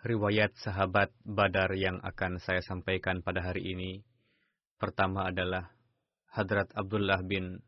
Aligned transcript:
Riwayat 0.00 0.56
sahabat 0.56 1.12
Badar 1.22 1.70
yang 1.76 2.00
akan 2.02 2.40
saya 2.40 2.64
sampaikan 2.64 3.22
pada 3.22 3.44
hari 3.44 3.76
ini 3.76 4.00
pertama 4.80 5.28
adalah 5.28 5.70
Hadrat 6.32 6.72
Abdullah 6.72 7.20
bin 7.20 7.60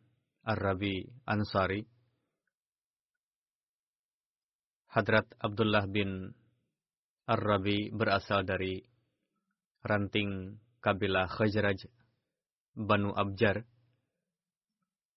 Ar-Rabi 0.42 1.06
Ansari. 1.28 1.84
Hadrat 4.90 5.28
Abdullah 5.38 5.86
bin 5.86 6.32
Ar-Rabi 7.28 7.92
berasal 7.94 8.42
dari 8.42 8.80
ranting 9.84 10.58
kabilah 10.81 11.27
Khazraj 11.29 11.89
Banu 12.77 13.13
Abjar. 13.13 13.65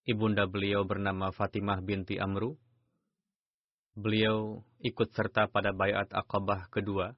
Ibunda 0.09 0.49
beliau 0.49 0.83
bernama 0.89 1.31
Fatimah 1.31 1.85
binti 1.85 2.17
Amru. 2.17 2.57
Beliau 3.93 4.65
ikut 4.81 5.13
serta 5.13 5.51
pada 5.51 5.77
bayat 5.77 6.09
Aqabah 6.09 6.73
kedua, 6.73 7.13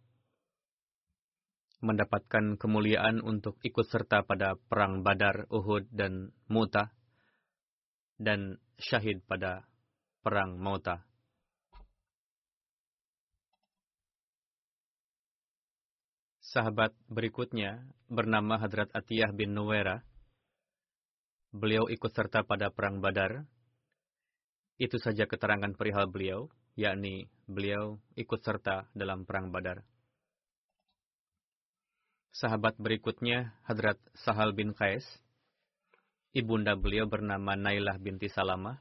mendapatkan 1.82 2.58
kemuliaan 2.58 3.22
untuk 3.22 3.58
ikut 3.62 3.86
serta 3.86 4.22
pada 4.26 4.54
perang 4.70 5.02
Badar, 5.02 5.46
Uhud, 5.50 5.90
dan 5.90 6.30
Mu'tah, 6.46 6.90
dan 8.18 8.58
syahid 8.78 9.22
pada 9.26 9.66
perang 10.22 10.58
Mu'tah. 10.58 11.02
Sahabat 16.52 16.92
berikutnya 17.08 17.82
bernama 18.12 18.60
Hadrat 18.60 18.92
Atiyah 18.92 19.32
bin 19.32 19.56
Nuwaira. 19.56 20.04
Beliau 21.48 21.88
ikut 21.88 22.12
serta 22.12 22.44
pada 22.44 22.68
perang 22.68 23.00
Badar. 23.00 23.48
Itu 24.76 25.00
saja 25.00 25.24
keterangan 25.24 25.72
perihal 25.72 26.12
beliau 26.12 26.52
yakni 26.76 27.28
beliau 27.44 28.00
ikut 28.16 28.40
serta 28.40 28.88
dalam 28.92 29.24
perang 29.24 29.48
Badar. 29.48 29.84
Sahabat 32.32 32.80
berikutnya 32.80 33.52
Hadrat 33.68 34.00
Sahal 34.24 34.56
bin 34.56 34.72
Qais. 34.72 35.04
Ibunda 36.32 36.72
beliau 36.76 37.04
bernama 37.04 37.56
Nailah 37.56 38.00
binti 38.00 38.32
Salamah. 38.32 38.80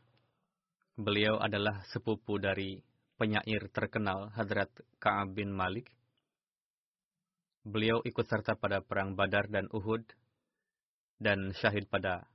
Beliau 0.95 1.35
adalah 1.39 1.83
sepupu 1.91 2.39
dari 2.39 2.79
penyair 3.19 3.67
terkenal 3.75 4.31
Hadrat 4.31 4.71
Ka'ab 5.03 5.35
bin 5.35 5.51
Malik. 5.51 5.91
Beliau 7.61 8.01
ikut 8.01 8.25
serta 8.25 8.57
pada 8.57 8.81
perang 8.81 9.13
Badar 9.13 9.45
dan 9.45 9.69
Uhud 9.69 10.01
dan 11.21 11.53
syahid 11.53 11.85
pada 11.85 12.25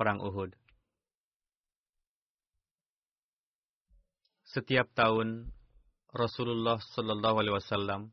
perang 0.00 0.24
Uhud. 0.24 0.56
Setiap 4.48 4.88
tahun 4.96 5.52
Rasulullah 6.10 6.80
Shallallahu 6.80 7.36
Alaihi 7.38 7.56
Wasallam 7.60 8.10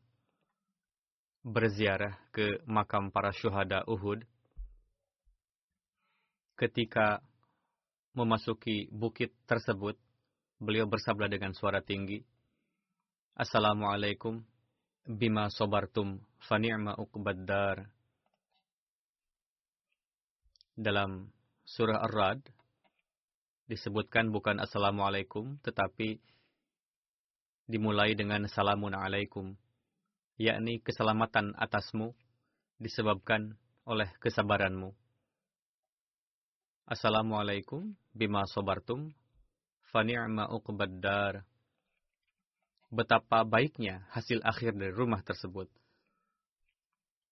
berziarah 1.42 2.20
ke 2.30 2.60
makam 2.68 3.08
para 3.08 3.32
syuhada 3.32 3.82
Uhud. 3.88 4.22
Ketika 6.54 7.24
memasuki 8.12 8.92
bukit 8.92 9.32
tersebut, 9.48 9.96
beliau 10.60 10.84
bersabda 10.84 11.32
dengan 11.32 11.56
suara 11.56 11.80
tinggi, 11.80 12.20
Assalamualaikum 13.38 14.42
bima 15.06 15.52
sobartum 15.52 16.18
fani'ma 16.48 16.98
uqbaddar. 16.98 17.86
Dalam 20.78 21.30
surah 21.66 22.06
Ar-Rad, 22.06 22.40
disebutkan 23.68 24.32
bukan 24.32 24.62
Assalamualaikum, 24.62 25.60
tetapi 25.60 26.16
dimulai 27.68 28.16
dengan 28.16 28.48
Salamun 28.48 28.96
alaikum, 28.96 29.52
yakni 30.40 30.80
keselamatan 30.80 31.52
atasmu 31.58 32.16
disebabkan 32.80 33.58
oleh 33.84 34.08
kesabaranmu. 34.22 34.94
Assalamualaikum 36.88 37.92
bima 38.16 38.48
sobartum 38.48 39.12
fani'ma 39.92 40.48
uqbaddar. 40.48 41.44
Betapa 42.88 43.44
baiknya 43.44 44.08
hasil 44.16 44.40
akhir 44.40 44.72
dari 44.72 44.96
rumah 44.96 45.20
tersebut. 45.20 45.68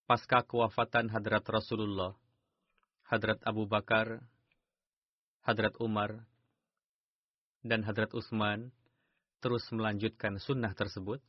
Pasca 0.05 0.45
kewafatan 0.45 1.09
Hadrat 1.09 1.49
Rasulullah, 1.49 2.13
Hadrat 3.09 3.41
Abu 3.41 3.65
Bakar, 3.65 4.21
Hadrat 5.41 5.73
Umar, 5.81 6.29
dan 7.65 7.83
Hadrat 7.83 8.13
Utsman 8.13 8.71
terus 9.41 9.65
melanjutkan 9.73 10.37
sunnah 10.39 10.77
tersebut. 10.77 11.25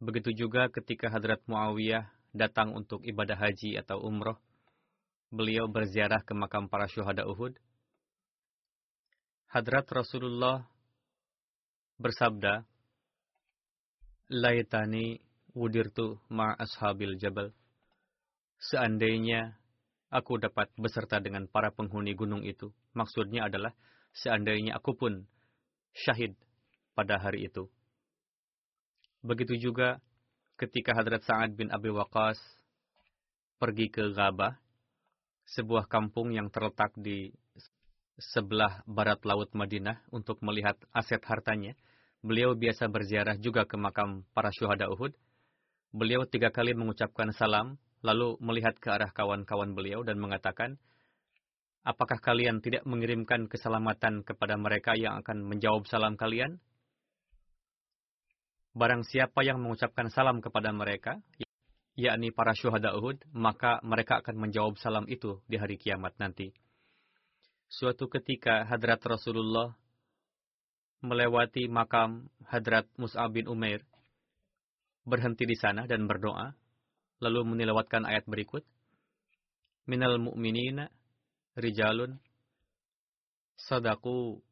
Begitu 0.00 0.32
juga 0.32 0.72
ketika 0.72 1.12
Hadrat 1.12 1.44
Muawiyah 1.44 2.08
datang 2.32 2.72
untuk 2.72 3.04
ibadah 3.04 3.36
haji 3.36 3.76
atau 3.80 4.00
umroh, 4.00 4.40
beliau 5.28 5.68
berziarah 5.68 6.24
ke 6.24 6.32
makam 6.32 6.68
para 6.68 6.88
syuhada 6.88 7.28
Uhud. 7.28 7.56
Hadrat 9.52 9.88
Rasulullah 9.88 10.64
bersabda, 11.96 12.64
Laitani 14.26 15.22
wudirtu 15.54 16.18
ma 16.34 16.50
ashabil 16.58 17.14
jabal. 17.14 17.54
Seandainya 18.58 19.54
aku 20.10 20.42
dapat 20.42 20.66
beserta 20.74 21.22
dengan 21.22 21.46
para 21.46 21.70
penghuni 21.70 22.18
gunung 22.18 22.42
itu. 22.42 22.74
Maksudnya 22.98 23.46
adalah 23.46 23.70
seandainya 24.16 24.74
aku 24.74 24.98
pun 24.98 25.22
syahid 25.94 26.34
pada 26.98 27.22
hari 27.22 27.46
itu. 27.46 27.70
Begitu 29.22 29.70
juga 29.70 30.02
ketika 30.56 30.96
Hadrat 30.96 31.22
Sa'ad 31.22 31.54
bin 31.54 31.68
Abi 31.70 31.92
Waqqas 31.92 32.40
pergi 33.62 33.88
ke 33.92 34.10
Ghabah, 34.12 34.58
sebuah 35.46 35.86
kampung 35.86 36.34
yang 36.34 36.50
terletak 36.50 36.92
di 36.98 37.30
sebelah 38.18 38.82
barat 38.88 39.20
laut 39.22 39.52
Madinah 39.52 40.02
untuk 40.10 40.40
melihat 40.42 40.74
aset 40.90 41.22
hartanya. 41.22 41.76
Beliau 42.26 42.58
biasa 42.58 42.90
berziarah 42.90 43.38
juga 43.38 43.70
ke 43.70 43.78
makam 43.78 44.26
para 44.34 44.50
syuhada 44.50 44.90
Uhud. 44.90 45.14
Beliau 45.94 46.26
tiga 46.26 46.50
kali 46.50 46.74
mengucapkan 46.74 47.30
salam, 47.30 47.78
lalu 48.02 48.34
melihat 48.42 48.74
ke 48.82 48.90
arah 48.90 49.14
kawan-kawan 49.14 49.78
beliau 49.78 50.02
dan 50.02 50.18
mengatakan, 50.18 50.74
Apakah 51.86 52.18
kalian 52.18 52.58
tidak 52.58 52.82
mengirimkan 52.82 53.46
keselamatan 53.46 54.26
kepada 54.26 54.58
mereka 54.58 54.98
yang 54.98 55.22
akan 55.22 55.46
menjawab 55.46 55.86
salam 55.86 56.18
kalian? 56.18 56.58
Barang 58.74 59.06
siapa 59.06 59.46
yang 59.46 59.62
mengucapkan 59.62 60.10
salam 60.10 60.42
kepada 60.42 60.74
mereka, 60.74 61.22
yakni 61.94 62.34
para 62.34 62.58
syuhada 62.58 62.90
Uhud, 62.98 63.22
maka 63.30 63.78
mereka 63.86 64.18
akan 64.18 64.34
menjawab 64.34 64.74
salam 64.82 65.06
itu 65.06 65.38
di 65.46 65.62
hari 65.62 65.78
kiamat 65.78 66.18
nanti. 66.18 66.50
Suatu 67.70 68.10
ketika 68.10 68.66
Hadrat 68.66 68.98
Rasulullah 69.06 69.78
melewati 71.06 71.70
makam 71.70 72.26
Hadrat 72.50 72.90
Mus'ab 72.98 73.30
bin 73.30 73.46
Umair, 73.46 73.86
berhenti 75.06 75.46
di 75.46 75.54
sana 75.54 75.86
dan 75.86 76.10
berdoa, 76.10 76.52
lalu 77.22 77.46
menilawatkan 77.46 78.02
ayat 78.02 78.26
berikut, 78.26 78.66
Minal 79.86 80.18
mu'minina 80.18 80.90
rijalun 81.54 82.18
sadaku 83.54 84.42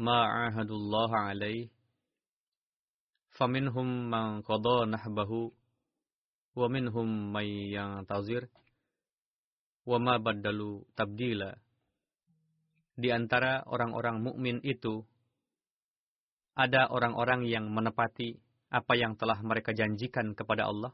ma'ahadullah 0.00 1.12
alaih 1.28 1.68
faminhum 3.36 4.08
man 4.08 4.40
qada 4.40 4.88
nahbahu 4.88 5.52
wa 6.56 6.66
minhum 6.72 7.36
may 7.36 7.68
yantazir 7.68 8.48
wa 9.84 10.00
ma 10.00 10.16
baddalu 10.16 10.88
tabdila. 10.96 11.52
Di 12.96 13.12
antara 13.12 13.60
orang-orang 13.68 14.24
mukmin 14.24 14.64
itu 14.64 15.04
ada 16.56 16.88
orang-orang 16.88 17.44
yang 17.44 17.68
menepati 17.68 18.40
apa 18.72 18.92
yang 18.96 19.14
telah 19.14 19.38
mereka 19.44 19.76
janjikan 19.76 20.32
kepada 20.32 20.66
Allah 20.66 20.90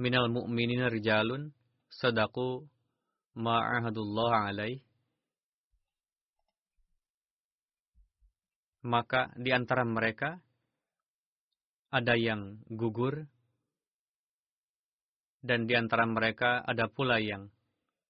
minal 0.00 0.32
mu'minina 0.32 0.88
rijalun 0.88 1.52
sadaku 1.92 2.64
ma'ahadullah 3.36 4.50
alaih 4.50 4.80
maka 8.82 9.28
di 9.36 9.52
antara 9.52 9.84
mereka 9.84 10.40
ada 11.92 12.14
yang 12.16 12.60
gugur 12.68 13.28
dan 15.44 15.64
di 15.64 15.74
antara 15.78 16.04
mereka 16.04 16.60
ada 16.64 16.90
pula 16.90 17.20
yang 17.22 17.48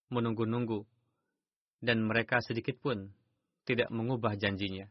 menunggu-nunggu 0.08 0.82
dan 1.84 2.02
mereka 2.02 2.42
sedikit 2.42 2.80
pun 2.80 3.12
tidak 3.68 3.92
mengubah 3.92 4.34
janjinya. 4.34 4.88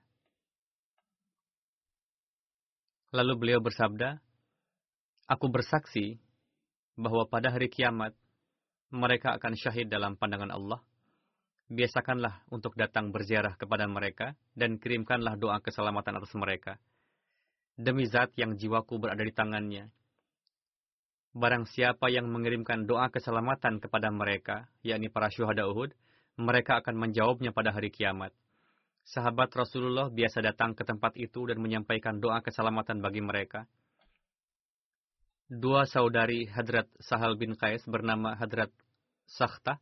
Lalu 3.15 3.33
beliau 3.39 3.63
bersabda, 3.63 4.19
Aku 5.27 5.51
bersaksi 5.51 6.19
bahwa 6.95 7.27
pada 7.27 7.51
hari 7.51 7.67
kiamat 7.67 8.15
mereka 8.91 9.35
akan 9.35 9.59
syahid 9.59 9.91
dalam 9.91 10.15
pandangan 10.15 10.51
Allah. 10.51 10.79
Biasakanlah 11.67 12.47
untuk 12.47 12.79
datang 12.79 13.11
berziarah 13.11 13.59
kepada 13.59 13.83
mereka 13.91 14.39
dan 14.55 14.79
kirimkanlah 14.79 15.35
doa 15.35 15.59
keselamatan 15.59 16.15
atas 16.15 16.31
mereka. 16.39 16.79
Demi 17.75 18.07
zat 18.07 18.31
yang 18.39 18.55
jiwaku 18.55 18.95
berada 19.03 19.19
di 19.19 19.35
tangannya. 19.35 19.91
Barang 21.35 21.67
siapa 21.67 22.07
yang 22.07 22.31
mengirimkan 22.31 22.87
doa 22.87 23.11
keselamatan 23.11 23.83
kepada 23.83 24.07
mereka, 24.15 24.71
yakni 24.83 25.11
para 25.11 25.27
syuhada 25.27 25.67
Uhud, 25.67 25.91
mereka 26.39 26.79
akan 26.79 26.95
menjawabnya 26.95 27.51
pada 27.51 27.75
hari 27.75 27.91
kiamat. 27.91 28.31
Sahabat 29.07 29.55
Rasulullah 29.55 30.11
biasa 30.11 30.43
datang 30.43 30.75
ke 30.75 30.83
tempat 30.83 31.15
itu 31.15 31.47
dan 31.47 31.63
menyampaikan 31.63 32.19
doa 32.19 32.43
keselamatan 32.43 32.99
bagi 32.99 33.23
mereka 33.23 33.63
dua 35.47 35.87
saudari 35.87 36.43
Hadrat 36.51 36.91
Sahal 36.99 37.39
bin 37.39 37.55
Qais 37.55 37.79
bernama 37.87 38.35
Hadrat 38.35 38.67
Sakhta 39.31 39.79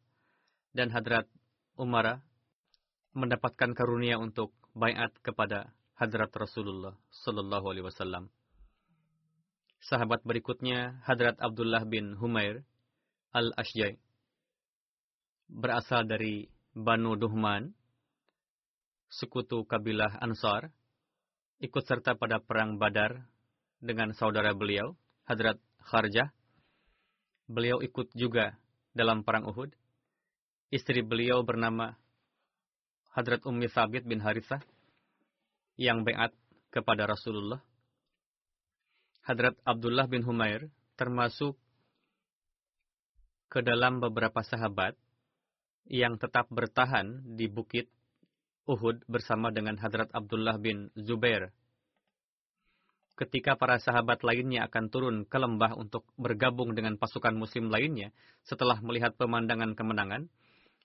dan 0.78 0.94
Hadrat 0.94 1.26
Umara 1.74 2.22
mendapatkan 3.18 3.74
karunia 3.74 4.22
untuk 4.22 4.54
bayat 4.78 5.10
kepada 5.26 5.74
Hadrat 5.98 6.30
Rasulullah 6.38 6.94
Sallallahu 7.26 7.66
Alaihi 7.66 7.86
Wasallam. 7.90 8.30
Sahabat 9.82 10.22
berikutnya 10.22 11.02
Hadrat 11.02 11.42
Abdullah 11.42 11.82
bin 11.90 12.14
Humair 12.14 12.62
al-Ashjai 13.34 13.98
berasal 15.50 16.10
dari 16.10 16.50
Banu 16.74 17.14
Duhman, 17.18 17.74
sekutu 19.10 19.64
kabilah 19.66 20.20
Ansar, 20.22 20.72
ikut 21.62 21.84
serta 21.86 22.18
pada 22.20 22.42
perang 22.44 22.78
Badar 22.78 23.26
dengan 23.80 24.12
saudara 24.18 24.52
beliau 24.52 24.98
Hadrat 25.26 25.58
Kharjah. 25.86 26.30
Beliau 27.46 27.82
ikut 27.82 28.10
juga 28.18 28.58
dalam 28.98 29.22
perang 29.22 29.46
Uhud. 29.46 29.70
Istri 30.74 31.06
beliau 31.06 31.46
bernama 31.46 31.94
Hadrat 33.14 33.46
Ummi 33.46 33.70
Sabit 33.70 34.04
bin 34.04 34.20
Harithah 34.20 34.60
yang 35.78 36.04
beat 36.04 36.34
kepada 36.74 37.06
Rasulullah. 37.08 37.62
Hadrat 39.24 39.56
Abdullah 39.64 40.06
bin 40.10 40.22
Humair 40.22 40.68
termasuk 41.00 41.58
ke 43.50 43.64
dalam 43.64 44.04
beberapa 44.04 44.44
sahabat 44.44 45.00
yang 45.88 46.18
tetap 46.20 46.50
bertahan 46.50 47.24
di 47.38 47.48
bukit 47.48 47.88
Uhud 48.66 49.06
bersama 49.06 49.54
dengan 49.54 49.78
Hadrat 49.78 50.10
Abdullah 50.14 50.58
bin 50.58 50.90
Zubair 50.98 51.54
ketika 53.16 53.56
para 53.56 53.80
sahabat 53.80 54.22
lainnya 54.28 54.68
akan 54.68 54.92
turun 54.92 55.18
ke 55.24 55.40
lembah 55.40 55.80
untuk 55.80 56.04
bergabung 56.20 56.76
dengan 56.76 57.00
pasukan 57.00 57.32
muslim 57.32 57.72
lainnya 57.72 58.12
setelah 58.44 58.78
melihat 58.84 59.16
pemandangan 59.16 59.72
kemenangan, 59.74 60.28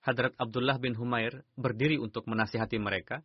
Hadrat 0.00 0.32
Abdullah 0.38 0.79
bin 0.81 0.97
Humair 0.97 1.44
berdiri 1.59 2.00
untuk 2.00 2.25
menasihati 2.31 2.79
mereka. 2.81 3.21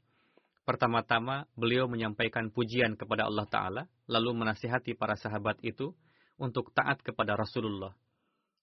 Pertama-tama, 0.65 1.45
beliau 1.53 1.85
menyampaikan 1.85 2.49
pujian 2.49 2.97
kepada 2.97 3.29
Allah 3.29 3.45
Ta'ala, 3.45 3.83
lalu 4.09 4.33
menasihati 4.33 4.97
para 4.97 5.13
sahabat 5.13 5.61
itu 5.61 5.93
untuk 6.41 6.73
taat 6.73 7.05
kepada 7.05 7.37
Rasulullah. 7.37 7.93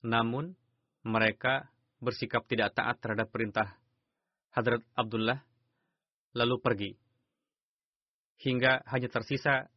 Namun, 0.03 0.51
mereka 1.07 1.71
bersikap 2.03 2.43
tidak 2.51 2.75
taat 2.75 2.99
terhadap 2.99 3.31
perintah 3.31 3.79
Hadrat 4.51 4.83
Abdullah, 4.99 5.47
lalu 6.37 6.57
pergi. 6.61 6.91
Hingga 8.43 8.83
hanya 8.91 9.09
tersisa 9.09 9.71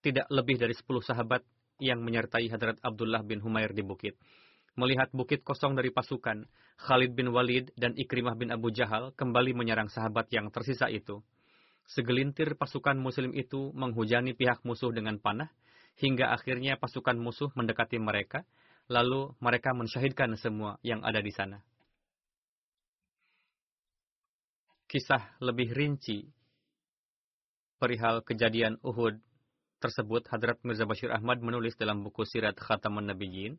tidak 0.00 0.26
lebih 0.32 0.56
dari 0.58 0.74
sepuluh 0.74 1.04
sahabat 1.04 1.44
yang 1.80 2.00
menyertai 2.04 2.48
Hadrat 2.52 2.80
Abdullah 2.84 3.24
bin 3.24 3.40
Humair 3.40 3.72
di 3.72 3.80
bukit. 3.80 4.16
Melihat 4.76 5.12
bukit 5.12 5.42
kosong 5.42 5.76
dari 5.76 5.92
pasukan, 5.92 6.46
Khalid 6.80 7.12
bin 7.12 7.32
Walid 7.34 7.74
dan 7.76 7.92
Ikrimah 7.96 8.38
bin 8.38 8.48
Abu 8.48 8.72
Jahal 8.72 9.12
kembali 9.12 9.52
menyerang 9.52 9.92
sahabat 9.92 10.32
yang 10.32 10.48
tersisa 10.48 10.88
itu. 10.88 11.20
Segelintir 11.90 12.54
pasukan 12.54 12.94
muslim 12.96 13.34
itu 13.34 13.74
menghujani 13.74 14.32
pihak 14.32 14.62
musuh 14.62 14.94
dengan 14.94 15.18
panah, 15.18 15.50
hingga 15.98 16.30
akhirnya 16.32 16.78
pasukan 16.78 17.18
musuh 17.18 17.50
mendekati 17.58 17.98
mereka, 17.98 18.46
lalu 18.86 19.34
mereka 19.42 19.74
mensyahidkan 19.74 20.38
semua 20.38 20.78
yang 20.86 21.02
ada 21.02 21.18
di 21.18 21.34
sana. 21.34 21.60
Kisah 24.90 25.38
lebih 25.38 25.70
rinci 25.70 26.26
perihal 27.78 28.26
kejadian 28.26 28.82
Uhud 28.82 29.22
tersebut 29.78 30.26
Hadrat 30.26 30.58
Mirza 30.66 30.82
Bashir 30.82 31.14
Ahmad 31.14 31.38
menulis 31.38 31.78
dalam 31.78 32.02
buku 32.02 32.26
Sirat 32.26 32.58
Khataman 32.58 33.06
Nabiyyin, 33.06 33.54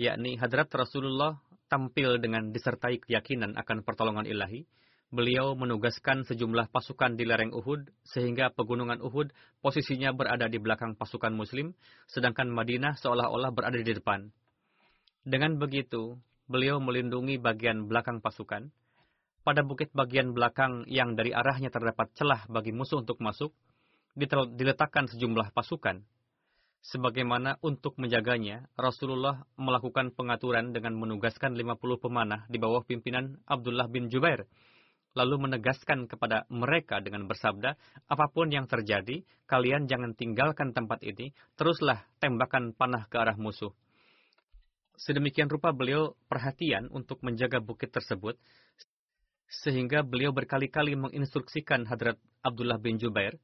yakni 0.00 0.40
Hadrat 0.40 0.72
Rasulullah 0.72 1.36
tampil 1.68 2.16
dengan 2.24 2.56
disertai 2.56 3.04
keyakinan 3.04 3.52
akan 3.60 3.84
pertolongan 3.84 4.24
ilahi, 4.24 4.64
beliau 5.12 5.52
menugaskan 5.60 6.24
sejumlah 6.24 6.72
pasukan 6.72 7.12
di 7.20 7.28
lereng 7.28 7.52
Uhud, 7.52 7.92
sehingga 8.08 8.48
pegunungan 8.48 9.04
Uhud 9.04 9.28
posisinya 9.60 10.16
berada 10.16 10.48
di 10.48 10.56
belakang 10.56 10.96
pasukan 10.96 11.36
muslim, 11.36 11.76
sedangkan 12.08 12.48
Madinah 12.48 12.96
seolah-olah 12.96 13.52
berada 13.52 13.76
di 13.76 13.92
depan. 13.92 14.32
Dengan 15.20 15.60
begitu, 15.60 16.16
beliau 16.48 16.80
melindungi 16.80 17.36
bagian 17.36 17.84
belakang 17.92 18.24
pasukan. 18.24 18.72
Pada 19.42 19.66
bukit 19.66 19.90
bagian 19.90 20.30
belakang 20.30 20.86
yang 20.86 21.18
dari 21.18 21.34
arahnya 21.34 21.66
terdapat 21.66 22.14
celah 22.14 22.46
bagi 22.46 22.70
musuh 22.70 23.02
untuk 23.02 23.18
masuk, 23.18 23.50
diletakkan 24.54 25.10
sejumlah 25.10 25.50
pasukan. 25.50 26.06
Sebagaimana 26.82 27.58
untuk 27.58 27.98
menjaganya, 27.98 28.70
Rasulullah 28.78 29.42
melakukan 29.58 30.14
pengaturan 30.14 30.70
dengan 30.70 30.94
menugaskan 30.94 31.58
50 31.58 31.74
pemanah 31.98 32.46
di 32.46 32.58
bawah 32.62 32.86
pimpinan 32.86 33.38
Abdullah 33.46 33.90
bin 33.90 34.10
Jubair, 34.10 34.46
lalu 35.18 35.46
menegaskan 35.46 36.06
kepada 36.06 36.46
mereka 36.46 37.02
dengan 37.02 37.26
bersabda, 37.26 37.74
apa 38.06 38.26
pun 38.30 38.46
yang 38.46 38.70
terjadi, 38.70 39.26
kalian 39.50 39.90
jangan 39.90 40.14
tinggalkan 40.14 40.70
tempat 40.70 41.02
ini, 41.02 41.34
teruslah 41.58 42.06
tembakan 42.22 42.78
panah 42.78 43.10
ke 43.10 43.18
arah 43.18 43.34
musuh. 43.34 43.74
Sedemikian 44.98 45.50
rupa 45.50 45.74
beliau 45.74 46.14
perhatian 46.30 46.86
untuk 46.94 47.22
menjaga 47.26 47.58
bukit 47.58 47.90
tersebut, 47.90 48.38
Sehingga 49.52 50.00
beliau 50.00 50.32
berkali-kali 50.32 50.96
menginstruksikan 50.96 51.84
Hadrat 51.84 52.16
Abdullah 52.40 52.80
bin 52.80 52.96
Jubair 52.96 53.36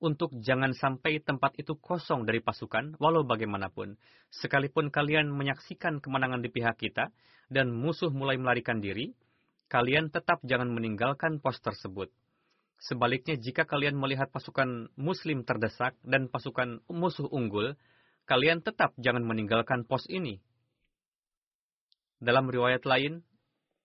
untuk 0.00 0.32
jangan 0.40 0.72
sampai 0.72 1.20
tempat 1.20 1.52
itu 1.60 1.76
kosong 1.76 2.24
dari 2.24 2.40
pasukan, 2.40 2.96
walau 2.96 3.20
bagaimanapun. 3.20 4.00
Sekalipun 4.32 4.88
kalian 4.88 5.28
menyaksikan 5.28 6.00
kemenangan 6.00 6.40
di 6.40 6.48
pihak 6.48 6.80
kita, 6.80 7.12
dan 7.52 7.68
musuh 7.68 8.08
mulai 8.08 8.40
melarikan 8.40 8.80
diri, 8.80 9.12
kalian 9.68 10.08
tetap 10.08 10.40
jangan 10.40 10.72
meninggalkan 10.72 11.36
pos 11.44 11.60
tersebut. 11.60 12.08
Sebaliknya, 12.80 13.36
jika 13.36 13.68
kalian 13.68 13.92
melihat 14.00 14.32
pasukan 14.32 14.88
muslim 14.96 15.44
terdesak 15.44 15.92
dan 16.00 16.32
pasukan 16.32 16.80
musuh 16.88 17.28
unggul, 17.28 17.76
kalian 18.24 18.64
tetap 18.64 18.96
jangan 18.96 19.20
meninggalkan 19.20 19.84
pos 19.84 20.08
ini. 20.08 20.40
Dalam 22.16 22.48
riwayat 22.48 22.88
lain, 22.88 23.20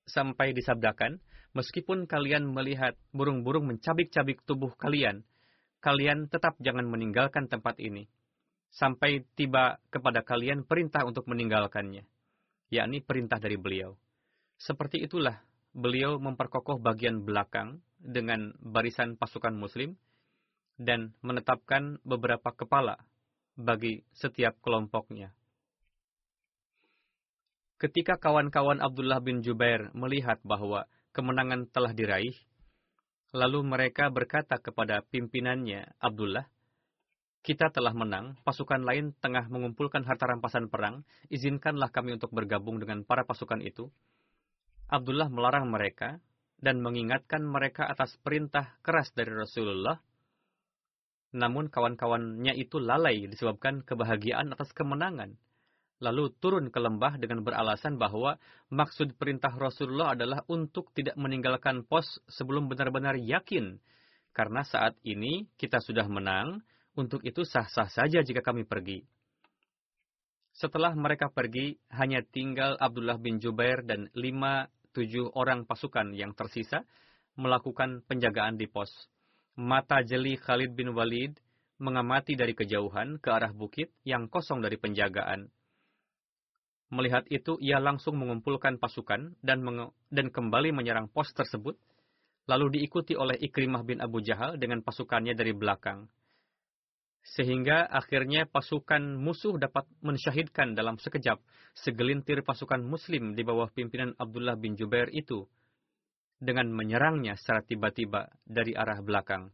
sampai 0.08 0.55
disabdakan, 0.55 1.20
meskipun 1.56 2.06
kalian 2.06 2.52
melihat 2.52 3.00
burung-burung 3.16 3.66
mencabik-cabik 3.72 4.44
tubuh 4.44 4.76
kalian, 4.76 5.24
kalian 5.80 6.28
tetap 6.28 6.60
jangan 6.60 6.86
meninggalkan 6.86 7.48
tempat 7.48 7.80
ini. 7.80 8.12
Sampai 8.76 9.24
tiba 9.40 9.80
kepada 9.88 10.20
kalian 10.22 10.68
perintah 10.68 11.08
untuk 11.08 11.32
meninggalkannya. 11.32 12.04
Yakni 12.68 13.00
perintah 13.00 13.40
dari 13.40 13.56
beliau. 13.56 13.96
Seperti 14.60 15.00
itulah 15.08 15.40
beliau 15.72 16.20
memperkokoh 16.20 16.84
bagian 16.84 17.24
belakang 17.24 17.80
dengan 18.00 18.52
barisan 18.60 19.16
pasukan 19.16 19.56
muslim 19.56 19.96
dan 20.76 21.16
menetapkan 21.24 22.04
beberapa 22.04 22.52
kepala 22.52 23.00
bagi 23.56 24.04
setiap 24.12 24.60
kelompoknya. 24.60 25.32
Ketika 27.80 28.20
kawan-kawan 28.20 28.80
Abdullah 28.80 29.20
bin 29.20 29.44
Jubair 29.44 29.92
melihat 29.92 30.40
bahwa 30.44 30.88
kemenangan 31.15 31.72
telah 31.72 31.95
diraih, 31.95 32.36
Lalu 33.36 33.67
mereka 33.67 34.07
berkata 34.07 34.55
kepada 34.63 35.03
pimpinannya, 35.12 36.00
Abdullah, 36.00 36.48
kita 37.43 37.67
telah 37.67 37.91
menang, 37.91 38.39
pasukan 38.48 38.79
lain 38.79 39.12
tengah 39.19 39.51
mengumpulkan 39.51 40.07
harta 40.07 40.31
rampasan 40.31 40.72
perang, 40.72 41.03
izinkanlah 41.27 41.91
kami 41.91 42.15
untuk 42.15 42.31
bergabung 42.31 42.79
dengan 42.79 43.03
para 43.03 43.27
pasukan 43.27 43.60
itu. 43.60 43.91
Abdullah 44.88 45.27
melarang 45.27 45.67
mereka 45.67 46.24
dan 46.63 46.79
mengingatkan 46.79 47.43
mereka 47.43 47.84
atas 47.91 48.15
perintah 48.24 48.79
keras 48.79 49.12
dari 49.12 49.36
Rasulullah. 49.36 50.00
Namun 51.36 51.67
kawan-kawannya 51.67 52.55
itu 52.55 52.79
lalai 52.79 53.27
disebabkan 53.27 53.84
kebahagiaan 53.84 54.55
atas 54.55 54.72
kemenangan 54.72 55.36
lalu 56.04 56.32
turun 56.44 56.68
ke 56.72 56.80
lembah 56.80 57.16
dengan 57.16 57.44
beralasan 57.46 57.96
bahwa 57.96 58.36
maksud 58.68 59.16
perintah 59.16 59.54
Rasulullah 59.56 60.16
adalah 60.16 60.44
untuk 60.52 60.92
tidak 60.92 61.16
meninggalkan 61.16 61.88
pos 61.88 62.20
sebelum 62.28 62.68
benar-benar 62.68 63.16
yakin. 63.16 63.80
Karena 64.36 64.68
saat 64.68 65.00
ini 65.08 65.48
kita 65.56 65.80
sudah 65.80 66.06
menang, 66.12 66.60
untuk 66.96 67.24
itu 67.24 67.44
sah-sah 67.44 67.88
saja 67.88 68.24
jika 68.24 68.44
kami 68.44 68.64
pergi. 68.64 69.04
Setelah 70.56 70.96
mereka 70.96 71.28
pergi, 71.28 71.75
hanya 71.92 72.24
tinggal 72.24 72.80
Abdullah 72.80 73.20
bin 73.20 73.44
Jubair 73.44 73.84
dan 73.84 74.08
lima 74.16 74.72
tujuh 74.96 75.36
orang 75.36 75.68
pasukan 75.68 76.16
yang 76.16 76.32
tersisa 76.32 76.88
melakukan 77.36 78.00
penjagaan 78.08 78.56
di 78.56 78.72
pos. 78.72 78.88
Mata 79.60 80.00
jeli 80.04 80.40
Khalid 80.40 80.72
bin 80.72 80.96
Walid 80.96 81.36
mengamati 81.80 82.40
dari 82.40 82.56
kejauhan 82.56 83.20
ke 83.20 83.28
arah 83.28 83.52
bukit 83.52 83.92
yang 84.08 84.32
kosong 84.32 84.64
dari 84.64 84.80
penjagaan. 84.80 85.52
Melihat 86.96 87.28
itu, 87.28 87.60
ia 87.60 87.84
langsung 87.84 88.16
mengumpulkan 88.16 88.80
pasukan 88.80 89.36
dan, 89.44 89.60
dan 90.08 90.28
kembali 90.32 90.72
menyerang 90.72 91.12
pos 91.12 91.28
tersebut, 91.36 91.75
lalu 92.48 92.80
diikuti 92.80 93.20
oleh 93.20 93.36
Ikrimah 93.36 93.84
bin 93.84 94.00
Abu 94.00 94.24
Jahal 94.24 94.56
dengan 94.56 94.80
pasukannya 94.80 95.36
dari 95.36 95.52
belakang. 95.52 96.08
Sehingga 97.25 97.90
akhirnya 97.90 98.48
pasukan 98.48 99.18
musuh 99.18 99.60
dapat 99.60 99.90
mensyahidkan 100.00 100.78
dalam 100.78 100.96
sekejap 101.02 101.42
segelintir 101.74 102.46
pasukan 102.46 102.80
muslim 102.86 103.36
di 103.36 103.42
bawah 103.42 103.68
pimpinan 103.74 104.14
Abdullah 104.16 104.56
bin 104.56 104.78
Jubair 104.80 105.10
itu 105.12 105.50
dengan 106.40 106.70
menyerangnya 106.70 107.34
secara 107.36 107.66
tiba-tiba 107.66 108.30
dari 108.46 108.78
arah 108.78 109.02
belakang. 109.02 109.50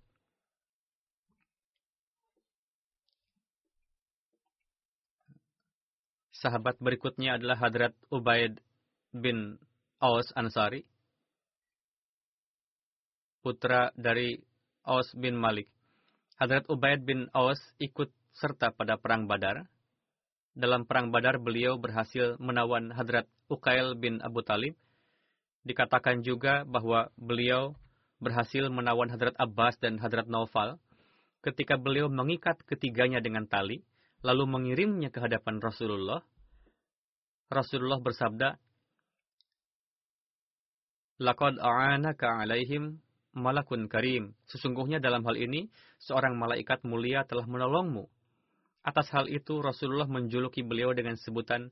Sahabat 6.42 6.82
berikutnya 6.82 7.38
adalah 7.38 7.54
Hadrat 7.62 7.94
Ubaid 8.10 8.58
bin 9.14 9.62
Aus 10.02 10.26
Ansari, 10.34 10.82
putra 13.46 13.94
dari 13.94 14.42
Aus 14.82 15.14
bin 15.14 15.38
Malik. 15.38 15.70
Hadrat 16.42 16.66
Ubaid 16.66 17.06
bin 17.06 17.30
Aus 17.38 17.62
ikut 17.78 18.10
serta 18.34 18.74
pada 18.74 18.98
Perang 18.98 19.30
Badar. 19.30 19.70
Dalam 20.58 20.90
Perang 20.90 21.14
Badar 21.14 21.38
beliau 21.38 21.78
berhasil 21.78 22.42
menawan 22.42 22.90
Hadrat 22.90 23.30
Ukail 23.46 23.94
bin 23.94 24.18
Abu 24.26 24.42
Talib. 24.42 24.74
Dikatakan 25.62 26.26
juga 26.26 26.66
bahwa 26.66 27.14
beliau 27.22 27.78
berhasil 28.18 28.66
menawan 28.74 29.14
Hadrat 29.14 29.38
Abbas 29.38 29.78
dan 29.78 30.02
Hadrat 30.02 30.26
Naufal 30.26 30.82
ketika 31.46 31.78
beliau 31.78 32.10
mengikat 32.10 32.58
ketiganya 32.66 33.22
dengan 33.22 33.46
tali, 33.46 33.86
lalu 34.22 34.44
mengirimnya 34.46 35.10
ke 35.10 35.22
hadapan 35.22 35.58
Rasulullah, 35.62 36.22
Rasulullah 37.52 38.00
bersabda, 38.00 38.50
Laqad 41.22 41.62
a'anaka 41.62 42.42
alaihim 42.42 42.98
malakun 43.38 43.86
karim. 43.86 44.34
Sesungguhnya 44.50 44.98
dalam 44.98 45.22
hal 45.30 45.38
ini, 45.38 45.70
seorang 46.02 46.34
malaikat 46.34 46.82
mulia 46.82 47.30
telah 47.30 47.46
menolongmu. 47.46 48.10
Atas 48.82 49.14
hal 49.14 49.30
itu, 49.30 49.62
Rasulullah 49.62 50.10
menjuluki 50.10 50.66
beliau 50.66 50.98
dengan 50.98 51.14
sebutan 51.22 51.70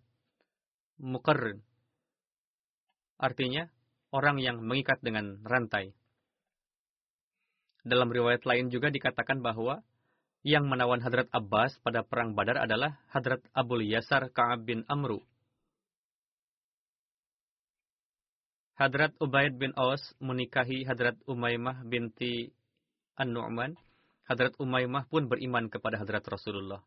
muqarrin. 1.02 1.66
Artinya, 3.18 3.66
orang 4.14 4.38
yang 4.38 4.62
mengikat 4.62 5.02
dengan 5.02 5.42
rantai. 5.42 5.98
Dalam 7.82 8.14
riwayat 8.14 8.46
lain 8.46 8.70
juga 8.70 8.94
dikatakan 8.94 9.42
bahwa 9.42 9.82
yang 10.44 10.72
menawan 10.72 11.04
Hadrat 11.04 11.28
Abbas 11.36 11.76
pada 11.84 12.00
perang 12.08 12.32
Badar 12.32 12.64
adalah 12.64 12.96
Hadrat 13.12 13.44
Abul 13.52 13.84
Yasar 13.84 14.32
Ka'ab 14.32 14.64
bin 14.64 14.88
Amru. 14.88 15.20
Hadrat 18.80 19.12
Ubaid 19.20 19.60
bin 19.60 19.76
Aus 19.76 20.00
menikahi 20.24 20.88
Hadrat 20.88 21.20
Umaymah 21.28 21.84
binti 21.84 22.48
An-Nu'man. 23.20 23.76
Hadrat 24.24 24.56
Umaymah 24.56 25.04
pun 25.12 25.28
beriman 25.28 25.68
kepada 25.68 26.00
Hadrat 26.00 26.24
Rasulullah. 26.24 26.80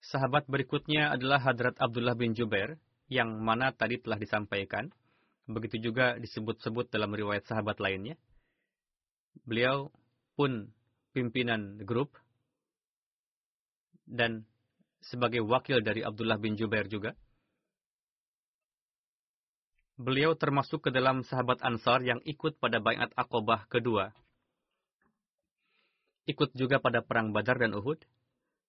Sahabat 0.00 0.48
berikutnya 0.48 1.12
adalah 1.12 1.42
Hadrat 1.42 1.76
Abdullah 1.76 2.16
bin 2.16 2.32
Jubair, 2.32 2.80
yang 3.12 3.44
mana 3.44 3.74
tadi 3.76 4.00
telah 4.00 4.16
disampaikan. 4.16 4.88
Begitu 5.44 5.92
juga 5.92 6.16
disebut-sebut 6.16 6.88
dalam 6.88 7.12
riwayat 7.12 7.44
sahabat 7.44 7.76
lainnya. 7.76 8.16
Beliau 9.44 9.92
pun 10.38 10.72
pimpinan 11.12 11.84
grup 11.84 12.16
dan 14.08 14.48
sebagai 15.04 15.44
wakil 15.44 15.84
dari 15.84 16.00
Abdullah 16.00 16.40
bin 16.40 16.56
Jubair 16.56 16.88
juga. 16.88 17.12
Beliau 19.94 20.34
termasuk 20.34 20.88
ke 20.88 20.90
dalam 20.90 21.22
sahabat 21.22 21.62
Ansar 21.62 22.02
yang 22.02 22.18
ikut 22.26 22.58
pada 22.58 22.82
Bayat 22.82 23.14
Aqobah 23.14 23.70
kedua. 23.70 24.10
Ikut 26.24 26.50
juga 26.56 26.80
pada 26.80 27.04
Perang 27.04 27.30
Badar 27.30 27.60
dan 27.60 27.76
Uhud. 27.76 28.00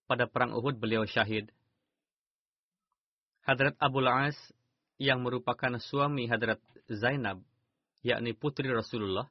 Pada 0.06 0.30
Perang 0.30 0.54
Uhud 0.54 0.78
beliau 0.78 1.08
syahid. 1.08 1.50
Hadrat 3.42 3.74
Abu 3.82 4.06
As 4.06 4.38
yang 5.02 5.24
merupakan 5.24 5.76
suami 5.80 6.28
Hadrat 6.32 6.62
Zainab, 6.88 7.44
yakni 8.06 8.32
putri 8.32 8.72
Rasulullah, 8.72 9.28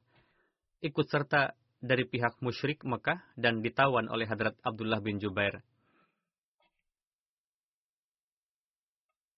ikut 0.83 1.07
serta 1.09 1.57
dari 1.81 2.05
pihak 2.05 2.41
musyrik 2.41 2.85
Mekah 2.85 3.21
dan 3.37 3.61
ditawan 3.61 4.09
oleh 4.09 4.25
Hadrat 4.29 4.57
Abdullah 4.61 5.01
bin 5.01 5.17
Jubair. 5.21 5.61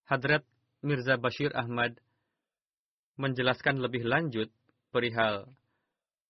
Hadrat 0.08 0.48
Mirza 0.80 1.20
Bashir 1.20 1.52
Ahmad 1.52 2.00
menjelaskan 3.20 3.84
lebih 3.84 4.08
lanjut 4.08 4.48
perihal 4.94 5.52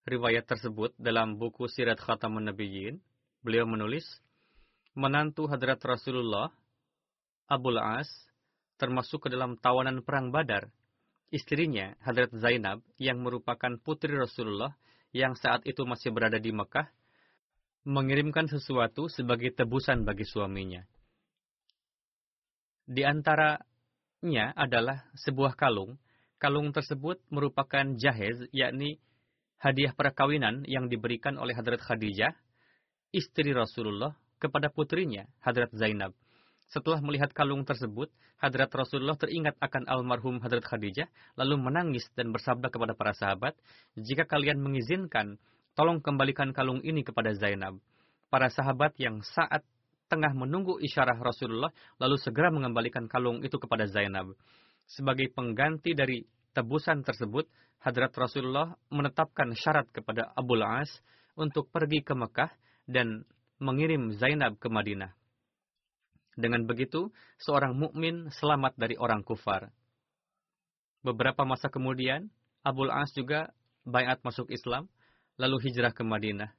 riwayat 0.07 0.49
tersebut 0.49 0.95
dalam 0.97 1.37
buku 1.37 1.69
Sirat 1.69 2.01
Khatamun 2.01 2.49
Nabiyyin. 2.49 2.97
Beliau 3.45 3.69
menulis, 3.69 4.03
menantu 4.97 5.45
Hadrat 5.45 5.77
Rasulullah, 5.85 6.49
Abul 7.45 7.77
As, 7.77 8.09
termasuk 8.77 9.27
ke 9.27 9.29
dalam 9.33 9.57
tawanan 9.57 10.05
perang 10.05 10.31
Badar. 10.31 10.69
Istrinya, 11.27 11.97
Hadrat 11.99 12.31
Zainab, 12.31 12.79
yang 12.95 13.19
merupakan 13.19 13.75
putri 13.83 14.15
Rasulullah 14.15 14.71
yang 15.11 15.35
saat 15.35 15.67
itu 15.67 15.83
masih 15.83 16.15
berada 16.15 16.39
di 16.39 16.55
Mekah, 16.55 16.87
mengirimkan 17.83 18.47
sesuatu 18.47 19.11
sebagai 19.11 19.51
tebusan 19.51 20.07
bagi 20.07 20.23
suaminya. 20.23 20.87
Di 22.87 23.03
antara 23.03 23.59
bentuknya 24.17 24.53
adalah 24.57 25.05
sebuah 25.13 25.53
kalung. 25.53 25.97
Kalung 26.37 26.73
tersebut 26.73 27.21
merupakan 27.29 27.85
jahez, 27.97 28.45
yakni 28.53 28.97
hadiah 29.57 29.93
perkawinan 29.93 30.65
yang 30.69 30.89
diberikan 30.89 31.37
oleh 31.37 31.53
Hadrat 31.53 31.81
Khadijah, 31.81 32.33
istri 33.09 33.53
Rasulullah, 33.53 34.13
kepada 34.37 34.69
putrinya, 34.69 35.25
Hadrat 35.41 35.73
Zainab. 35.73 36.13
Setelah 36.67 36.99
melihat 36.99 37.31
kalung 37.31 37.63
tersebut, 37.63 38.11
Hadrat 38.37 38.67
Rasulullah 38.75 39.15
teringat 39.15 39.55
akan 39.63 39.87
almarhum 39.87 40.43
Hadrat 40.43 40.67
Khadijah, 40.67 41.07
lalu 41.39 41.55
menangis 41.55 42.03
dan 42.11 42.35
bersabda 42.35 42.67
kepada 42.67 42.91
para 42.91 43.15
sahabat, 43.15 43.55
jika 43.95 44.27
kalian 44.27 44.59
mengizinkan, 44.59 45.39
tolong 45.79 46.03
kembalikan 46.03 46.51
kalung 46.51 46.83
ini 46.83 47.07
kepada 47.07 47.31
Zainab. 47.39 47.79
Para 48.27 48.51
sahabat 48.51 48.99
yang 48.99 49.23
saat 49.23 49.63
tengah 50.11 50.35
menunggu 50.35 50.79
isyarah 50.83 51.15
Rasulullah, 51.15 51.71
lalu 52.03 52.19
segera 52.19 52.51
mengembalikan 52.51 53.07
kalung 53.07 53.43
itu 53.47 53.55
kepada 53.55 53.87
Zainab. 53.87 54.35
Sebagai 54.87 55.31
pengganti 55.31 55.95
dari 55.95 56.23
tebusan 56.51 57.03
tersebut, 57.03 57.47
Hadrat 57.79 58.11
Rasulullah 58.19 58.75
menetapkan 58.91 59.55
syarat 59.55 59.87
kepada 59.95 60.35
Abu 60.35 60.59
As 60.59 60.91
untuk 61.39 61.71
pergi 61.71 62.03
ke 62.03 62.11
Mekah 62.11 62.51
dan 62.89 63.23
mengirim 63.63 64.13
Zainab 64.17 64.57
ke 64.59 64.67
Madinah. 64.67 65.16
Dengan 66.37 66.69
begitu, 66.69 67.09
seorang 67.41 67.73
mukmin 67.73 68.29
selamat 68.29 68.77
dari 68.77 68.93
orang 68.93 69.25
kufar. 69.25 69.73
Beberapa 71.01 71.41
masa 71.49 71.65
kemudian, 71.73 72.29
Abul 72.61 72.93
As 72.93 73.09
juga 73.17 73.49
bayat 73.89 74.21
masuk 74.21 74.53
Islam, 74.53 74.85
lalu 75.41 75.57
hijrah 75.65 75.89
ke 75.97 76.05
Madinah. 76.05 76.53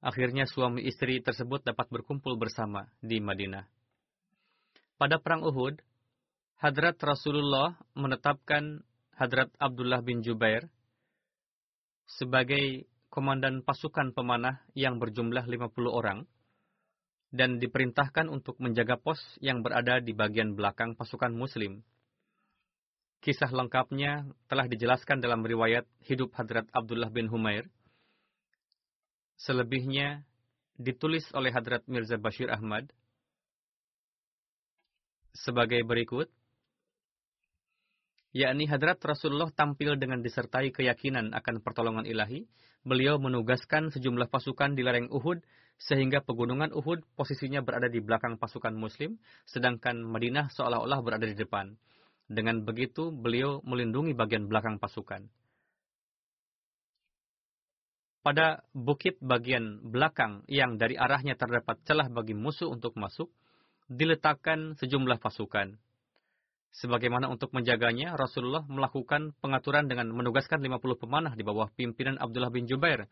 Akhirnya 0.00 0.48
suami 0.48 0.88
istri 0.88 1.20
tersebut 1.20 1.64
dapat 1.68 1.88
berkumpul 1.92 2.40
bersama 2.40 2.88
di 3.04 3.20
Madinah. 3.20 3.68
Pada 4.96 5.20
perang 5.20 5.44
Uhud, 5.44 5.84
Hadrat 6.64 6.96
Rasulullah 7.04 7.76
menetapkan 7.92 8.80
Hadrat 9.20 9.52
Abdullah 9.60 10.00
bin 10.00 10.24
Jubair 10.24 10.64
sebagai 12.08 12.88
komandan 13.12 13.60
pasukan 13.60 14.16
pemanah 14.16 14.64
yang 14.72 14.96
berjumlah 14.96 15.44
50 15.44 15.70
orang 15.92 16.24
dan 17.34 17.58
diperintahkan 17.58 18.30
untuk 18.30 18.54
menjaga 18.62 18.94
pos 18.94 19.18
yang 19.42 19.58
berada 19.66 19.98
di 19.98 20.14
bagian 20.14 20.54
belakang 20.54 20.94
pasukan 20.94 21.34
Muslim. 21.34 21.82
Kisah 23.18 23.50
lengkapnya 23.50 24.22
telah 24.46 24.70
dijelaskan 24.70 25.18
dalam 25.18 25.42
riwayat 25.42 25.82
hidup 26.06 26.30
Hadrat 26.38 26.70
Abdullah 26.70 27.10
bin 27.10 27.26
Humair. 27.26 27.66
Selebihnya 29.34 30.22
ditulis 30.78 31.26
oleh 31.34 31.50
Hadrat 31.50 31.82
Mirza 31.90 32.14
Bashir 32.22 32.46
Ahmad 32.54 32.86
sebagai 35.34 35.82
berikut 35.82 36.30
yakni 38.30 38.70
Hadrat 38.70 39.02
Rasulullah 39.02 39.50
tampil 39.50 39.98
dengan 39.98 40.22
disertai 40.22 40.70
keyakinan 40.70 41.34
akan 41.34 41.62
pertolongan 41.66 42.06
ilahi, 42.06 42.46
beliau 42.84 43.16
menugaskan 43.16 43.88
sejumlah 43.88 44.28
pasukan 44.28 44.76
di 44.76 44.84
lereng 44.84 45.08
Uhud 45.08 45.40
sehingga 45.80 46.22
pegunungan 46.22 46.70
Uhud 46.70 47.02
posisinya 47.18 47.64
berada 47.64 47.90
di 47.90 47.98
belakang 47.98 48.38
pasukan 48.38 48.76
Muslim, 48.76 49.18
sedangkan 49.48 50.04
Madinah 50.04 50.52
seolah-olah 50.52 51.00
berada 51.02 51.26
di 51.26 51.34
depan. 51.34 51.74
Dengan 52.30 52.62
begitu, 52.64 53.10
beliau 53.10 53.60
melindungi 53.66 54.14
bagian 54.16 54.48
belakang 54.48 54.80
pasukan. 54.80 55.28
Pada 58.24 58.64
bukit 58.72 59.20
bagian 59.20 59.84
belakang 59.84 60.48
yang 60.48 60.80
dari 60.80 60.96
arahnya 60.96 61.36
terdapat 61.36 61.76
celah 61.84 62.08
bagi 62.08 62.32
musuh 62.32 62.72
untuk 62.72 62.96
masuk, 62.96 63.28
diletakkan 63.92 64.72
sejumlah 64.80 65.20
pasukan. 65.20 65.76
Sebagaimana 66.74 67.30
untuk 67.30 67.54
menjaganya, 67.54 68.18
Rasulullah 68.18 68.66
melakukan 68.66 69.30
pengaturan 69.38 69.86
dengan 69.86 70.10
menugaskan 70.10 70.58
50 70.58 70.98
pemanah 70.98 71.32
di 71.38 71.46
bawah 71.46 71.70
pimpinan 71.70 72.18
Abdullah 72.18 72.50
bin 72.50 72.66
Jubair 72.66 73.06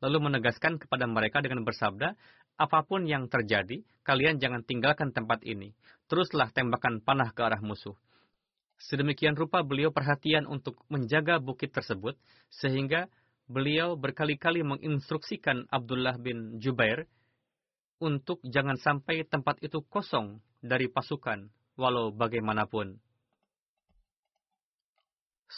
lalu 0.00 0.32
menegaskan 0.32 0.80
kepada 0.80 1.04
mereka 1.04 1.44
dengan 1.44 1.62
bersabda, 1.62 2.16
apa 2.56 2.78
pun 2.84 3.04
yang 3.04 3.28
terjadi, 3.28 3.84
kalian 4.04 4.40
jangan 4.40 4.64
tinggalkan 4.64 5.12
tempat 5.12 5.44
ini. 5.44 5.76
Teruslah 6.08 6.52
tembakan 6.52 7.04
panah 7.04 7.30
ke 7.32 7.40
arah 7.44 7.60
musuh. 7.60 7.94
Sedemikian 8.80 9.36
rupa 9.36 9.60
beliau 9.60 9.92
perhatian 9.92 10.48
untuk 10.48 10.80
menjaga 10.88 11.36
bukit 11.36 11.72
tersebut, 11.72 12.16
sehingga 12.48 13.12
beliau 13.44 13.96
berkali-kali 13.96 14.64
menginstruksikan 14.64 15.68
Abdullah 15.68 16.16
bin 16.16 16.56
Jubair 16.64 17.04
untuk 18.00 18.40
jangan 18.40 18.80
sampai 18.80 19.28
tempat 19.28 19.60
itu 19.60 19.84
kosong 19.84 20.40
dari 20.64 20.88
pasukan, 20.88 21.52
walau 21.80 22.12
bagaimanapun. 22.12 23.00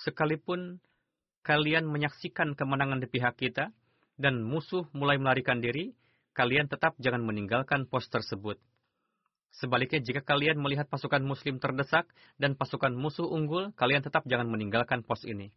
Sekalipun 0.07 0.79
kalian 1.43 1.91
menyaksikan 1.91 2.55
kemenangan 2.55 3.03
di 3.03 3.11
pihak 3.11 3.35
kita, 3.35 3.75
dan 4.15 4.47
musuh 4.47 4.87
mulai 4.95 5.19
melarikan 5.19 5.59
diri, 5.59 5.91
kalian 6.39 6.71
tetap 6.71 6.95
jangan 7.03 7.27
meninggalkan 7.27 7.91
pos 7.91 8.07
tersebut. 8.07 8.57
Sebaliknya, 9.53 10.01
jika 10.01 10.25
kalian 10.25 10.57
melihat 10.63 10.89
pasukan 10.89 11.21
muslim 11.21 11.61
terdesak 11.61 12.09
dan 12.41 12.57
pasukan 12.57 12.95
musuh 12.97 13.29
unggul, 13.29 13.75
kalian 13.77 14.01
tetap 14.01 14.25
jangan 14.25 14.49
meninggalkan 14.49 15.05
pos 15.05 15.27
ini. 15.29 15.53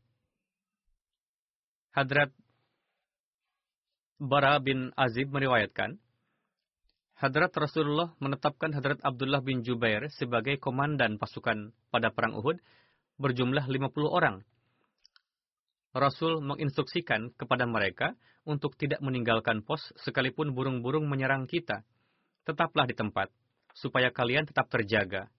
Hadrat 1.96 2.34
Bara 4.20 4.60
bin 4.60 4.92
Azib 5.00 5.32
meriwayatkan, 5.32 5.96
Hadrat 7.16 7.56
Rasulullah 7.56 8.12
menetapkan 8.20 8.76
Hadrat 8.76 9.00
Abdullah 9.00 9.40
bin 9.40 9.64
Jubair 9.64 10.12
sebagai 10.12 10.60
komandan 10.60 11.16
pasukan 11.16 11.72
pada 11.88 12.12
Perang 12.12 12.36
Uhud 12.36 12.60
berjumlah 13.16 13.66
50 13.72 13.92
orang 14.12 14.44
Rasul 15.96 16.44
menginstruksikan 16.44 17.32
kepada 17.40 17.64
mereka 17.64 18.20
untuk 18.44 18.76
tidak 18.76 19.00
meninggalkan 19.00 19.64
pos 19.64 19.96
sekalipun 20.04 20.52
burung-burung 20.52 21.08
menyerang 21.08 21.48
kita. 21.48 21.88
Tetaplah 22.44 22.84
di 22.84 22.92
tempat, 22.92 23.32
supaya 23.72 24.12
kalian 24.12 24.44
tetap 24.44 24.68
terjaga. 24.68 25.32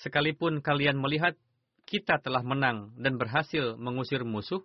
Sekalipun 0.00 0.64
kalian 0.64 0.96
melihat 0.96 1.36
kita 1.84 2.16
telah 2.24 2.40
menang 2.40 2.96
dan 2.96 3.20
berhasil 3.20 3.76
mengusir 3.76 4.24
musuh, 4.24 4.64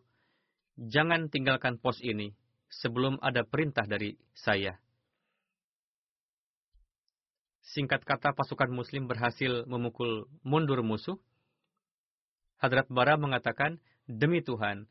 jangan 0.80 1.28
tinggalkan 1.28 1.76
pos 1.76 2.00
ini 2.00 2.32
sebelum 2.72 3.20
ada 3.20 3.44
perintah 3.44 3.84
dari 3.84 4.16
saya. 4.32 4.80
Singkat 7.68 8.08
kata 8.08 8.32
pasukan 8.32 8.72
muslim 8.72 9.12
berhasil 9.12 9.68
memukul 9.68 10.32
mundur 10.40 10.80
musuh. 10.88 11.20
Hadrat 12.64 12.88
Bara 12.88 13.20
mengatakan, 13.20 13.84
Demi 14.08 14.40
Tuhan, 14.40 14.88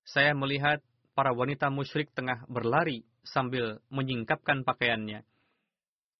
saya 0.00 0.32
melihat 0.32 0.80
para 1.12 1.36
wanita 1.36 1.68
musyrik 1.68 2.08
tengah 2.16 2.48
berlari 2.48 3.04
sambil 3.20 3.84
menyingkapkan 3.92 4.64
pakaiannya. 4.64 5.28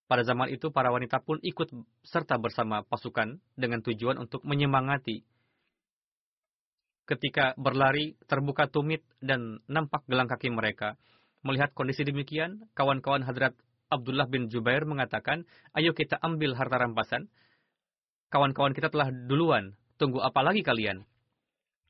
Pada 0.06 0.22
zaman 0.22 0.52
itu, 0.52 0.68
para 0.68 0.92
wanita 0.92 1.18
pun 1.24 1.40
ikut 1.40 1.72
serta 2.04 2.36
bersama 2.36 2.84
pasukan 2.84 3.40
dengan 3.56 3.80
tujuan 3.80 4.20
untuk 4.20 4.44
menyemangati. 4.44 5.24
Ketika 7.08 7.56
berlari, 7.56 8.20
terbuka 8.28 8.68
tumit 8.68 9.00
dan 9.24 9.64
nampak 9.64 10.04
gelang 10.04 10.28
kaki 10.28 10.52
mereka. 10.52 11.00
Melihat 11.40 11.72
kondisi 11.72 12.04
demikian, 12.04 12.68
kawan-kawan 12.76 13.24
Hadrat 13.24 13.56
Abdullah 13.86 14.26
bin 14.26 14.50
Jubair 14.50 14.82
mengatakan, 14.82 15.46
ayo 15.74 15.94
kita 15.94 16.18
ambil 16.18 16.58
harta 16.58 16.82
rampasan. 16.82 17.30
Kawan-kawan 18.34 18.74
kita 18.74 18.90
telah 18.90 19.14
duluan, 19.14 19.78
tunggu 19.96 20.18
apa 20.18 20.42
lagi 20.42 20.66
kalian? 20.66 21.06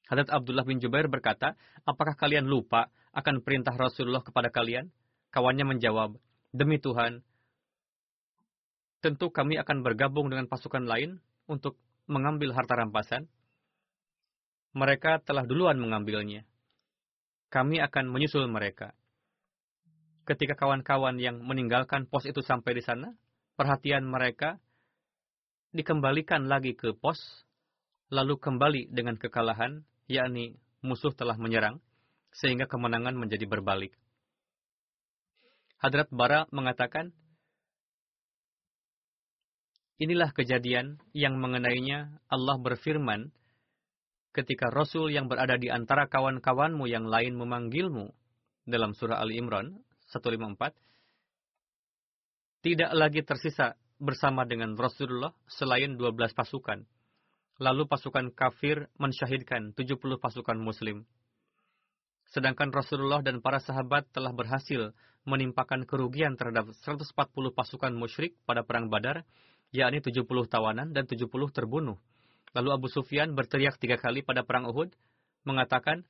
Hadrat 0.06 0.30
Abdullah 0.30 0.62
bin 0.62 0.78
Jubair 0.78 1.08
berkata, 1.08 1.56
apakah 1.88 2.14
kalian 2.14 2.46
lupa 2.46 2.92
akan 3.16 3.40
perintah 3.42 3.74
Rasulullah 3.74 4.20
kepada 4.22 4.52
kalian? 4.52 4.92
Kawannya 5.32 5.66
menjawab, 5.66 6.20
demi 6.54 6.78
Tuhan, 6.78 7.24
tentu 9.00 9.32
kami 9.32 9.58
akan 9.60 9.82
bergabung 9.82 10.28
dengan 10.28 10.46
pasukan 10.46 10.84
lain 10.84 11.18
untuk 11.50 11.80
mengambil 12.06 12.54
harta 12.54 12.78
rampasan. 12.78 13.26
Mereka 14.76 15.24
telah 15.24 15.48
duluan 15.48 15.80
mengambilnya. 15.80 16.44
Kami 17.48 17.80
akan 17.80 18.12
menyusul 18.12 18.44
mereka. 18.46 18.92
Ketika 20.26 20.58
kawan-kawan 20.58 21.22
yang 21.22 21.38
meninggalkan 21.46 22.10
pos 22.10 22.26
itu 22.26 22.42
sampai 22.42 22.74
di 22.74 22.82
sana, 22.82 23.14
perhatian 23.54 24.02
mereka 24.02 24.58
dikembalikan 25.70 26.50
lagi 26.50 26.74
ke 26.74 26.90
pos, 26.98 27.46
lalu 28.10 28.34
kembali 28.34 28.90
dengan 28.90 29.14
kekalahan 29.14 29.86
yakni 30.10 30.58
musuh 30.82 31.14
telah 31.14 31.38
menyerang, 31.38 31.78
sehingga 32.34 32.66
kemenangan 32.66 33.14
menjadi 33.14 33.46
berbalik. 33.46 33.94
Hadrat 35.78 36.10
Bara 36.10 36.50
mengatakan, 36.50 37.14
Inilah 39.96 40.34
kejadian 40.34 41.00
yang 41.16 41.40
mengenainya 41.40 42.20
Allah 42.28 42.60
berfirman 42.60 43.32
ketika 44.36 44.68
Rasul 44.68 45.08
yang 45.08 45.24
berada 45.24 45.56
di 45.56 45.72
antara 45.72 46.04
kawan-kawanmu 46.04 46.84
yang 46.84 47.08
lain 47.08 47.32
memanggilmu 47.32 48.12
dalam 48.68 48.92
surah 48.92 49.24
Ali 49.24 49.40
Imran 49.40 49.85
154 50.16 50.74
tidak 52.66 52.90
lagi 52.98 53.22
tersisa 53.22 53.78
bersama 54.02 54.42
dengan 54.42 54.74
Rasulullah 54.74 55.30
selain 55.46 55.94
12 55.94 56.34
pasukan. 56.34 56.82
Lalu 57.62 57.86
pasukan 57.86 58.34
kafir 58.34 58.90
mensyahidkan 58.98 59.70
70 59.72 60.18
pasukan 60.18 60.58
muslim. 60.58 61.06
Sedangkan 62.26 62.74
Rasulullah 62.74 63.22
dan 63.22 63.38
para 63.38 63.62
sahabat 63.62 64.10
telah 64.10 64.34
berhasil 64.34 64.90
menimpakan 65.24 65.86
kerugian 65.86 66.34
terhadap 66.34 66.74
140 66.74 67.06
pasukan 67.54 67.92
musyrik 67.94 68.34
pada 68.50 68.66
perang 68.66 68.90
Badar, 68.90 69.22
yakni 69.70 70.02
70 70.02 70.26
tawanan 70.50 70.90
dan 70.90 71.06
70 71.06 71.30
terbunuh. 71.54 72.02
Lalu 72.50 72.68
Abu 72.74 72.88
Sufyan 72.90 73.38
berteriak 73.38 73.78
tiga 73.78 73.94
kali 73.94 74.26
pada 74.26 74.42
perang 74.42 74.66
Uhud, 74.66 74.90
mengatakan, 75.46 76.02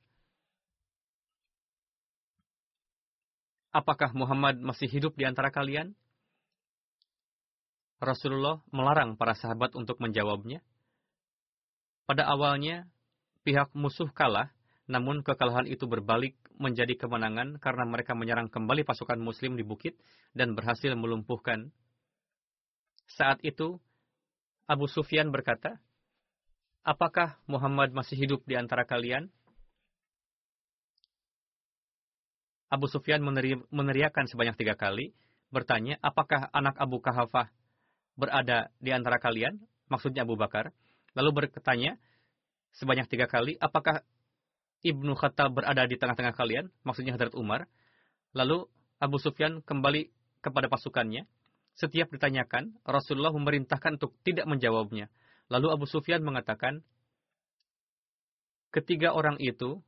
Apakah 3.77 4.09
Muhammad 4.17 4.57
masih 4.57 4.89
hidup 4.89 5.13
di 5.13 5.29
antara 5.29 5.53
kalian? 5.53 5.93
Rasulullah 8.01 8.65
melarang 8.73 9.13
para 9.13 9.37
sahabat 9.37 9.77
untuk 9.77 10.01
menjawabnya. 10.01 10.65
Pada 12.09 12.25
awalnya, 12.25 12.89
pihak 13.45 13.69
musuh 13.77 14.09
kalah, 14.09 14.49
namun 14.89 15.21
kekalahan 15.21 15.69
itu 15.69 15.85
berbalik 15.85 16.33
menjadi 16.57 16.97
kemenangan 16.97 17.61
karena 17.61 17.85
mereka 17.85 18.17
menyerang 18.17 18.49
kembali 18.49 18.81
pasukan 18.81 19.21
muslim 19.21 19.53
di 19.53 19.61
bukit 19.61 19.93
dan 20.33 20.57
berhasil 20.57 20.97
melumpuhkan. 20.97 21.69
Saat 23.13 23.45
itu, 23.45 23.77
Abu 24.65 24.89
Sufyan 24.89 25.29
berkata, 25.29 25.77
Apakah 26.81 27.37
Muhammad 27.45 27.93
masih 27.93 28.17
hidup 28.17 28.41
di 28.49 28.57
antara 28.57 28.89
kalian? 28.89 29.29
Abu 32.67 32.91
Sufyan 32.91 33.23
meneri 33.23 33.55
meneriakan 33.71 34.27
sebanyak 34.27 34.59
tiga 34.59 34.75
kali, 34.75 35.15
bertanya, 35.51 35.95
apakah 36.03 36.51
anak 36.51 36.75
Abu 36.75 36.99
Kahafah 36.99 37.47
berada 38.19 38.67
di 38.83 38.91
antara 38.91 39.21
kalian? 39.23 39.63
Maksudnya 39.87 40.27
Abu 40.27 40.35
Bakar. 40.35 40.75
Lalu 41.15 41.47
bertanya, 41.47 41.95
sebanyak 42.75 43.07
tiga 43.07 43.31
kali, 43.31 43.55
apakah 43.55 44.03
Ibnu 44.83 45.15
Khattab 45.15 45.57
berada 45.57 45.87
di 45.87 45.95
tengah-tengah 45.95 46.35
kalian? 46.35 46.69
Maksudnya 46.83 47.15
Hadrat 47.15 47.33
Umar. 47.33 47.71
Lalu 48.35 48.67
Abu 48.99 49.17
Sufyan 49.17 49.63
kembali 49.63 50.11
kepada 50.43 50.67
pasukannya. 50.67 51.25
Setiap 51.77 52.09
ditanyakan, 52.09 52.77
Rasulullah 52.83 53.31
memerintahkan 53.31 54.01
untuk 54.01 54.17
tidak 54.25 54.49
menjawabnya. 54.49 55.07
Lalu 55.47 55.67
Abu 55.71 55.85
Sufyan 55.85 56.25
mengatakan, 56.25 56.81
ketiga 58.73 59.13
orang 59.13 59.37
itu, 59.39 59.79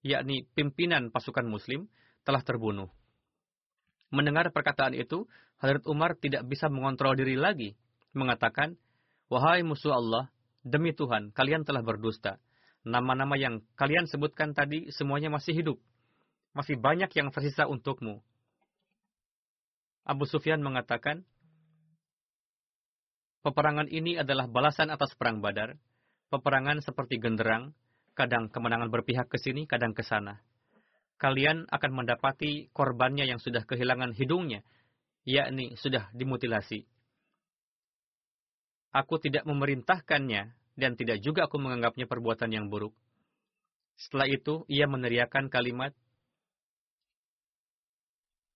yakni 0.00 0.48
pimpinan 0.56 1.12
pasukan 1.12 1.44
muslim, 1.44 1.86
telah 2.24 2.40
terbunuh. 2.40 2.88
Mendengar 4.08 4.48
perkataan 4.50 4.96
itu, 4.96 5.28
Hadrat 5.60 5.84
Umar 5.86 6.16
tidak 6.18 6.44
bisa 6.48 6.72
mengontrol 6.72 7.14
diri 7.14 7.36
lagi, 7.36 7.76
mengatakan, 8.16 8.76
Wahai 9.28 9.64
musuh 9.64 9.96
Allah, 9.96 10.28
demi 10.64 10.92
Tuhan, 10.92 11.32
kalian 11.32 11.64
telah 11.64 11.80
berdusta. 11.80 12.40
Nama-nama 12.84 13.36
yang 13.40 13.64
kalian 13.80 14.04
sebutkan 14.04 14.52
tadi 14.52 14.92
semuanya 14.92 15.32
masih 15.32 15.56
hidup. 15.56 15.78
Masih 16.52 16.76
banyak 16.76 17.08
yang 17.16 17.32
tersisa 17.32 17.64
untukmu. 17.64 18.20
Abu 20.04 20.28
Sufyan 20.28 20.60
mengatakan, 20.60 21.24
Peperangan 23.44 23.92
ini 23.92 24.16
adalah 24.16 24.48
balasan 24.48 24.88
atas 24.88 25.12
perang 25.16 25.44
Badar. 25.44 25.76
Peperangan 26.32 26.80
seperti 26.80 27.20
genderang, 27.20 27.76
kadang 28.16 28.48
kemenangan 28.48 28.88
berpihak 28.88 29.28
ke 29.28 29.36
sini, 29.36 29.68
kadang 29.68 29.92
ke 29.92 30.00
sana 30.00 30.40
kalian 31.16 31.66
akan 31.70 31.90
mendapati 31.94 32.68
korbannya 32.74 33.24
yang 33.28 33.38
sudah 33.38 33.62
kehilangan 33.64 34.12
hidungnya, 34.14 34.66
yakni 35.24 35.74
sudah 35.78 36.10
dimutilasi. 36.12 36.84
Aku 38.94 39.18
tidak 39.18 39.42
memerintahkannya 39.46 40.54
dan 40.78 40.92
tidak 40.94 41.18
juga 41.22 41.50
aku 41.50 41.58
menganggapnya 41.58 42.06
perbuatan 42.06 42.50
yang 42.50 42.66
buruk. 42.70 42.94
Setelah 43.98 44.26
itu, 44.26 44.66
ia 44.66 44.90
meneriakan 44.90 45.50
kalimat, 45.50 45.94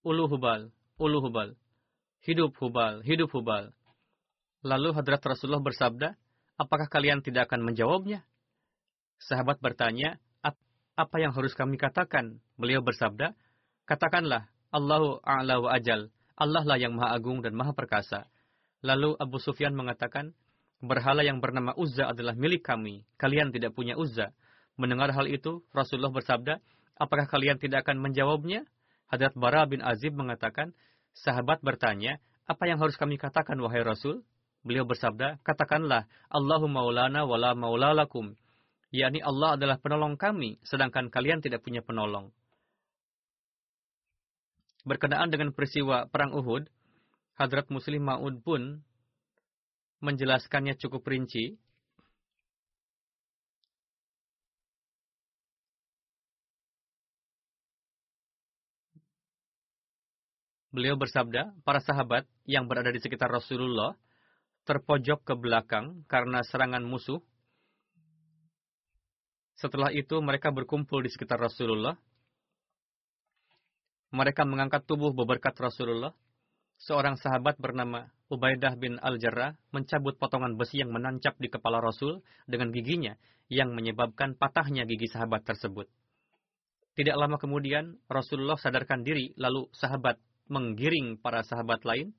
Ulu 0.03 0.31
Hubal, 0.31 0.71
Ulu 0.99 1.19
Hubal, 1.27 1.55
hidup 2.27 2.55
Hubal, 2.59 3.03
hidup 3.03 3.31
Hubal. 3.35 3.75
Lalu 4.67 4.95
Hadrat 4.95 5.23
Rasulullah 5.23 5.63
bersabda, 5.63 6.19
apakah 6.59 6.91
kalian 6.91 7.23
tidak 7.23 7.51
akan 7.51 7.63
menjawabnya? 7.63 8.27
Sahabat 9.23 9.63
bertanya, 9.63 10.19
apa 10.99 11.23
yang 11.23 11.31
harus 11.31 11.55
kami 11.55 11.79
katakan? 11.79 12.43
Beliau 12.59 12.83
bersabda, 12.83 13.39
katakanlah, 13.87 14.51
Allahu 14.75 15.23
a'la 15.23 15.63
wa 15.63 15.71
ajal. 15.71 16.11
Allah 16.35 16.67
lah 16.67 16.75
yang 16.75 16.99
maha 16.99 17.15
agung 17.15 17.39
dan 17.39 17.55
maha 17.55 17.71
perkasa. 17.71 18.27
Lalu 18.83 19.15
Abu 19.23 19.39
Sufyan 19.39 19.79
mengatakan, 19.79 20.35
berhala 20.83 21.23
yang 21.23 21.39
bernama 21.39 21.71
Uzza 21.79 22.11
adalah 22.11 22.35
milik 22.35 22.67
kami. 22.67 23.07
Kalian 23.15 23.55
tidak 23.55 23.79
punya 23.79 23.95
Uzza. 23.95 24.35
Mendengar 24.75 25.15
hal 25.15 25.31
itu, 25.31 25.63
Rasulullah 25.71 26.11
bersabda, 26.11 26.59
apakah 26.99 27.31
kalian 27.31 27.63
tidak 27.63 27.87
akan 27.87 28.03
menjawabnya? 28.03 28.67
Hadrat 29.07 29.39
Bara 29.39 29.71
bin 29.71 29.79
Azib 29.87 30.19
mengatakan, 30.19 30.75
sahabat 31.15 31.63
bertanya, 31.63 32.19
apa 32.51 32.67
yang 32.67 32.83
harus 32.83 32.99
kami 32.99 33.23
katakan, 33.23 33.55
wahai 33.63 33.87
Rasul? 33.87 34.27
Beliau 34.67 34.83
bersabda, 34.83 35.39
katakanlah, 35.47 36.11
Allahu 36.27 36.67
maulana 36.67 37.23
wala 37.23 37.55
maulalakum 37.55 38.35
yakni 38.89 39.21
Allah 39.21 39.61
adalah 39.61 39.77
penolong 39.77 40.17
kami, 40.17 40.57
sedangkan 40.65 41.13
kalian 41.13 41.45
tidak 41.45 41.61
punya 41.61 41.85
penolong. 41.85 42.33
Berkenaan 44.89 45.29
dengan 45.29 45.53
peristiwa 45.53 46.09
Perang 46.09 46.33
Uhud, 46.33 46.65
Hadrat 47.37 47.69
Muslim 47.69 48.09
Ma'ud 48.09 48.41
pun 48.41 48.81
menjelaskannya 50.01 50.79
cukup 50.81 51.05
rinci. 51.05 51.59
Beliau 60.69 60.95
bersabda, 60.95 61.59
para 61.67 61.83
sahabat 61.83 62.29
yang 62.47 62.71
berada 62.71 62.95
di 62.95 63.03
sekitar 63.03 63.33
Rasulullah 63.33 63.99
terpojok 64.69 65.25
ke 65.25 65.35
belakang 65.35 66.05
karena 66.07 66.45
serangan 66.45 66.85
musuh 66.85 67.25
setelah 69.59 69.91
itu 69.91 70.15
mereka 70.23 70.55
berkumpul 70.55 71.03
di 71.03 71.11
sekitar 71.11 71.43
Rasulullah. 71.43 71.99
Mereka 74.15 74.47
mengangkat 74.47 74.87
tubuh 74.87 75.11
beberkat 75.11 75.53
Rasulullah. 75.59 76.15
Seorang 76.79 77.19
sahabat 77.19 77.59
bernama 77.59 78.07
Ubaidah 78.31 78.79
bin 78.79 79.03
Al-Jarrah 79.03 79.59
mencabut 79.75 80.15
potongan 80.15 80.55
besi 80.55 80.79
yang 80.79 80.95
menancap 80.95 81.35
di 81.43 81.51
kepala 81.51 81.83
Rasul 81.83 82.23
dengan 82.47 82.71
giginya 82.71 83.19
yang 83.51 83.75
menyebabkan 83.75 84.39
patahnya 84.39 84.87
gigi 84.87 85.11
sahabat 85.11 85.43
tersebut. 85.43 85.91
Tidak 86.95 87.19
lama 87.19 87.35
kemudian 87.35 87.99
Rasulullah 88.07 88.55
sadarkan 88.55 89.03
diri 89.03 89.35
lalu 89.35 89.67
sahabat 89.75 90.23
menggiring 90.47 91.19
para 91.19 91.43
sahabat 91.43 91.83
lain 91.83 92.15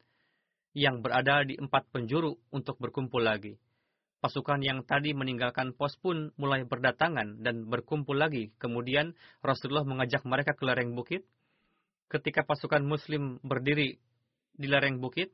yang 0.76 1.00
berada 1.00 1.48
di 1.48 1.56
empat 1.56 1.88
penjuru 1.96 2.36
untuk 2.52 2.76
berkumpul 2.84 3.24
lagi. 3.24 3.56
Pasukan 4.20 4.60
yang 4.60 4.84
tadi 4.84 5.16
meninggalkan 5.16 5.72
pos 5.72 5.96
pun 5.96 6.36
mulai 6.36 6.68
berdatangan 6.68 7.40
dan 7.40 7.64
berkumpul 7.72 8.20
lagi. 8.20 8.52
Kemudian 8.60 9.16
Rasulullah 9.40 9.88
mengajak 9.88 10.28
mereka 10.28 10.52
ke 10.52 10.68
lereng 10.68 10.92
bukit. 10.92 11.24
Ketika 12.12 12.44
pasukan 12.44 12.84
muslim 12.84 13.40
berdiri 13.40 13.96
di 14.60 14.68
lereng 14.68 15.00
bukit, 15.00 15.32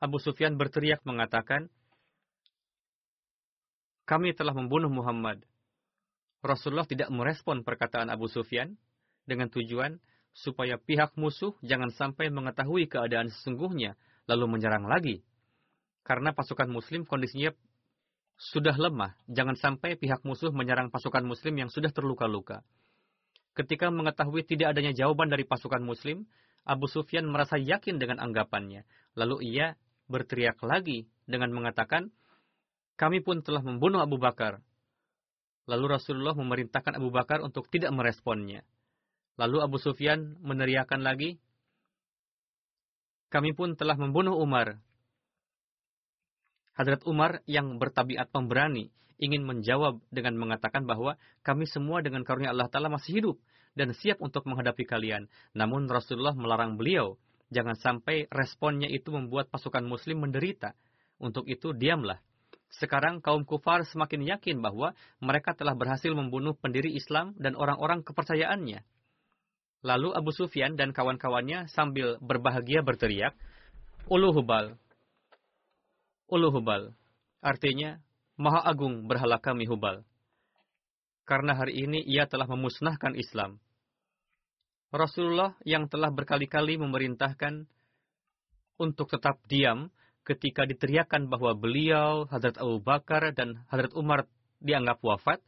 Abu 0.00 0.16
Sufyan 0.16 0.56
berteriak 0.56 1.04
mengatakan, 1.04 1.68
kami 4.08 4.32
telah 4.32 4.56
membunuh 4.56 4.88
Muhammad. 4.88 5.44
Rasulullah 6.40 6.88
tidak 6.88 7.12
merespon 7.12 7.62
perkataan 7.62 8.08
Abu 8.08 8.32
Sufyan 8.32 8.80
dengan 9.28 9.52
tujuan 9.52 10.00
supaya 10.32 10.80
pihak 10.80 11.14
musuh 11.20 11.52
jangan 11.60 11.92
sampai 11.92 12.32
mengetahui 12.32 12.88
keadaan 12.88 13.28
sesungguhnya 13.28 13.94
lalu 14.26 14.58
menyerang 14.58 14.88
lagi 14.88 15.20
karena 16.02 16.34
pasukan 16.34 16.66
muslim 16.70 17.06
kondisinya 17.06 17.54
sudah 18.38 18.74
lemah. 18.74 19.14
Jangan 19.30 19.54
sampai 19.54 19.94
pihak 19.94 20.26
musuh 20.26 20.50
menyerang 20.50 20.90
pasukan 20.90 21.22
muslim 21.22 21.54
yang 21.58 21.70
sudah 21.70 21.94
terluka-luka. 21.94 22.66
Ketika 23.52 23.92
mengetahui 23.92 24.42
tidak 24.48 24.72
adanya 24.74 24.96
jawaban 24.96 25.28
dari 25.28 25.44
pasukan 25.44 25.84
muslim, 25.84 26.24
Abu 26.64 26.88
Sufyan 26.88 27.28
merasa 27.28 27.60
yakin 27.60 28.00
dengan 28.00 28.18
anggapannya. 28.18 28.82
Lalu 29.14 29.54
ia 29.54 29.76
berteriak 30.08 30.58
lagi 30.64 31.06
dengan 31.28 31.52
mengatakan, 31.52 32.10
kami 32.96 33.20
pun 33.20 33.44
telah 33.44 33.60
membunuh 33.60 34.00
Abu 34.00 34.16
Bakar. 34.16 34.62
Lalu 35.68 35.94
Rasulullah 35.94 36.34
memerintahkan 36.34 36.98
Abu 36.98 37.12
Bakar 37.14 37.44
untuk 37.44 37.70
tidak 37.70 37.94
meresponnya. 37.94 38.66
Lalu 39.38 39.58
Abu 39.62 39.76
Sufyan 39.78 40.36
meneriakan 40.42 41.06
lagi, 41.06 41.38
kami 43.32 43.56
pun 43.56 43.78
telah 43.78 43.96
membunuh 43.96 44.36
Umar. 44.36 44.76
Hadrat 46.72 47.04
Umar 47.04 47.44
yang 47.44 47.76
bertabiat 47.76 48.32
pemberani 48.32 48.88
ingin 49.20 49.44
menjawab 49.44 50.02
dengan 50.10 50.34
mengatakan 50.34 50.88
bahwa 50.88 51.20
kami 51.46 51.68
semua 51.68 52.02
dengan 52.02 52.24
karunia 52.26 52.50
Allah 52.50 52.66
Ta'ala 52.66 52.90
masih 52.90 53.22
hidup 53.22 53.36
dan 53.78 53.92
siap 53.94 54.18
untuk 54.18 54.44
menghadapi 54.48 54.82
kalian. 54.88 55.28
Namun 55.54 55.86
Rasulullah 55.86 56.34
melarang 56.34 56.74
beliau, 56.74 57.20
jangan 57.52 57.76
sampai 57.76 58.26
responnya 58.32 58.88
itu 58.88 59.12
membuat 59.12 59.52
pasukan 59.52 59.84
muslim 59.84 60.24
menderita. 60.24 60.74
Untuk 61.22 61.46
itu 61.46 61.70
diamlah. 61.70 62.18
Sekarang 62.72 63.20
kaum 63.20 63.44
kufar 63.44 63.84
semakin 63.84 64.24
yakin 64.26 64.58
bahwa 64.58 64.96
mereka 65.20 65.52
telah 65.52 65.76
berhasil 65.76 66.10
membunuh 66.10 66.56
pendiri 66.56 66.90
Islam 66.90 67.36
dan 67.38 67.54
orang-orang 67.54 68.00
kepercayaannya. 68.02 68.80
Lalu 69.84 70.08
Abu 70.16 70.30
Sufyan 70.32 70.74
dan 70.74 70.90
kawan-kawannya 70.96 71.68
sambil 71.70 72.16
berbahagia 72.18 72.80
berteriak, 72.80 73.36
Ulu 74.08 74.34
Hubal. 74.34 74.78
Ulu 76.32 76.48
Hubal. 76.48 76.96
Artinya, 77.44 78.00
Maha 78.40 78.64
Agung 78.64 79.04
berhala 79.04 79.36
kami 79.36 79.68
Hubal. 79.68 80.00
Karena 81.28 81.52
hari 81.52 81.84
ini 81.84 82.00
ia 82.08 82.24
telah 82.24 82.48
memusnahkan 82.48 83.12
Islam. 83.20 83.60
Rasulullah 84.88 85.52
yang 85.68 85.92
telah 85.92 86.08
berkali-kali 86.08 86.80
memerintahkan 86.80 87.68
untuk 88.80 89.12
tetap 89.12 89.44
diam 89.44 89.92
ketika 90.24 90.64
diteriakan 90.64 91.28
bahwa 91.28 91.52
beliau, 91.52 92.24
Hadrat 92.32 92.56
Abu 92.56 92.80
Bakar, 92.80 93.36
dan 93.36 93.68
Hadrat 93.68 93.92
Umar 93.92 94.24
dianggap 94.64 95.04
wafat, 95.04 95.44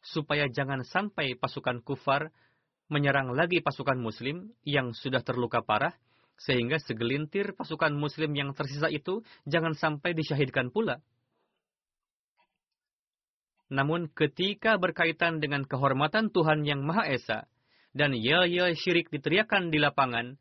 supaya 0.00 0.48
jangan 0.48 0.80
sampai 0.80 1.36
pasukan 1.36 1.84
kufar 1.84 2.32
menyerang 2.88 3.36
lagi 3.36 3.60
pasukan 3.60 4.00
muslim 4.00 4.48
yang 4.64 4.96
sudah 4.96 5.20
terluka 5.20 5.60
parah, 5.60 5.92
sehingga 6.36 6.76
segelintir 6.80 7.56
pasukan 7.56 7.92
muslim 7.96 8.32
yang 8.36 8.52
tersisa 8.52 8.92
itu 8.92 9.24
jangan 9.48 9.72
sampai 9.72 10.12
disyahidkan 10.12 10.68
pula. 10.68 11.00
Namun 13.66 14.06
ketika 14.14 14.78
berkaitan 14.78 15.42
dengan 15.42 15.66
kehormatan 15.66 16.30
Tuhan 16.30 16.62
yang 16.62 16.86
Maha 16.86 17.10
Esa, 17.10 17.50
dan 17.96 18.12
yel-yel 18.12 18.76
syirik 18.76 19.08
diteriakan 19.08 19.72
di 19.72 19.80
lapangan, 19.80 20.36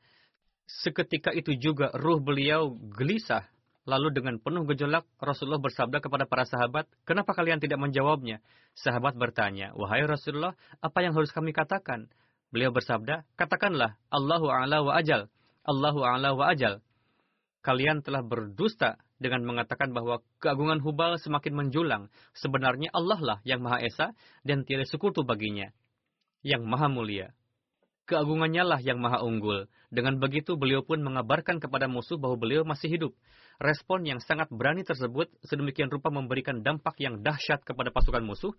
seketika 0.68 1.32
itu 1.32 1.56
juga 1.58 1.90
ruh 1.96 2.20
beliau 2.20 2.76
gelisah 2.76 3.48
Lalu 3.86 4.18
dengan 4.18 4.42
penuh 4.42 4.66
gejolak, 4.66 5.06
Rasulullah 5.22 5.62
bersabda 5.62 6.02
kepada 6.02 6.26
para 6.26 6.42
sahabat, 6.50 6.90
kenapa 7.06 7.38
kalian 7.38 7.62
tidak 7.62 7.78
menjawabnya? 7.78 8.42
Sahabat 8.74 9.14
bertanya, 9.14 9.78
wahai 9.78 10.02
Rasulullah, 10.10 10.58
apa 10.82 11.06
yang 11.06 11.14
harus 11.14 11.30
kami 11.30 11.54
katakan? 11.54 12.10
Beliau 12.50 12.74
bersabda, 12.74 13.30
katakanlah, 13.38 13.94
Allahu 14.10 14.50
a'la 14.50 14.82
wa 14.82 14.98
ajal. 14.98 15.30
Allahu 15.66 16.06
a'la 16.06 16.38
wa 16.38 16.54
ajal. 16.54 16.80
Kalian 17.66 18.06
telah 18.06 18.22
berdusta 18.22 19.02
dengan 19.18 19.42
mengatakan 19.42 19.90
bahwa 19.90 20.22
keagungan 20.38 20.78
Hubal 20.86 21.18
semakin 21.18 21.66
menjulang. 21.66 22.14
Sebenarnya 22.38 22.94
Allah 22.94 23.18
lah 23.18 23.38
yang 23.42 23.66
Maha 23.66 23.82
Esa 23.82 24.14
dan 24.46 24.62
tiada 24.62 24.86
sekutu 24.86 25.26
baginya. 25.26 25.74
Yang 26.46 26.62
Maha 26.70 26.88
Mulia. 26.94 27.34
Keagungannya 28.06 28.62
lah 28.62 28.80
yang 28.86 29.02
Maha 29.02 29.26
Unggul. 29.26 29.66
Dengan 29.90 30.22
begitu 30.22 30.54
beliau 30.54 30.86
pun 30.86 31.02
mengabarkan 31.02 31.58
kepada 31.58 31.90
musuh 31.90 32.22
bahwa 32.22 32.38
beliau 32.38 32.62
masih 32.62 32.94
hidup. 32.94 33.18
Respon 33.58 34.06
yang 34.06 34.22
sangat 34.22 34.54
berani 34.54 34.86
tersebut 34.86 35.34
sedemikian 35.42 35.90
rupa 35.90 36.14
memberikan 36.14 36.62
dampak 36.62 37.02
yang 37.02 37.26
dahsyat 37.26 37.66
kepada 37.66 37.90
pasukan 37.90 38.22
musuh, 38.22 38.54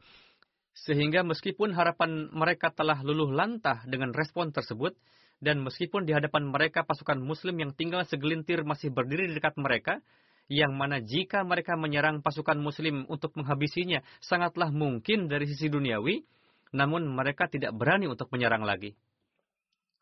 sehingga 0.75 1.23
meskipun 1.23 1.79
harapan 1.79 2.27
mereka 2.35 2.75
telah 2.75 2.99
luluh 3.07 3.31
lantah 3.31 3.87
dengan 3.87 4.11
respon 4.11 4.51
tersebut, 4.51 4.99
dan 5.41 5.61
meskipun 5.61 6.09
di 6.09 6.17
hadapan 6.17 6.49
mereka 6.49 6.83
pasukan 6.83 7.21
muslim 7.21 7.61
yang 7.61 7.73
tinggal 7.77 8.03
segelintir 8.09 8.65
masih 8.65 8.89
berdiri 8.89 9.29
di 9.29 9.37
dekat 9.37 9.57
mereka, 9.61 10.01
yang 10.47 10.73
mana 10.79 11.03
jika 11.03 11.43
mereka 11.43 11.75
menyerang 11.75 12.23
pasukan 12.23 12.57
muslim 12.57 13.05
untuk 13.11 13.35
menghabisinya 13.35 14.01
sangatlah 14.23 14.71
mungkin 14.71 15.27
dari 15.27 15.45
sisi 15.51 15.67
duniawi, 15.67 16.23
namun 16.71 17.05
mereka 17.11 17.51
tidak 17.51 17.75
berani 17.75 18.07
untuk 18.07 18.31
menyerang 18.31 18.63
lagi. 18.63 18.95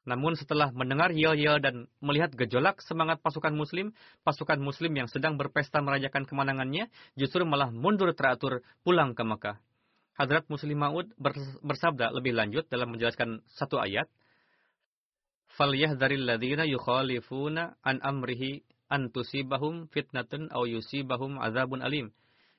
Namun 0.05 0.37
setelah 0.37 0.68
mendengar 0.68 1.16
yel-yel 1.16 1.64
dan 1.64 1.88
melihat 2.05 2.29
gejolak 2.37 2.85
semangat 2.85 3.25
pasukan 3.25 3.57
muslim, 3.57 3.97
pasukan 4.20 4.61
muslim 4.61 4.92
yang 4.92 5.09
sedang 5.09 5.40
berpesta 5.40 5.81
merayakan 5.81 6.29
kemenangannya 6.29 6.92
justru 7.16 7.49
malah 7.49 7.73
mundur 7.73 8.12
teratur 8.12 8.61
pulang 8.85 9.16
ke 9.16 9.25
Mekah. 9.25 9.57
Hadrat 10.14 10.47
Muslim 10.47 10.79
Ma'ud 10.79 11.11
bersabda 11.64 12.14
lebih 12.14 12.38
lanjut 12.38 12.68
dalam 12.70 12.94
menjelaskan 12.94 13.42
satu 13.51 13.83
ayat, 13.83 14.07
falyahdharil 15.55 16.27
ladzina 16.27 16.67
yukhalifuna 16.67 17.79
an 17.83 18.03
amrihi 18.03 18.62
an 18.90 19.11
tusibahum 19.14 19.87
fitnatun 19.90 20.51
aw 20.51 20.67
yusibahum 20.67 21.38
azabun 21.38 21.81
alim 21.81 22.11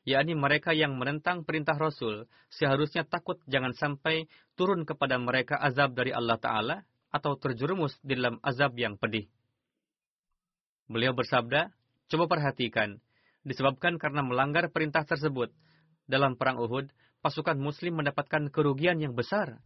yakni 0.05 0.37
mereka 0.37 0.71
yang 0.71 0.95
menentang 0.95 1.43
perintah 1.43 1.75
Rasul 1.75 2.29
seharusnya 2.53 3.03
takut 3.03 3.41
jangan 3.49 3.73
sampai 3.73 4.29
turun 4.53 4.85
kepada 4.85 5.17
mereka 5.17 5.57
azab 5.59 5.97
dari 5.97 6.13
Allah 6.13 6.37
taala 6.37 6.77
atau 7.09 7.35
terjerumus 7.39 7.95
di 8.03 8.19
dalam 8.19 8.43
azab 8.43 8.75
yang 8.75 8.99
pedih. 8.99 9.31
Beliau 10.91 11.15
bersabda, 11.15 11.71
"Coba 12.11 12.27
perhatikan, 12.27 12.99
disebabkan 13.47 13.95
karena 13.95 14.19
melanggar 14.21 14.67
perintah 14.69 15.07
tersebut. 15.07 15.49
Dalam 16.05 16.37
perang 16.37 16.61
Uhud, 16.61 16.91
pasukan 17.25 17.57
muslim 17.57 18.03
mendapatkan 18.03 18.51
kerugian 18.51 18.99
yang 18.99 19.15
besar." 19.15 19.63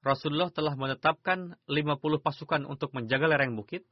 Rasulullah 0.00 0.48
telah 0.48 0.72
menetapkan 0.80 1.60
50 1.68 2.24
pasukan 2.24 2.64
untuk 2.64 2.96
menjaga 2.96 3.28
lereng 3.28 3.52
bukit. 3.52 3.84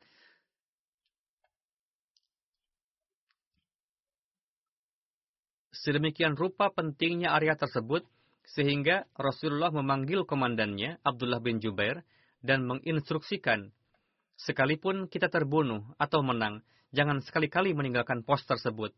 Sedemikian 5.69 6.35
rupa 6.35 6.73
pentingnya 6.73 7.37
area 7.37 7.55
tersebut, 7.55 8.03
sehingga 8.57 9.05
Rasulullah 9.15 9.69
memanggil 9.69 10.25
komandannya, 10.25 10.99
Abdullah 11.05 11.39
bin 11.39 11.61
Jubair, 11.61 12.03
dan 12.41 12.65
menginstruksikan, 12.65 13.71
sekalipun 14.41 15.07
kita 15.07 15.29
terbunuh 15.29 15.85
atau 16.01 16.25
menang, 16.25 16.65
jangan 16.91 17.21
sekali-kali 17.21 17.77
meninggalkan 17.77 18.25
pos 18.25 18.43
tersebut. 18.49 18.97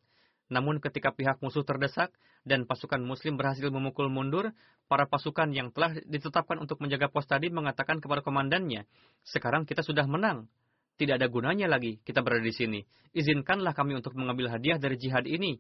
Namun 0.51 0.83
ketika 0.83 1.15
pihak 1.15 1.39
musuh 1.39 1.63
terdesak 1.63 2.11
dan 2.43 2.67
pasukan 2.67 2.99
muslim 2.99 3.39
berhasil 3.39 3.71
memukul 3.71 4.11
mundur, 4.11 4.51
para 4.91 5.07
pasukan 5.07 5.55
yang 5.55 5.71
telah 5.71 5.95
ditetapkan 6.03 6.59
untuk 6.59 6.83
menjaga 6.83 7.07
pos 7.07 7.25
tadi 7.31 7.55
mengatakan 7.55 8.03
kepada 8.03 8.27
komandannya, 8.27 8.83
sekarang 9.23 9.63
kita 9.63 9.87
sudah 9.87 10.11
menang. 10.11 10.51
Tidak 10.99 11.17
ada 11.17 11.31
gunanya 11.31 11.71
lagi 11.71 12.03
kita 12.03 12.21
berada 12.21 12.43
di 12.43 12.53
sini. 12.53 12.83
Izinkanlah 13.15 13.73
kami 13.73 13.97
untuk 13.97 14.13
mengambil 14.19 14.53
hadiah 14.53 14.77
dari 14.77 14.99
jihad 14.99 15.25
ini. 15.25 15.57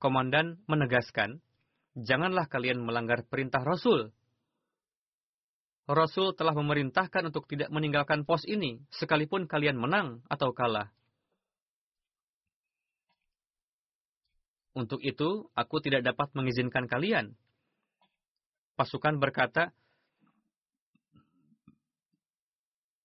Komandan 0.00 0.64
menegaskan, 0.64 1.38
janganlah 1.94 2.48
kalian 2.48 2.80
melanggar 2.82 3.22
perintah 3.28 3.62
Rasul. 3.62 4.10
Rasul 5.86 6.34
telah 6.34 6.50
memerintahkan 6.56 7.30
untuk 7.30 7.46
tidak 7.46 7.70
meninggalkan 7.70 8.26
pos 8.26 8.42
ini, 8.42 8.82
sekalipun 8.90 9.46
kalian 9.46 9.78
menang 9.78 10.24
atau 10.26 10.50
kalah. 10.50 10.90
Untuk 14.76 15.00
itu, 15.00 15.48
aku 15.56 15.80
tidak 15.80 16.04
dapat 16.04 16.28
mengizinkan 16.36 16.84
kalian. 16.84 17.32
Pasukan 18.76 19.16
berkata, 19.16 19.72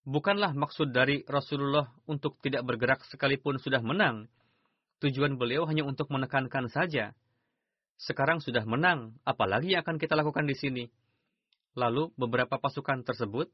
Bukanlah 0.02 0.52
maksud 0.52 0.92
dari 0.92 1.24
Rasulullah 1.24 1.88
untuk 2.10 2.36
tidak 2.44 2.68
bergerak 2.68 3.06
sekalipun 3.08 3.56
sudah 3.62 3.80
menang. 3.80 4.28
Tujuan 5.00 5.40
beliau 5.40 5.64
hanya 5.70 5.88
untuk 5.88 6.12
menekankan 6.12 6.68
saja. 6.68 7.16
Sekarang 7.96 8.44
sudah 8.44 8.66
menang, 8.66 9.16
apalagi 9.24 9.78
yang 9.78 9.86
akan 9.86 10.02
kita 10.02 10.18
lakukan 10.18 10.50
di 10.50 10.58
sini? 10.58 10.84
Lalu 11.78 12.12
beberapa 12.18 12.60
pasukan 12.60 13.06
tersebut 13.08 13.48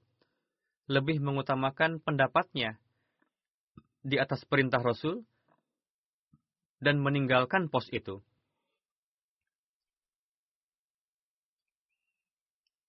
lebih 0.88 1.20
mengutamakan 1.20 2.00
pendapatnya 2.00 2.80
di 4.02 4.16
atas 4.16 4.48
perintah 4.48 4.80
Rasul 4.80 5.28
dan 6.78 7.02
meninggalkan 7.02 7.70
pos 7.70 7.90
itu. 7.90 8.22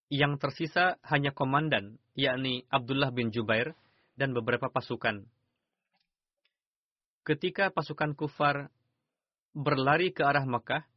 Yang 0.09 0.41
tersisa 0.41 0.97
hanya 1.05 1.37
komandan, 1.37 2.01
yakni 2.17 2.65
Abdullah 2.73 3.13
bin 3.13 3.29
Jubair 3.29 3.77
dan 4.17 4.33
beberapa 4.33 4.73
pasukan. 4.73 5.29
Ketika 7.29 7.69
pasukan 7.69 8.17
kufar 8.17 8.73
berlari 9.53 10.17
ke 10.17 10.25
arah 10.25 10.49
Mekah, 10.49 10.89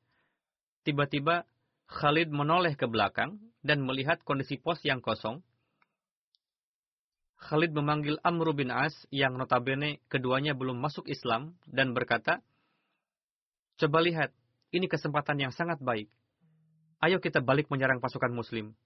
tiba-tiba 0.87 1.43
Khalid 1.91 2.31
menoleh 2.31 2.79
ke 2.79 2.87
belakang 2.87 3.35
dan 3.59 3.83
melihat 3.83 4.23
kondisi 4.23 4.55
pos 4.55 4.79
yang 4.87 5.03
kosong. 5.03 5.43
Khalid 7.35 7.75
memanggil 7.75 8.15
Amr 8.23 8.55
bin 8.55 8.71
As 8.71 8.95
yang 9.11 9.35
notabene 9.35 9.99
keduanya 10.07 10.55
belum 10.55 10.79
masuk 10.79 11.09
Islam 11.11 11.59
dan 11.67 11.91
berkata, 11.91 12.39
Coba 13.81 13.97
lihat, 13.97 14.29
ini 14.69 14.85
kesempatan 14.85 15.41
yang 15.41 15.49
sangat 15.49 15.81
baik. 15.81 16.05
Ayo 17.01 17.17
kita 17.17 17.41
balik 17.41 17.65
menyerang 17.73 17.97
pasukan 17.97 18.29
muslim. 18.29 18.77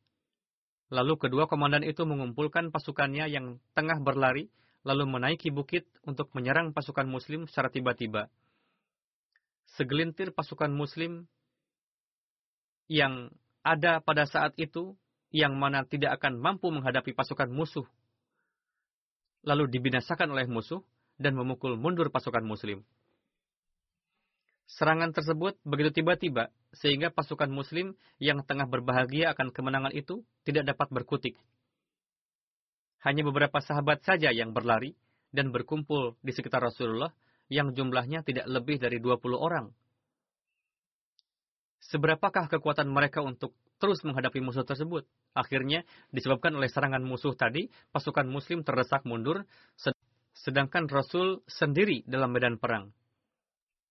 Lalu 0.88 1.20
kedua 1.20 1.52
komandan 1.52 1.84
itu 1.84 2.08
mengumpulkan 2.08 2.72
pasukannya 2.72 3.28
yang 3.28 3.60
tengah 3.76 4.00
berlari, 4.00 4.48
lalu 4.88 5.04
menaiki 5.04 5.52
bukit 5.52 5.84
untuk 6.08 6.32
menyerang 6.32 6.72
pasukan 6.72 7.04
muslim 7.12 7.44
secara 7.44 7.68
tiba-tiba. 7.68 8.32
Segelintir 9.76 10.32
pasukan 10.32 10.72
muslim 10.72 11.28
yang 12.88 13.36
ada 13.68 14.00
pada 14.00 14.24
saat 14.24 14.56
itu 14.56 14.96
yang 15.28 15.60
mana 15.60 15.84
tidak 15.84 16.16
akan 16.24 16.40
mampu 16.40 16.72
menghadapi 16.72 17.12
pasukan 17.12 17.52
musuh, 17.52 17.84
lalu 19.44 19.68
dibinasakan 19.68 20.32
oleh 20.32 20.48
musuh 20.48 20.88
dan 21.20 21.36
memukul 21.36 21.76
mundur 21.76 22.08
pasukan 22.16 22.48
muslim. 22.48 22.88
Serangan 24.66 25.14
tersebut 25.14 25.62
begitu 25.62 26.02
tiba-tiba, 26.02 26.50
sehingga 26.74 27.14
pasukan 27.14 27.48
muslim 27.54 27.94
yang 28.18 28.42
tengah 28.42 28.66
berbahagia 28.66 29.32
akan 29.38 29.54
kemenangan 29.54 29.94
itu 29.94 30.26
tidak 30.42 30.74
dapat 30.74 30.90
berkutik. 30.90 31.38
Hanya 33.06 33.22
beberapa 33.22 33.62
sahabat 33.62 34.02
saja 34.02 34.34
yang 34.34 34.50
berlari 34.50 34.98
dan 35.30 35.54
berkumpul 35.54 36.18
di 36.26 36.34
sekitar 36.34 36.66
Rasulullah 36.66 37.14
yang 37.54 37.78
jumlahnya 37.78 38.26
tidak 38.26 38.50
lebih 38.50 38.82
dari 38.82 38.98
20 38.98 39.38
orang. 39.38 39.70
Seberapakah 41.86 42.50
kekuatan 42.50 42.90
mereka 42.90 43.22
untuk 43.22 43.54
terus 43.78 44.02
menghadapi 44.02 44.42
musuh 44.42 44.66
tersebut? 44.66 45.06
Akhirnya, 45.38 45.86
disebabkan 46.10 46.58
oleh 46.58 46.66
serangan 46.66 47.06
musuh 47.06 47.38
tadi, 47.38 47.70
pasukan 47.94 48.26
muslim 48.26 48.66
terdesak 48.66 49.06
mundur, 49.06 49.46
sedangkan 50.34 50.90
Rasul 50.90 51.46
sendiri 51.46 52.02
dalam 52.10 52.34
medan 52.34 52.58
perang. 52.58 52.90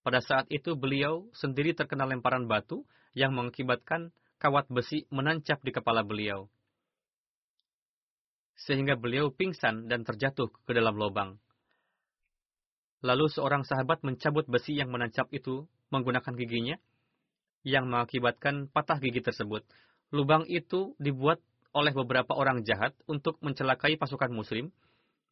Pada 0.05 0.21
saat 0.21 0.45
itu 0.53 0.77
beliau 0.77 1.33
sendiri 1.33 1.73
terkena 1.73 2.05
lemparan 2.05 2.45
batu 2.45 2.85
yang 3.17 3.33
mengakibatkan 3.33 4.13
kawat 4.37 4.69
besi 4.69 5.09
menancap 5.09 5.65
di 5.65 5.73
kepala 5.73 6.05
beliau. 6.05 6.53
Sehingga 8.61 9.01
beliau 9.01 9.33
pingsan 9.33 9.89
dan 9.89 10.05
terjatuh 10.05 10.53
ke 10.69 10.73
dalam 10.77 10.93
lubang. 11.01 11.41
Lalu 13.01 13.33
seorang 13.33 13.65
sahabat 13.65 14.05
mencabut 14.05 14.45
besi 14.45 14.77
yang 14.77 14.93
menancap 14.93 15.33
itu 15.33 15.65
menggunakan 15.89 16.37
giginya, 16.37 16.77
yang 17.65 17.89
mengakibatkan 17.89 18.69
patah 18.69 19.01
gigi 19.01 19.25
tersebut. 19.25 19.65
Lubang 20.13 20.45
itu 20.53 20.93
dibuat 21.01 21.41
oleh 21.73 21.97
beberapa 21.97 22.37
orang 22.37 22.61
jahat 22.63 22.93
untuk 23.09 23.41
mencelakai 23.41 23.97
pasukan 23.97 24.31
muslim 24.31 24.69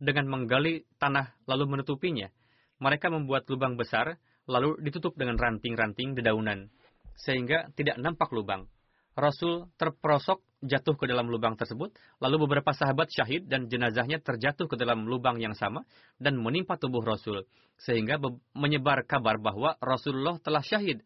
dengan 0.00 0.32
menggali 0.32 0.88
tanah 0.96 1.36
lalu 1.44 1.76
menutupinya. 1.76 2.32
Mereka 2.80 3.12
membuat 3.12 3.46
lubang 3.52 3.76
besar 3.76 4.16
lalu 4.46 4.78
ditutup 4.82 5.14
dengan 5.14 5.38
ranting-ranting 5.38 6.18
dedaunan, 6.18 6.70
sehingga 7.18 7.70
tidak 7.74 7.98
nampak 8.00 8.30
lubang. 8.34 8.66
Rasul 9.12 9.68
terperosok 9.76 10.40
jatuh 10.64 10.96
ke 10.96 11.04
dalam 11.04 11.28
lubang 11.28 11.52
tersebut, 11.52 11.92
lalu 12.22 12.48
beberapa 12.48 12.72
sahabat 12.72 13.12
syahid 13.12 13.44
dan 13.44 13.68
jenazahnya 13.68 14.22
terjatuh 14.24 14.70
ke 14.70 14.76
dalam 14.80 15.04
lubang 15.04 15.36
yang 15.36 15.52
sama 15.52 15.84
dan 16.16 16.40
menimpa 16.40 16.80
tubuh 16.80 17.04
Rasul, 17.04 17.44
sehingga 17.76 18.16
menyebar 18.56 19.04
kabar 19.04 19.36
bahwa 19.36 19.76
Rasulullah 19.84 20.40
telah 20.40 20.64
syahid. 20.64 21.04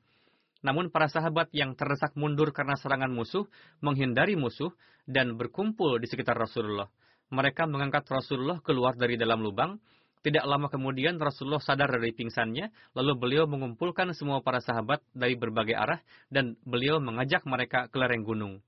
Namun 0.62 0.94
para 0.94 1.10
sahabat 1.10 1.50
yang 1.50 1.74
terdesak 1.74 2.14
mundur 2.14 2.54
karena 2.54 2.78
serangan 2.78 3.10
musuh, 3.10 3.46
menghindari 3.82 4.38
musuh, 4.38 4.70
dan 5.06 5.34
berkumpul 5.34 5.98
di 5.98 6.06
sekitar 6.06 6.38
Rasulullah. 6.38 6.86
Mereka 7.30 7.66
mengangkat 7.66 8.06
Rasulullah 8.06 8.62
keluar 8.62 8.94
dari 8.94 9.18
dalam 9.18 9.42
lubang, 9.42 9.82
tidak 10.26 10.42
lama 10.42 10.66
kemudian 10.66 11.22
Rasulullah 11.22 11.62
sadar 11.62 11.86
dari 11.86 12.10
pingsannya, 12.10 12.74
lalu 12.98 13.12
beliau 13.14 13.44
mengumpulkan 13.46 14.10
semua 14.10 14.42
para 14.42 14.58
sahabat 14.58 14.98
dari 15.14 15.38
berbagai 15.38 15.78
arah 15.78 16.02
dan 16.34 16.58
beliau 16.66 16.98
mengajak 16.98 17.46
mereka 17.46 17.86
ke 17.86 17.94
lereng 17.94 18.26
gunung. 18.26 18.58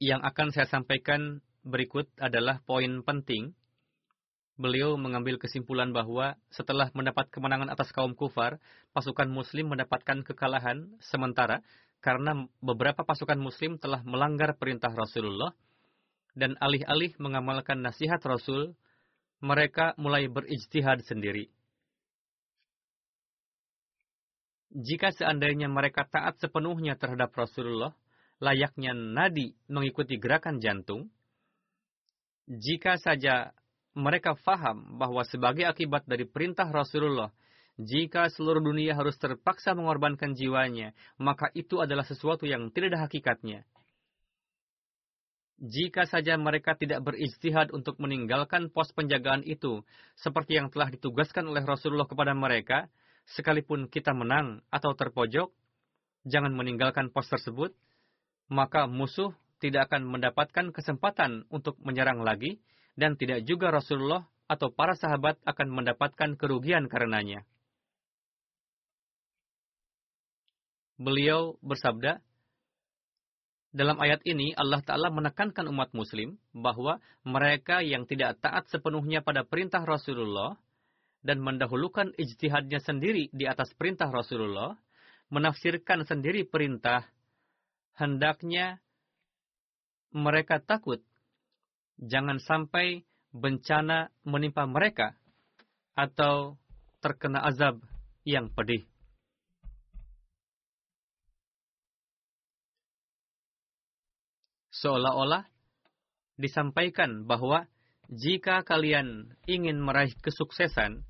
Yang 0.00 0.20
akan 0.20 0.48
saya 0.52 0.68
sampaikan 0.68 1.40
berikut 1.64 2.12
adalah 2.20 2.60
poin 2.68 3.00
penting 3.04 3.56
beliau 4.60 5.00
mengambil 5.00 5.40
kesimpulan 5.40 5.88
bahwa 5.96 6.36
setelah 6.52 6.92
mendapat 6.92 7.32
kemenangan 7.32 7.72
atas 7.72 7.88
kaum 7.96 8.12
kufar, 8.12 8.60
pasukan 8.92 9.32
muslim 9.32 9.72
mendapatkan 9.72 10.20
kekalahan 10.20 10.84
sementara 11.00 11.64
karena 12.04 12.44
beberapa 12.60 13.00
pasukan 13.00 13.40
muslim 13.40 13.80
telah 13.80 14.04
melanggar 14.04 14.52
perintah 14.60 14.92
Rasulullah 14.92 15.56
dan 16.36 16.60
alih-alih 16.60 17.16
mengamalkan 17.16 17.80
nasihat 17.80 18.20
Rasul, 18.22 18.76
mereka 19.40 19.96
mulai 19.96 20.28
berijtihad 20.28 21.00
sendiri. 21.08 21.48
Jika 24.70 25.10
seandainya 25.10 25.66
mereka 25.66 26.06
taat 26.06 26.38
sepenuhnya 26.38 26.94
terhadap 26.94 27.34
Rasulullah, 27.34 27.96
layaknya 28.38 28.94
nadi 28.94 29.56
mengikuti 29.66 30.14
gerakan 30.20 30.62
jantung, 30.62 31.10
jika 32.46 32.98
saja 32.98 33.50
mereka 33.94 34.38
faham 34.38 34.98
bahwa 34.98 35.26
sebagai 35.26 35.66
akibat 35.66 36.06
dari 36.06 36.22
perintah 36.28 36.68
Rasulullah, 36.70 37.34
jika 37.80 38.28
seluruh 38.28 38.60
dunia 38.60 38.92
harus 38.92 39.16
terpaksa 39.16 39.72
mengorbankan 39.72 40.36
jiwanya, 40.36 40.92
maka 41.16 41.48
itu 41.56 41.80
adalah 41.80 42.04
sesuatu 42.04 42.44
yang 42.44 42.68
tidak 42.70 42.92
ada 42.94 43.08
hakikatnya. 43.08 43.64
Jika 45.60 46.08
saja 46.08 46.40
mereka 46.40 46.72
tidak 46.72 47.04
berijtihad 47.04 47.68
untuk 47.76 48.00
meninggalkan 48.00 48.72
pos 48.72 48.88
penjagaan 48.96 49.44
itu, 49.44 49.84
seperti 50.16 50.56
yang 50.56 50.72
telah 50.72 50.88
ditugaskan 50.88 51.44
oleh 51.44 51.60
Rasulullah 51.60 52.08
kepada 52.08 52.32
mereka, 52.32 52.88
sekalipun 53.36 53.88
kita 53.92 54.16
menang 54.16 54.64
atau 54.72 54.96
terpojok, 54.96 55.52
jangan 56.24 56.56
meninggalkan 56.56 57.12
pos 57.12 57.28
tersebut, 57.28 57.76
maka 58.48 58.88
musuh 58.88 59.36
tidak 59.60 59.92
akan 59.92 60.08
mendapatkan 60.08 60.72
kesempatan 60.72 61.44
untuk 61.52 61.76
menyerang 61.84 62.24
lagi, 62.24 62.56
dan 63.00 63.16
tidak 63.16 63.48
juga 63.48 63.72
Rasulullah 63.72 64.28
atau 64.44 64.68
para 64.68 64.92
sahabat 64.92 65.40
akan 65.48 65.68
mendapatkan 65.72 66.36
kerugian 66.36 66.84
karenanya. 66.84 67.48
Beliau 71.00 71.56
bersabda, 71.64 72.20
dalam 73.72 73.96
ayat 74.02 74.20
ini 74.28 74.52
Allah 74.52 74.84
Ta'ala 74.84 75.08
menekankan 75.08 75.64
umat 75.72 75.96
muslim 75.96 76.36
bahwa 76.52 77.00
mereka 77.24 77.80
yang 77.80 78.04
tidak 78.04 78.36
taat 78.44 78.68
sepenuhnya 78.68 79.24
pada 79.24 79.48
perintah 79.48 79.80
Rasulullah 79.80 80.60
dan 81.24 81.40
mendahulukan 81.40 82.12
ijtihadnya 82.20 82.84
sendiri 82.84 83.32
di 83.32 83.48
atas 83.48 83.72
perintah 83.78 84.12
Rasulullah, 84.12 84.76
menafsirkan 85.32 86.04
sendiri 86.04 86.44
perintah, 86.44 87.06
hendaknya 87.96 88.82
mereka 90.10 90.58
takut 90.58 91.00
jangan 92.00 92.40
sampai 92.40 93.04
bencana 93.30 94.08
menimpa 94.24 94.64
mereka 94.64 95.14
atau 95.92 96.56
terkena 97.04 97.44
azab 97.44 97.80
yang 98.24 98.48
pedih. 98.48 98.88
Seolah-olah 104.80 105.44
disampaikan 106.40 107.28
bahwa 107.28 107.68
jika 108.08 108.64
kalian 108.64 109.36
ingin 109.44 109.76
meraih 109.76 110.16
kesuksesan, 110.24 111.04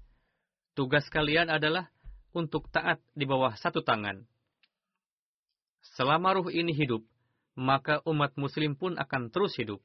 tugas 0.75 1.07
kalian 1.07 1.47
adalah 1.47 1.87
untuk 2.35 2.67
taat 2.75 2.99
di 3.15 3.31
bawah 3.31 3.55
satu 3.55 3.87
tangan. 3.87 4.27
Selama 5.95 6.35
ruh 6.37 6.51
ini 6.51 6.75
hidup, 6.75 7.07
maka 7.55 8.03
umat 8.05 8.35
muslim 8.35 8.75
pun 8.75 8.99
akan 8.99 9.31
terus 9.31 9.55
hidup. 9.55 9.79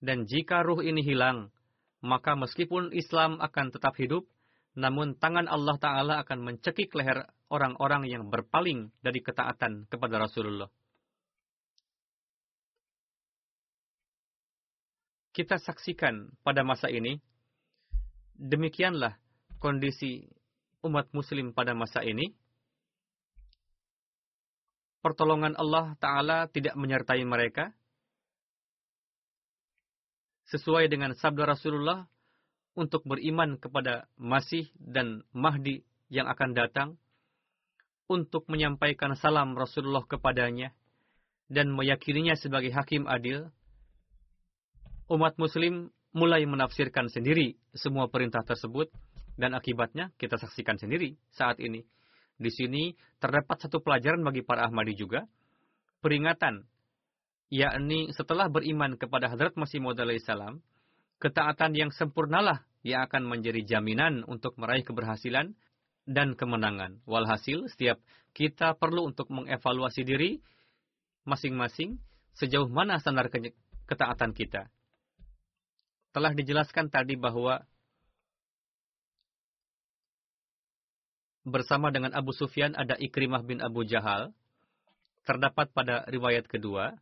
Dan 0.00 0.24
jika 0.24 0.64
ruh 0.64 0.80
ini 0.80 1.04
hilang, 1.04 1.52
maka 2.00 2.32
meskipun 2.32 2.96
Islam 2.96 3.36
akan 3.36 3.66
tetap 3.68 3.92
hidup, 4.00 4.24
namun 4.72 5.12
tangan 5.20 5.44
Allah 5.44 5.76
Ta'ala 5.76 6.14
akan 6.24 6.40
mencekik 6.40 6.96
leher 6.96 7.28
orang-orang 7.52 8.08
yang 8.08 8.32
berpaling 8.32 8.88
dari 9.04 9.20
ketaatan 9.20 9.84
kepada 9.92 10.16
Rasulullah. 10.16 10.72
Kita 15.36 15.60
saksikan 15.60 16.32
pada 16.42 16.64
masa 16.64 16.88
ini, 16.88 17.20
demikianlah 18.34 19.20
kondisi 19.60 20.26
umat 20.80 21.12
muslim 21.12 21.52
pada 21.52 21.76
masa 21.76 22.00
ini. 22.00 22.32
Pertolongan 25.00 25.56
Allah 25.56 25.96
Ta'ala 26.00 26.48
tidak 26.48 26.76
menyertai 26.76 27.24
mereka, 27.24 27.72
sesuai 30.50 30.90
dengan 30.90 31.14
sabda 31.14 31.46
Rasulullah 31.46 32.10
untuk 32.74 33.06
beriman 33.06 33.58
kepada 33.58 34.10
Masih 34.18 34.70
dan 34.78 35.22
Mahdi 35.30 35.82
yang 36.10 36.26
akan 36.26 36.50
datang, 36.54 36.88
untuk 38.10 38.50
menyampaikan 38.50 39.14
salam 39.14 39.54
Rasulullah 39.54 40.02
kepadanya, 40.02 40.74
dan 41.46 41.70
meyakininya 41.70 42.34
sebagai 42.34 42.74
hakim 42.74 43.06
adil, 43.06 43.50
umat 45.06 45.38
muslim 45.38 45.94
mulai 46.10 46.42
menafsirkan 46.46 47.06
sendiri 47.06 47.54
semua 47.74 48.10
perintah 48.10 48.42
tersebut, 48.42 48.90
dan 49.38 49.54
akibatnya 49.54 50.10
kita 50.18 50.38
saksikan 50.38 50.78
sendiri 50.78 51.14
saat 51.30 51.62
ini. 51.62 51.86
Di 52.40 52.50
sini 52.50 52.98
terdapat 53.22 53.62
satu 53.62 53.78
pelajaran 53.78 54.26
bagi 54.26 54.42
para 54.42 54.66
Ahmadi 54.66 54.98
juga, 54.98 55.26
peringatan 56.02 56.66
yakni 57.50 58.14
setelah 58.14 58.46
beriman 58.46 58.94
kepada 58.94 59.26
Hadrat 59.26 59.58
Masih 59.58 59.82
Maud 59.82 59.98
salam, 60.22 60.62
ketaatan 61.18 61.74
yang 61.74 61.90
sempurnalah 61.90 62.64
yang 62.86 63.04
akan 63.04 63.28
menjadi 63.28 63.76
jaminan 63.76 64.24
untuk 64.24 64.56
meraih 64.56 64.86
keberhasilan 64.86 65.52
dan 66.08 66.38
kemenangan. 66.38 67.02
Walhasil, 67.04 67.68
setiap 67.68 68.00
kita 68.32 68.78
perlu 68.78 69.10
untuk 69.10 69.28
mengevaluasi 69.28 70.06
diri 70.06 70.40
masing-masing 71.28 72.00
sejauh 72.38 72.70
mana 72.70 72.96
standar 73.02 73.28
ketaatan 73.84 74.32
kita. 74.32 74.70
Telah 76.10 76.32
dijelaskan 76.32 76.88
tadi 76.88 77.14
bahwa 77.14 77.62
bersama 81.44 81.90
dengan 81.90 82.14
Abu 82.16 82.30
Sufyan 82.32 82.72
ada 82.78 82.96
Ikrimah 82.96 83.42
bin 83.44 83.58
Abu 83.60 83.84
Jahal. 83.84 84.32
Terdapat 85.20 85.68
pada 85.76 86.08
riwayat 86.08 86.48
kedua, 86.48 86.96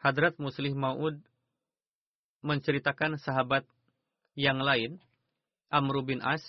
Hadrat 0.00 0.40
Muslih 0.40 0.72
Maud 0.72 1.20
menceritakan 2.40 3.20
sahabat 3.20 3.68
yang 4.32 4.56
lain, 4.64 4.96
Amr 5.68 6.00
bin 6.00 6.24
As, 6.24 6.40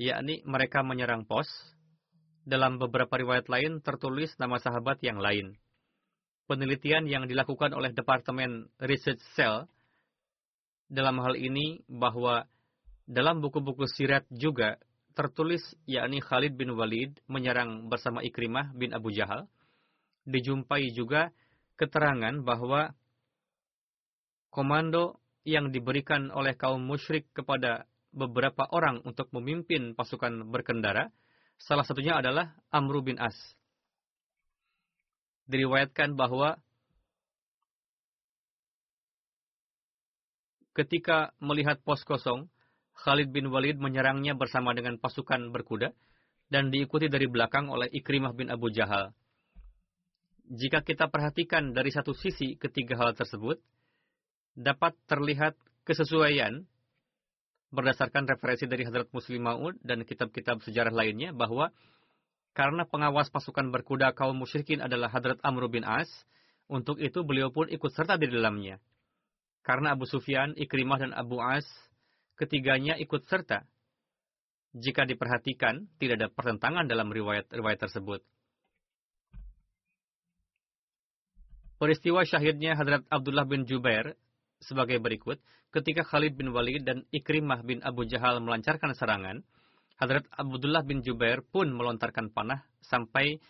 yakni 0.00 0.40
mereka 0.48 0.80
menyerang 0.80 1.28
pos. 1.28 1.44
Dalam 2.40 2.80
beberapa 2.80 3.20
riwayat 3.20 3.52
lain 3.52 3.84
tertulis 3.84 4.32
nama 4.40 4.56
sahabat 4.56 4.96
yang 5.04 5.20
lain. 5.20 5.60
Penelitian 6.48 7.04
yang 7.04 7.28
dilakukan 7.28 7.76
oleh 7.76 7.92
Departemen 7.92 8.72
Research 8.80 9.20
Cell 9.36 9.68
dalam 10.88 11.20
hal 11.20 11.36
ini 11.36 11.84
bahwa 11.84 12.48
dalam 13.04 13.44
buku-buku 13.44 13.84
sirat 13.92 14.24
juga 14.32 14.80
tertulis 15.12 15.60
yakni 15.84 16.24
Khalid 16.24 16.56
bin 16.56 16.72
Walid 16.72 17.12
menyerang 17.28 17.92
bersama 17.92 18.24
Ikrimah 18.24 18.72
bin 18.72 18.96
Abu 18.96 19.12
Jahal. 19.12 19.44
Dijumpai 20.24 20.96
juga 20.96 21.28
keterangan 21.80 22.44
bahwa 22.44 22.92
komando 24.52 25.16
yang 25.48 25.72
diberikan 25.72 26.28
oleh 26.28 26.52
kaum 26.52 26.84
musyrik 26.84 27.32
kepada 27.32 27.88
beberapa 28.12 28.68
orang 28.68 29.00
untuk 29.08 29.32
memimpin 29.32 29.96
pasukan 29.96 30.44
berkendara, 30.52 31.08
salah 31.56 31.86
satunya 31.88 32.20
adalah 32.20 32.52
Amru 32.68 33.00
bin 33.00 33.16
As. 33.16 33.38
Diriwayatkan 35.48 36.14
bahwa 36.20 36.60
ketika 40.76 41.32
melihat 41.40 41.80
pos 41.80 42.04
kosong, 42.04 42.52
Khalid 43.00 43.32
bin 43.32 43.48
Walid 43.48 43.80
menyerangnya 43.80 44.36
bersama 44.36 44.76
dengan 44.76 45.00
pasukan 45.00 45.48
berkuda 45.48 45.96
dan 46.52 46.68
diikuti 46.68 47.08
dari 47.08 47.24
belakang 47.24 47.72
oleh 47.72 47.88
Ikrimah 47.88 48.36
bin 48.36 48.52
Abu 48.52 48.68
Jahal. 48.68 49.16
Jika 50.50 50.82
kita 50.82 51.06
perhatikan 51.06 51.70
dari 51.70 51.94
satu 51.94 52.10
sisi 52.10 52.58
ketiga 52.58 52.98
hal 52.98 53.14
tersebut, 53.14 53.62
dapat 54.58 54.98
terlihat 55.06 55.54
kesesuaian 55.86 56.66
berdasarkan 57.70 58.26
referensi 58.26 58.66
dari 58.66 58.82
Hadrat 58.82 59.14
Muslim 59.14 59.46
Maud 59.46 59.78
dan 59.86 60.02
kitab-kitab 60.02 60.58
sejarah 60.66 60.90
lainnya 60.90 61.30
bahwa 61.30 61.70
karena 62.50 62.82
pengawas 62.82 63.30
pasukan 63.30 63.70
berkuda 63.70 64.10
kaum 64.10 64.34
musyrikin 64.34 64.82
adalah 64.82 65.06
Hadrat 65.06 65.38
Amr 65.46 65.70
bin 65.70 65.86
As, 65.86 66.10
untuk 66.66 66.98
itu 66.98 67.22
beliau 67.22 67.54
pun 67.54 67.70
ikut 67.70 67.94
serta 67.94 68.18
di 68.18 68.26
dalamnya. 68.26 68.82
Karena 69.62 69.94
Abu 69.94 70.06
Sufyan, 70.10 70.58
Ikrimah, 70.58 70.98
dan 70.98 71.12
Abu 71.14 71.38
As, 71.38 71.66
ketiganya 72.34 72.98
ikut 72.98 73.22
serta. 73.30 73.70
Jika 74.74 75.06
diperhatikan, 75.06 75.86
tidak 76.02 76.14
ada 76.18 76.28
pertentangan 76.30 76.90
dalam 76.90 77.10
riwayat-riwayat 77.10 77.86
tersebut. 77.86 78.22
Peristiwa 81.80 82.20
syahidnya 82.28 82.76
Hadrat 82.76 83.08
Abdullah 83.08 83.48
bin 83.48 83.64
Jubair 83.64 84.12
sebagai 84.60 85.00
berikut. 85.00 85.40
Ketika 85.72 86.04
Khalid 86.04 86.36
bin 86.36 86.52
Walid 86.52 86.84
dan 86.84 87.08
Ikrimah 87.08 87.64
bin 87.64 87.80
Abu 87.80 88.04
Jahal 88.04 88.36
melancarkan 88.44 88.92
serangan, 88.92 89.40
Hadrat 89.96 90.28
Abdullah 90.28 90.84
bin 90.84 91.00
Jubair 91.00 91.40
pun 91.40 91.72
melontarkan 91.72 92.28
panah 92.36 92.68
sampai 92.84 93.40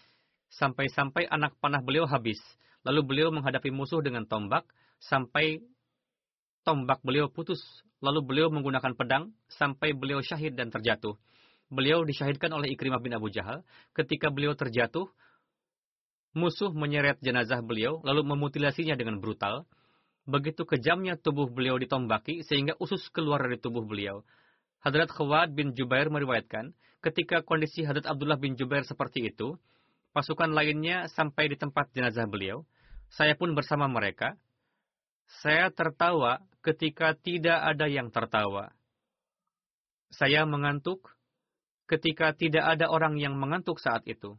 sampai-sampai 0.47 1.27
anak 1.27 1.59
panah 1.59 1.83
beliau 1.83 2.07
habis. 2.07 2.39
Lalu 2.87 3.03
beliau 3.03 3.35
menghadapi 3.35 3.75
musuh 3.75 3.99
dengan 3.99 4.23
tombak 4.31 4.63
sampai 5.03 5.59
tombak 6.63 7.03
beliau 7.03 7.35
putus. 7.35 7.59
Lalu 7.99 8.23
beliau 8.23 8.49
menggunakan 8.55 8.95
pedang 8.95 9.35
sampai 9.51 9.91
beliau 9.91 10.23
syahid 10.23 10.55
dan 10.55 10.71
terjatuh. 10.71 11.19
Beliau 11.67 12.07
disyahidkan 12.07 12.55
oleh 12.55 12.71
Ikrimah 12.79 13.03
bin 13.03 13.11
Abu 13.11 13.27
Jahal. 13.27 13.67
Ketika 13.91 14.31
beliau 14.31 14.55
terjatuh, 14.55 15.11
musuh 16.31 16.71
menyeret 16.71 17.19
jenazah 17.19 17.63
beliau 17.63 17.99
lalu 18.07 18.23
memutilasinya 18.27 18.95
dengan 18.95 19.19
brutal. 19.19 19.67
Begitu 20.29 20.63
kejamnya 20.63 21.19
tubuh 21.19 21.51
beliau 21.51 21.81
ditombaki 21.81 22.47
sehingga 22.47 22.79
usus 22.79 23.03
keluar 23.11 23.43
dari 23.43 23.59
tubuh 23.59 23.83
beliau. 23.83 24.23
Hadrat 24.81 25.11
Khawad 25.13 25.53
bin 25.53 25.77
Jubair 25.77 26.09
meriwayatkan, 26.09 26.73
ketika 27.05 27.43
kondisi 27.43 27.85
Hadrat 27.85 28.07
Abdullah 28.07 28.39
bin 28.39 28.55
Jubair 28.55 28.87
seperti 28.87 29.29
itu, 29.29 29.59
pasukan 30.17 30.55
lainnya 30.55 31.11
sampai 31.11 31.51
di 31.53 31.57
tempat 31.59 31.91
jenazah 31.93 32.25
beliau. 32.31 32.63
Saya 33.11 33.35
pun 33.35 33.53
bersama 33.59 33.91
mereka. 33.91 34.39
Saya 35.43 35.71
tertawa 35.75 36.43
ketika 36.63 37.15
tidak 37.19 37.59
ada 37.59 37.87
yang 37.91 38.11
tertawa. 38.15 38.71
Saya 40.11 40.47
mengantuk 40.47 41.11
ketika 41.91 42.35
tidak 42.35 42.67
ada 42.67 42.87
orang 42.87 43.19
yang 43.19 43.35
mengantuk 43.35 43.83
saat 43.83 44.07
itu. 44.07 44.39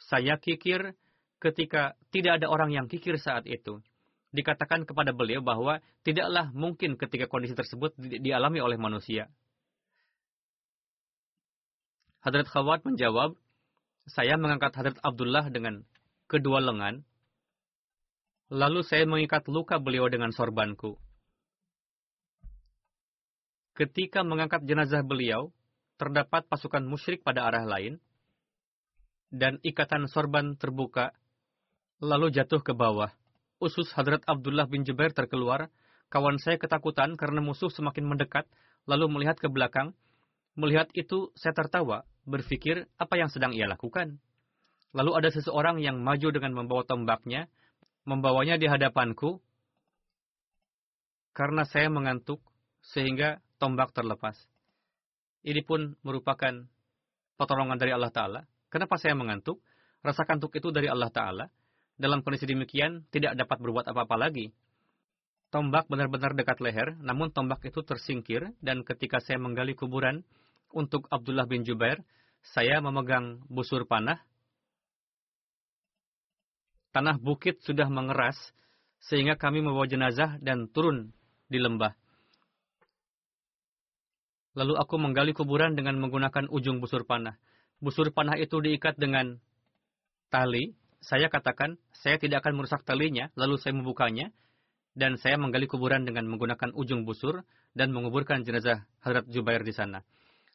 Saya 0.00 0.36
kikir 0.40 0.96
ketika 1.40 1.94
tidak 2.12 2.42
ada 2.42 2.46
orang 2.48 2.72
yang 2.72 2.86
kikir 2.88 3.20
saat 3.20 3.44
itu. 3.44 3.80
Dikatakan 4.34 4.84
kepada 4.84 5.16
beliau 5.16 5.40
bahwa 5.40 5.80
tidaklah 6.04 6.52
mungkin 6.52 7.00
ketika 7.00 7.30
kondisi 7.30 7.56
tersebut 7.56 7.96
di 7.96 8.20
dialami 8.20 8.60
oleh 8.60 8.76
manusia. 8.76 9.30
Hadrat 12.20 12.50
Khawat 12.50 12.82
menjawab, 12.82 13.38
saya 14.10 14.34
mengangkat 14.34 14.74
Hadrat 14.74 14.98
Abdullah 14.98 15.46
dengan 15.46 15.86
kedua 16.26 16.58
lengan, 16.58 17.06
lalu 18.50 18.82
saya 18.82 19.06
mengikat 19.06 19.46
luka 19.46 19.78
beliau 19.78 20.10
dengan 20.10 20.34
sorbanku. 20.34 20.98
Ketika 23.78 24.26
mengangkat 24.26 24.66
jenazah 24.66 25.06
beliau, 25.06 25.54
terdapat 26.02 26.48
pasukan 26.50 26.82
musyrik 26.82 27.22
pada 27.22 27.46
arah 27.46 27.62
lain, 27.62 28.02
dan 29.30 29.62
ikatan 29.62 30.10
sorban 30.10 30.58
terbuka 30.58 31.14
lalu 32.00 32.32
jatuh 32.32 32.60
ke 32.60 32.76
bawah. 32.76 33.12
Usus 33.56 33.88
Hadrat 33.96 34.20
Abdullah 34.28 34.68
bin 34.68 34.84
Jubair 34.84 35.12
terkeluar. 35.16 35.72
Kawan 36.12 36.38
saya 36.38 36.60
ketakutan 36.60 37.18
karena 37.18 37.42
musuh 37.42 37.72
semakin 37.72 38.06
mendekat, 38.06 38.46
lalu 38.86 39.10
melihat 39.10 39.40
ke 39.40 39.50
belakang. 39.50 39.96
Melihat 40.54 40.88
itu, 40.94 41.34
saya 41.34 41.52
tertawa, 41.52 42.06
berpikir 42.24 42.86
apa 42.96 43.14
yang 43.18 43.28
sedang 43.28 43.52
ia 43.52 43.66
lakukan. 43.66 44.22
Lalu 44.94 45.10
ada 45.18 45.28
seseorang 45.28 45.82
yang 45.82 46.00
maju 46.00 46.28
dengan 46.32 46.56
membawa 46.56 46.86
tombaknya, 46.86 47.50
membawanya 48.06 48.56
di 48.56 48.70
hadapanku. 48.70 49.42
Karena 51.36 51.68
saya 51.68 51.92
mengantuk, 51.92 52.40
sehingga 52.80 53.42
tombak 53.60 53.92
terlepas. 53.92 54.38
Ini 55.44 55.60
pun 55.66 55.98
merupakan 56.00 56.64
pertolongan 57.36 57.76
dari 57.76 57.92
Allah 57.92 58.14
Ta'ala. 58.14 58.40
Kenapa 58.72 58.96
saya 58.96 59.12
mengantuk? 59.12 59.60
Rasa 60.00 60.24
kantuk 60.24 60.54
itu 60.56 60.72
dari 60.72 60.88
Allah 60.88 61.12
Ta'ala. 61.12 61.46
Dalam 61.96 62.20
kondisi 62.20 62.44
demikian, 62.44 63.08
tidak 63.08 63.36
dapat 63.40 63.56
berbuat 63.56 63.88
apa-apa 63.88 64.16
lagi. 64.20 64.52
Tombak 65.48 65.88
benar-benar 65.88 66.36
dekat 66.36 66.60
leher, 66.60 66.92
namun 67.00 67.32
tombak 67.32 67.64
itu 67.64 67.80
tersingkir, 67.80 68.52
dan 68.60 68.84
ketika 68.84 69.16
saya 69.16 69.40
menggali 69.40 69.72
kuburan 69.72 70.20
untuk 70.76 71.08
Abdullah 71.08 71.48
bin 71.48 71.64
Jubair, 71.64 72.04
saya 72.52 72.84
memegang 72.84 73.40
busur 73.48 73.88
panah. 73.88 74.20
Tanah 76.92 77.16
bukit 77.16 77.64
sudah 77.64 77.88
mengeras, 77.88 78.36
sehingga 79.08 79.40
kami 79.40 79.64
membawa 79.64 79.88
jenazah 79.88 80.36
dan 80.44 80.68
turun 80.68 81.16
di 81.48 81.56
lembah. 81.56 81.96
Lalu 84.56 84.72
aku 84.76 84.96
menggali 84.96 85.36
kuburan 85.36 85.76
dengan 85.76 86.00
menggunakan 86.00 86.48
ujung 86.48 86.80
busur 86.80 87.04
panah. 87.04 87.36
Busur 87.76 88.08
panah 88.08 88.40
itu 88.40 88.56
diikat 88.56 88.96
dengan 88.96 89.36
tali, 90.32 90.72
saya 91.06 91.30
katakan, 91.30 91.78
saya 91.94 92.18
tidak 92.18 92.42
akan 92.42 92.58
merusak 92.58 92.82
talinya, 92.82 93.30
lalu 93.38 93.62
saya 93.62 93.78
membukanya, 93.78 94.34
dan 94.98 95.14
saya 95.22 95.38
menggali 95.38 95.70
kuburan 95.70 96.02
dengan 96.02 96.26
menggunakan 96.26 96.74
ujung 96.74 97.06
busur 97.06 97.46
dan 97.78 97.94
menguburkan 97.94 98.42
jenazah 98.42 98.90
Hadrat 99.06 99.30
Jubair 99.30 99.62
di 99.62 99.70
sana. 99.70 100.02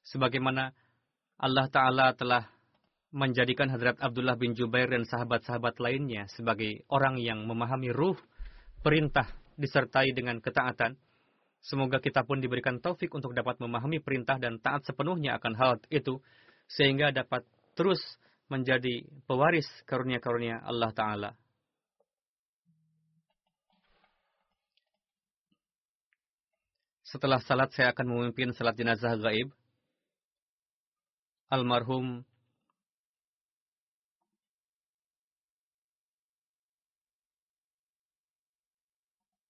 Sebagaimana 0.04 0.76
Allah 1.40 1.72
Ta'ala 1.72 2.12
telah 2.20 2.52
menjadikan 3.16 3.72
Hadrat 3.72 3.96
Abdullah 4.04 4.36
bin 4.36 4.52
Jubair 4.52 4.92
dan 4.92 5.08
sahabat-sahabat 5.08 5.80
lainnya 5.80 6.28
sebagai 6.36 6.84
orang 6.92 7.16
yang 7.22 7.48
memahami 7.48 7.96
ruh 7.96 8.20
perintah 8.84 9.32
disertai 9.56 10.12
dengan 10.12 10.44
ketaatan. 10.44 11.00
Semoga 11.62 12.02
kita 12.02 12.26
pun 12.26 12.42
diberikan 12.42 12.82
taufik 12.82 13.14
untuk 13.14 13.32
dapat 13.38 13.62
memahami 13.62 14.02
perintah 14.04 14.36
dan 14.42 14.58
taat 14.58 14.84
sepenuhnya 14.84 15.38
akan 15.38 15.54
hal 15.56 15.72
itu, 15.94 16.20
sehingga 16.68 17.14
dapat 17.14 17.46
terus 17.78 18.02
menjadi 18.52 19.08
pewaris 19.24 19.68
karunia-karunia 19.88 20.60
Allah 20.60 20.92
Ta'ala. 20.92 21.32
Setelah 27.08 27.40
salat 27.44 27.72
saya 27.72 27.96
akan 27.96 28.08
memimpin 28.12 28.52
salat 28.52 28.76
jenazah 28.76 29.16
gaib. 29.16 29.52
Almarhum 31.52 32.24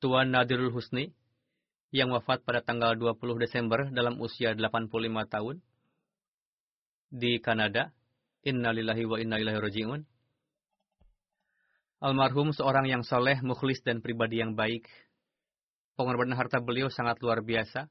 Tuan 0.02 0.34
Nadirul 0.34 0.74
Husni 0.74 1.14
yang 1.93 2.10
wafat 2.10 2.41
pada 2.41 2.66
tanggal 2.66 2.97
20 2.97 3.38
Desember 3.38 3.86
dalam 3.93 4.18
usia 4.18 4.58
85 4.58 4.89
tahun 5.30 5.62
di 7.14 7.38
Kanada. 7.38 7.93
Innalillahi 8.41 9.03
wa 9.05 9.17
inna 9.21 9.37
ilaihi 9.37 9.61
raji'un. 9.61 10.01
Almarhum 12.01 12.49
seorang 12.49 12.89
yang 12.89 13.05
soleh, 13.05 13.37
mukhlis, 13.45 13.85
dan 13.85 14.01
pribadi 14.01 14.41
yang 14.41 14.57
baik. 14.57 14.89
Pengorbanan 15.93 16.33
harta 16.33 16.57
beliau 16.57 16.89
sangat 16.89 17.21
luar 17.21 17.45
biasa. 17.45 17.85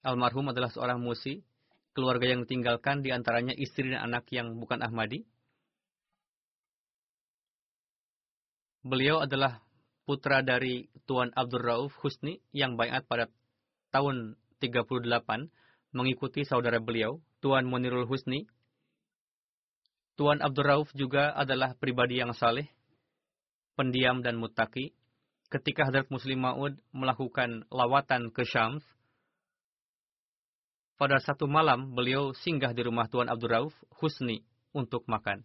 Almarhum 0.00 0.48
adalah 0.48 0.72
seorang 0.72 0.96
musi, 0.96 1.44
keluarga 1.92 2.32
yang 2.32 2.48
ditinggalkan 2.48 3.04
di 3.04 3.12
antaranya 3.12 3.52
istri 3.52 3.92
dan 3.92 4.08
anak 4.08 4.24
yang 4.32 4.56
bukan 4.56 4.80
Ahmadi. 4.80 5.28
Beliau 8.82 9.20
adalah 9.22 9.60
putra 10.08 10.40
dari 10.40 10.88
Tuan 11.06 11.30
Abdul 11.36 11.62
Rauf 11.62 11.92
Husni 12.00 12.40
yang 12.50 12.74
bayat 12.74 13.06
pada 13.06 13.28
tahun 13.92 14.40
38 14.58 15.12
mengikuti 15.92 16.42
saudara 16.48 16.80
beliau, 16.80 17.20
Tuan 17.44 17.68
Munirul 17.68 18.08
Husni. 18.08 18.48
Tuan 20.12 20.44
Abdul 20.44 20.68
Rauf 20.68 20.88
juga 20.92 21.32
adalah 21.32 21.72
pribadi 21.72 22.20
yang 22.20 22.36
saleh, 22.36 22.68
pendiam 23.74 24.20
dan 24.20 24.36
mutaki. 24.36 24.92
Ketika 25.48 25.88
Hadrat 25.88 26.08
Muslim 26.08 26.44
Ma'ud 26.44 26.80
melakukan 26.96 27.68
lawatan 27.68 28.32
ke 28.32 28.44
Syams, 28.44 28.84
pada 30.96 31.20
satu 31.20 31.44
malam 31.44 31.92
beliau 31.92 32.32
singgah 32.32 32.72
di 32.72 32.84
rumah 32.84 33.08
Tuan 33.08 33.28
Abdul 33.28 33.52
Rauf 33.52 33.74
Husni 34.00 34.44
untuk 34.72 35.04
makan. 35.08 35.44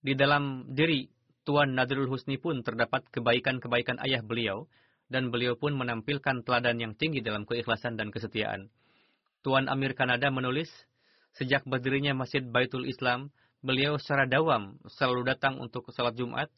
Di 0.00 0.14
dalam 0.14 0.70
diri 0.70 1.10
Tuan 1.42 1.74
Nadirul 1.74 2.06
Husni 2.06 2.38
pun 2.38 2.62
terdapat 2.62 3.04
kebaikan-kebaikan 3.10 3.98
ayah 4.06 4.22
beliau, 4.22 4.70
dan 5.10 5.34
beliau 5.34 5.58
pun 5.58 5.74
menampilkan 5.74 6.46
teladan 6.46 6.78
yang 6.78 6.94
tinggi 6.94 7.18
dalam 7.18 7.42
keikhlasan 7.42 7.98
dan 7.98 8.14
kesetiaan. 8.14 8.70
Tuan 9.42 9.66
Amir 9.66 9.98
Kanada 9.98 10.30
menulis, 10.30 10.70
sejak 11.36 11.62
berdirinya 11.66 12.14
Masjid 12.16 12.42
Baitul 12.42 12.86
Islam, 12.86 13.30
beliau 13.60 14.00
secara 14.00 14.24
dawam 14.26 14.80
selalu 14.88 15.28
datang 15.28 15.60
untuk 15.60 15.86
salat 15.92 16.16
Jumat, 16.16 16.48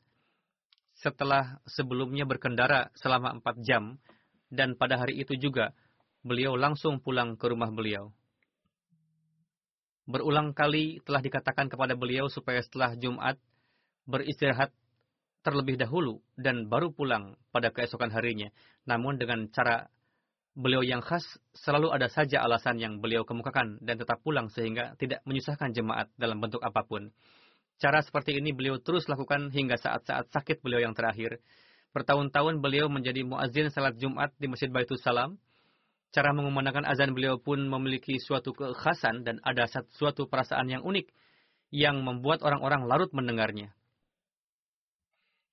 setelah 0.97 1.59
sebelumnya 1.67 2.23
berkendara 2.29 2.95
selama 2.95 3.35
empat 3.37 3.59
jam, 3.67 3.99
dan 4.53 4.77
pada 4.77 5.01
hari 5.01 5.19
itu 5.19 5.35
juga 5.35 5.75
beliau 6.23 6.55
langsung 6.55 7.03
pulang 7.03 7.35
ke 7.35 7.51
rumah 7.51 7.73
beliau. 7.73 8.15
Berulang 10.07 10.53
kali 10.53 10.99
telah 11.07 11.23
dikatakan 11.23 11.71
kepada 11.71 11.95
beliau 11.95 12.27
supaya 12.27 12.59
setelah 12.63 12.95
Jumat 12.99 13.39
beristirahat 14.07 14.75
terlebih 15.43 15.79
dahulu 15.79 16.23
dan 16.39 16.71
baru 16.71 16.95
pulang 16.95 17.35
pada 17.51 17.71
keesokan 17.75 18.11
harinya. 18.15 18.51
Namun 18.87 19.19
dengan 19.19 19.51
cara 19.51 19.91
beliau 20.53 20.85
yang 20.85 21.01
khas, 21.01 21.25
selalu 21.57 21.93
ada 21.93 22.13
saja 22.13 22.45
alasan 22.45 22.77
yang 22.77 23.01
beliau 23.01 23.25
kemukakan 23.25 23.81
dan 23.81 23.97
tetap 23.97 24.21
pulang 24.21 24.53
sehingga 24.53 24.93
tidak 25.01 25.25
menyusahkan 25.25 25.73
jemaat 25.73 26.13
dalam 26.21 26.41
bentuk 26.41 26.61
apa 26.61 26.85
pun. 26.85 27.09
Cara 27.81 28.05
seperti 28.05 28.39
ini 28.39 28.53
beliau 28.55 28.79
terus 28.79 29.09
lakukan 29.09 29.51
hingga 29.51 29.81
saat-saat 29.81 30.31
sakit 30.31 30.61
beliau 30.61 30.85
yang 30.85 30.95
terakhir. 30.95 31.41
Bertahun-tahun 31.93 32.61
beliau 32.61 32.89
menjadi 32.89 33.25
muazzin 33.25 33.69
salat 33.73 33.97
Jumat 33.99 34.33
di 34.37 34.47
Masjid 34.49 34.69
Baitul 34.69 35.01
Salam. 35.01 35.41
Cara 36.13 36.37
mengumandangkan 36.37 36.85
azan 36.85 37.17
beliau 37.17 37.41
pun 37.41 37.59
memiliki 37.65 38.21
suatu 38.21 38.53
kekhasan 38.53 39.25
dan 39.25 39.41
ada 39.41 39.65
suatu 39.97 40.29
perasaan 40.29 40.69
yang 40.69 40.85
unik 40.85 41.09
yang 41.73 42.05
membuat 42.05 42.45
orang-orang 42.45 42.85
larut 42.85 43.09
mendengarnya. 43.17 43.73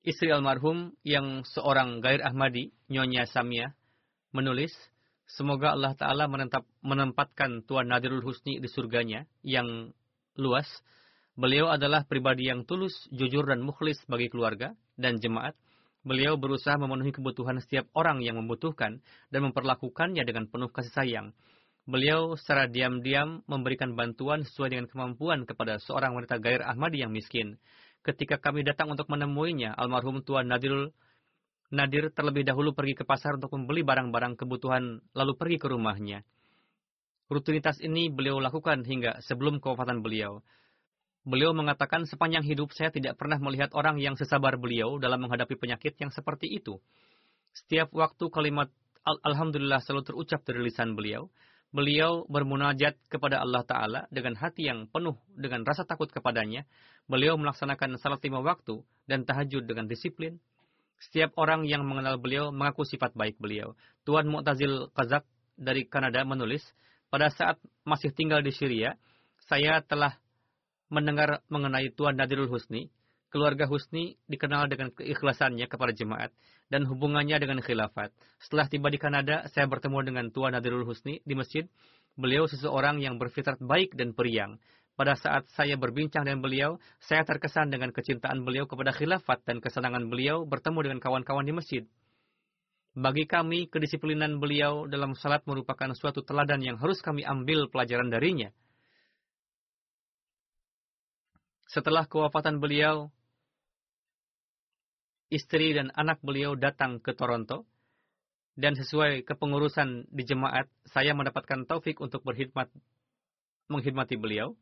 Istri 0.04 0.36
almarhum 0.36 0.96
yang 1.04 1.48
seorang 1.48 2.04
Gair 2.04 2.24
Ahmadi, 2.24 2.72
Nyonya 2.92 3.28
Samia, 3.28 3.76
menulis, 4.32 4.72
Semoga 5.30 5.78
Allah 5.78 5.94
Ta'ala 5.94 6.26
menempatkan 6.82 7.62
Tuan 7.70 7.86
Nadirul 7.86 8.26
Husni 8.26 8.58
di 8.58 8.66
surganya 8.66 9.30
yang 9.46 9.94
luas. 10.42 10.66
Beliau 11.38 11.70
adalah 11.70 12.02
pribadi 12.10 12.50
yang 12.50 12.66
tulus, 12.66 12.98
jujur, 13.14 13.46
dan 13.46 13.62
mukhlis 13.62 14.02
bagi 14.10 14.34
keluarga 14.34 14.74
dan 14.98 15.22
jemaat. 15.22 15.54
Beliau 16.02 16.34
berusaha 16.34 16.74
memenuhi 16.82 17.14
kebutuhan 17.14 17.62
setiap 17.62 17.86
orang 17.94 18.26
yang 18.26 18.42
membutuhkan 18.42 19.06
dan 19.30 19.42
memperlakukannya 19.46 20.26
dengan 20.26 20.50
penuh 20.50 20.74
kasih 20.74 20.94
sayang. 20.98 21.28
Beliau 21.86 22.34
secara 22.34 22.66
diam-diam 22.66 23.46
memberikan 23.46 23.94
bantuan 23.94 24.42
sesuai 24.42 24.74
dengan 24.74 24.90
kemampuan 24.90 25.46
kepada 25.46 25.78
seorang 25.78 26.18
wanita 26.18 26.42
gair 26.42 26.66
Ahmadi 26.66 27.06
yang 27.06 27.14
miskin. 27.14 27.62
Ketika 28.02 28.42
kami 28.42 28.66
datang 28.66 28.90
untuk 28.90 29.06
menemuinya, 29.14 29.78
almarhum 29.78 30.26
Tuan 30.26 30.50
Nadirul 30.50 30.90
Nadir 31.70 32.10
terlebih 32.10 32.42
dahulu 32.42 32.74
pergi 32.74 32.98
ke 32.98 33.06
pasar 33.06 33.38
untuk 33.38 33.54
membeli 33.54 33.86
barang-barang 33.86 34.42
kebutuhan, 34.42 35.06
lalu 35.14 35.34
pergi 35.38 35.58
ke 35.62 35.68
rumahnya. 35.70 36.26
Rutinitas 37.30 37.78
ini 37.78 38.10
beliau 38.10 38.42
lakukan 38.42 38.82
hingga 38.82 39.22
sebelum 39.22 39.62
kewafatan 39.62 40.02
beliau. 40.02 40.42
Beliau 41.30 41.54
mengatakan 41.54 42.10
sepanjang 42.10 42.42
hidup 42.42 42.74
saya 42.74 42.90
tidak 42.90 43.22
pernah 43.22 43.38
melihat 43.38 43.70
orang 43.78 44.02
yang 44.02 44.18
sesabar 44.18 44.58
beliau 44.58 44.98
dalam 44.98 45.22
menghadapi 45.22 45.54
penyakit 45.62 45.94
yang 46.02 46.10
seperti 46.10 46.50
itu. 46.50 46.82
Setiap 47.54 47.94
waktu 47.94 48.34
kalimat 48.34 48.74
Alhamdulillah 49.06 49.82
selalu 49.86 50.10
terucap 50.10 50.42
dari 50.42 50.66
lisan 50.66 50.98
beliau. 50.98 51.30
Beliau 51.70 52.26
bermunajat 52.26 52.98
kepada 53.14 53.46
Allah 53.46 53.62
Ta'ala 53.62 54.02
dengan 54.10 54.34
hati 54.34 54.66
yang 54.66 54.90
penuh 54.90 55.14
dengan 55.38 55.62
rasa 55.62 55.86
takut 55.86 56.10
kepadanya. 56.10 56.66
Beliau 57.06 57.38
melaksanakan 57.38 58.02
salat 58.02 58.26
lima 58.26 58.42
waktu 58.42 58.82
dan 59.06 59.22
tahajud 59.22 59.70
dengan 59.70 59.86
disiplin. 59.86 60.42
Setiap 61.00 61.32
orang 61.40 61.64
yang 61.64 61.88
mengenal 61.88 62.20
beliau 62.20 62.52
mengaku 62.52 62.84
sifat 62.84 63.16
baik 63.16 63.40
beliau. 63.40 63.74
Tuan 64.04 64.28
Mu'tazil 64.28 64.92
Kazak 64.92 65.24
dari 65.56 65.88
Kanada 65.88 66.24
menulis, 66.28 66.64
pada 67.08 67.32
saat 67.32 67.58
masih 67.88 68.12
tinggal 68.12 68.44
di 68.44 68.52
Syria, 68.52 69.00
saya 69.48 69.82
telah 69.82 70.20
mendengar 70.92 71.42
mengenai 71.48 71.90
Tuan 71.96 72.20
Nadirul 72.20 72.52
Husni. 72.52 72.92
Keluarga 73.30 73.70
Husni 73.70 74.18
dikenal 74.26 74.74
dengan 74.74 74.90
keikhlasannya 74.90 75.70
kepada 75.70 75.94
jemaat 75.94 76.34
dan 76.74 76.86
hubungannya 76.90 77.38
dengan 77.38 77.62
khilafat. 77.62 78.10
Setelah 78.42 78.66
tiba 78.66 78.90
di 78.90 78.98
Kanada, 78.98 79.46
saya 79.54 79.70
bertemu 79.70 80.02
dengan 80.02 80.26
Tuan 80.34 80.58
Nadirul 80.58 80.86
Husni 80.86 81.22
di 81.22 81.38
masjid. 81.38 81.70
Beliau 82.18 82.50
seseorang 82.50 82.98
yang 83.00 83.22
berfitrat 83.22 83.62
baik 83.62 83.94
dan 83.94 84.18
periang. 84.18 84.58
Pada 85.00 85.16
saat 85.16 85.48
saya 85.56 85.80
berbincang 85.80 86.28
dengan 86.28 86.44
beliau, 86.44 86.76
saya 87.00 87.24
terkesan 87.24 87.72
dengan 87.72 87.96
kecintaan 87.96 88.44
beliau 88.44 88.68
kepada 88.68 88.92
khilafat 88.92 89.48
dan 89.48 89.64
kesenangan 89.64 90.12
beliau 90.12 90.44
bertemu 90.44 90.92
dengan 90.92 91.00
kawan-kawan 91.00 91.48
di 91.48 91.56
masjid. 91.56 91.84
Bagi 93.00 93.24
kami, 93.24 93.72
kedisiplinan 93.72 94.44
beliau 94.44 94.92
dalam 94.92 95.16
salat 95.16 95.48
merupakan 95.48 95.96
suatu 95.96 96.20
teladan 96.20 96.60
yang 96.60 96.76
harus 96.76 97.00
kami 97.00 97.24
ambil 97.24 97.72
pelajaran 97.72 98.12
darinya. 98.12 98.52
Setelah 101.72 102.04
kewafatan 102.04 102.60
beliau, 102.60 103.08
istri 105.32 105.80
dan 105.80 105.96
anak 105.96 106.20
beliau 106.20 106.60
datang 106.60 107.00
ke 107.00 107.16
Toronto, 107.16 107.64
dan 108.60 108.76
sesuai 108.76 109.24
kepengurusan 109.24 110.12
di 110.12 110.28
jemaat, 110.28 110.68
saya 110.92 111.16
mendapatkan 111.16 111.64
taufik 111.64 112.04
untuk 112.04 112.20
berkhidmat, 112.28 112.68
menghidmati 113.72 114.20
beliau, 114.20 114.60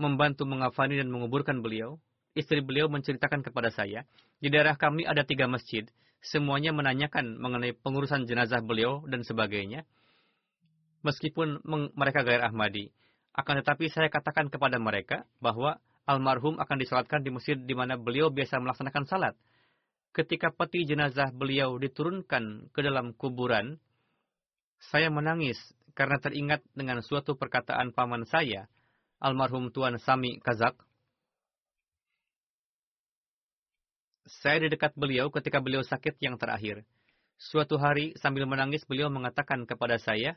membantu 0.00 0.48
mengafani 0.48 0.96
dan 0.96 1.12
menguburkan 1.12 1.60
beliau. 1.60 2.00
Istri 2.32 2.62
beliau 2.62 2.86
menceritakan 2.86 3.42
kepada 3.42 3.74
saya, 3.74 4.06
di 4.38 4.48
daerah 4.48 4.78
kami 4.78 5.02
ada 5.02 5.26
tiga 5.26 5.50
masjid, 5.50 5.84
semuanya 6.22 6.70
menanyakan 6.70 7.36
mengenai 7.36 7.74
pengurusan 7.74 8.24
jenazah 8.24 8.62
beliau 8.62 9.02
dan 9.10 9.26
sebagainya. 9.26 9.82
Meskipun 11.02 11.60
mereka 11.98 12.22
gair 12.22 12.40
Ahmadi, 12.46 12.94
akan 13.34 13.60
tetapi 13.62 13.90
saya 13.90 14.06
katakan 14.06 14.46
kepada 14.46 14.78
mereka 14.78 15.26
bahwa 15.42 15.82
almarhum 16.06 16.58
akan 16.62 16.76
disalatkan 16.78 17.20
di 17.26 17.34
masjid 17.34 17.58
di 17.58 17.74
mana 17.74 17.98
beliau 17.98 18.30
biasa 18.30 18.62
melaksanakan 18.62 19.04
salat. 19.10 19.34
Ketika 20.10 20.50
peti 20.50 20.86
jenazah 20.86 21.30
beliau 21.30 21.78
diturunkan 21.78 22.70
ke 22.70 22.80
dalam 22.82 23.14
kuburan, 23.14 23.78
saya 24.82 25.10
menangis 25.10 25.58
karena 25.94 26.18
teringat 26.22 26.62
dengan 26.74 27.02
suatu 27.02 27.34
perkataan 27.38 27.94
paman 27.94 28.26
saya, 28.26 28.66
almarhum 29.20 29.68
Tuan 29.68 30.00
Sami 30.00 30.40
Kazak. 30.40 30.74
Saya 34.40 34.64
di 34.64 34.68
dekat 34.72 34.96
beliau 34.96 35.28
ketika 35.28 35.60
beliau 35.60 35.84
sakit 35.84 36.16
yang 36.24 36.40
terakhir. 36.40 36.82
Suatu 37.36 37.76
hari 37.76 38.16
sambil 38.20 38.48
menangis 38.48 38.84
beliau 38.88 39.12
mengatakan 39.12 39.64
kepada 39.64 39.96
saya, 39.96 40.36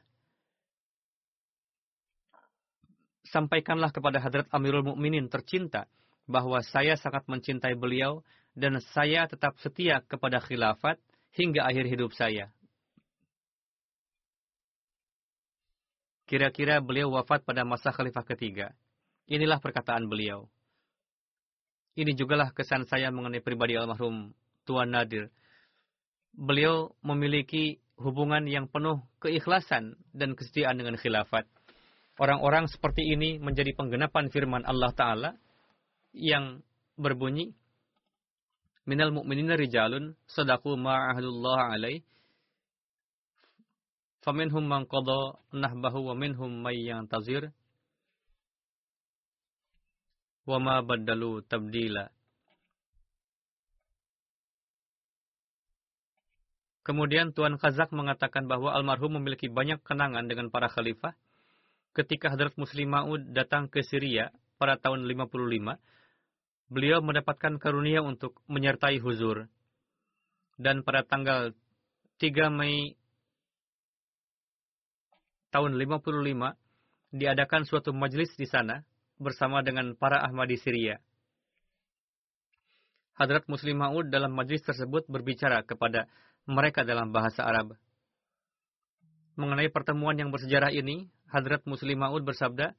sampaikanlah 3.27 3.91
kepada 3.91 4.19
Hadrat 4.19 4.47
Amirul 4.51 4.83
Mukminin 4.83 5.27
tercinta 5.27 5.87
bahwa 6.27 6.63
saya 6.63 6.95
sangat 6.95 7.27
mencintai 7.27 7.75
beliau 7.75 8.23
dan 8.55 8.79
saya 8.95 9.27
tetap 9.27 9.59
setia 9.59 9.99
kepada 10.05 10.39
khilafat 10.39 10.99
hingga 11.35 11.67
akhir 11.67 11.85
hidup 11.89 12.11
saya. 12.15 12.53
Kira-kira 16.23 16.79
beliau 16.79 17.11
wafat 17.11 17.43
pada 17.43 17.67
masa 17.67 17.91
khalifah 17.91 18.23
ketiga. 18.23 18.71
Inilah 19.27 19.59
perkataan 19.59 20.07
beliau. 20.07 20.47
Ini 21.93 22.17
jugalah 22.17 22.49
kesan 22.55 22.89
saya 22.89 23.13
mengenai 23.13 23.43
pribadi 23.43 23.77
almarhum 23.77 24.33
Tuan 24.65 24.89
Nadir. 24.89 25.29
Beliau 26.33 26.95
memiliki 27.05 27.77
hubungan 28.01 28.49
yang 28.49 28.65
penuh 28.65 29.05
keikhlasan 29.21 29.99
dan 30.15 30.33
kesetiaan 30.33 30.81
dengan 30.81 30.97
khilafat. 30.97 31.45
Orang-orang 32.17 32.65
seperti 32.65 33.05
ini 33.05 33.37
menjadi 33.37 33.73
penggenapan 33.77 34.33
firman 34.33 34.65
Allah 34.65 34.93
Ta'ala 34.93 35.31
yang 36.13 36.61
berbunyi, 36.97 37.53
Minal 38.83 39.15
mu'minina 39.15 39.55
rijalun 39.55 40.11
sadaku 40.27 40.75
ma'ahadullah 40.75 41.71
alaih 41.71 42.03
faminhum 44.23 44.63
man 44.63 44.87
qada 44.87 45.35
nahbahu 45.51 46.09
wa 46.09 46.15
minhum 46.15 46.49
may 46.63 46.79
yantazir 46.79 47.51
wa 50.47 50.57
ma 50.63 50.79
baddalu 50.79 51.43
tabdila 51.43 52.07
Kemudian 56.83 57.31
Tuan 57.31 57.55
Khazak 57.55 57.95
mengatakan 57.95 58.43
bahwa 58.43 58.75
almarhum 58.75 59.15
memiliki 59.15 59.47
banyak 59.47 59.79
kenangan 59.87 60.27
dengan 60.27 60.51
para 60.51 60.67
khalifah. 60.67 61.15
Ketika 61.95 62.27
Hadrat 62.27 62.59
Muslim 62.59 62.91
Ma'ud 62.91 63.31
datang 63.31 63.71
ke 63.71 63.79
Syria 63.87 64.35
pada 64.59 64.75
tahun 64.75 65.07
55, 65.07 65.79
beliau 66.67 66.99
mendapatkan 66.99 67.55
karunia 67.55 68.03
untuk 68.03 68.35
menyertai 68.51 68.99
huzur. 68.99 69.47
Dan 70.59 70.83
pada 70.83 71.07
tanggal 71.07 71.55
3 72.19 72.51
Mei 72.51 72.99
tahun 75.53 75.77
55, 75.77 77.13
diadakan 77.13 77.61
suatu 77.69 77.93
majelis 77.93 78.33
di 78.33 78.49
sana 78.49 78.81
bersama 79.21 79.61
dengan 79.61 79.93
para 79.93 80.25
Ahmadi 80.25 80.57
Syria. 80.57 80.97
Hadrat 83.13 83.45
Muslim 83.45 83.77
Ma'ud 83.77 84.09
dalam 84.09 84.33
majelis 84.33 84.65
tersebut 84.65 85.05
berbicara 85.05 85.61
kepada 85.61 86.09
mereka 86.49 86.81
dalam 86.81 87.13
bahasa 87.13 87.45
Arab. 87.45 87.77
Mengenai 89.37 89.69
pertemuan 89.69 90.17
yang 90.17 90.33
bersejarah 90.33 90.73
ini, 90.73 91.13
Hadrat 91.29 91.61
Muslim 91.69 92.01
Ma'ud 92.01 92.25
bersabda, 92.25 92.73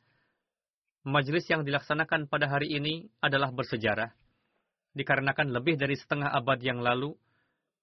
Majelis 1.05 1.45
yang 1.53 1.68
dilaksanakan 1.68 2.33
pada 2.33 2.49
hari 2.49 2.81
ini 2.81 3.12
adalah 3.20 3.53
bersejarah. 3.53 4.16
Dikarenakan 4.97 5.53
lebih 5.53 5.77
dari 5.77 6.01
setengah 6.01 6.33
abad 6.33 6.57
yang 6.64 6.81
lalu, 6.81 7.12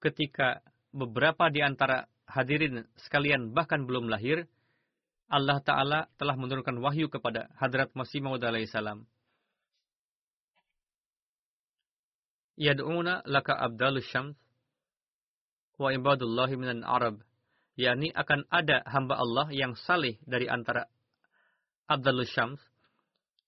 ketika 0.01 0.65
beberapa 0.89 1.53
di 1.53 1.61
antara 1.61 2.09
hadirin 2.25 2.81
sekalian 2.97 3.53
bahkan 3.53 3.85
belum 3.85 4.09
lahir, 4.09 4.49
Allah 5.31 5.63
Ta'ala 5.63 5.99
telah 6.19 6.35
menurunkan 6.35 6.75
wahyu 6.83 7.07
kepada 7.07 7.47
Hadrat 7.55 7.95
Masih 7.95 8.19
Maud 8.19 8.43
alaihissalam. 8.43 9.07
Yad'una 12.59 13.23
laka 13.25 13.55
abdalus 13.55 14.05
syams 14.11 14.35
wa 15.81 15.89
ibadullahi 15.89 16.59
minan 16.59 16.85
Arab, 16.85 17.25
yakni 17.73 18.13
akan 18.13 18.45
ada 18.53 18.85
hamba 18.85 19.17
Allah 19.17 19.49
yang 19.49 19.73
saleh 19.73 20.21
dari 20.29 20.45
antara 20.45 20.85
Abdul 21.89 22.23
Syams 22.29 22.61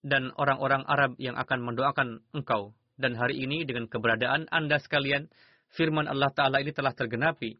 dan 0.04 0.36
orang-orang 0.36 0.84
Arab 0.84 1.16
yang 1.22 1.40
akan 1.40 1.64
mendoakan 1.64 2.26
engkau. 2.36 2.76
Dan 2.94 3.18
hari 3.18 3.42
ini 3.42 3.66
dengan 3.66 3.90
keberadaan 3.90 4.46
Anda 4.54 4.78
sekalian, 4.78 5.26
firman 5.74 6.06
Allah 6.06 6.30
Ta'ala 6.30 6.62
ini 6.62 6.70
telah 6.70 6.94
tergenapi. 6.94 7.58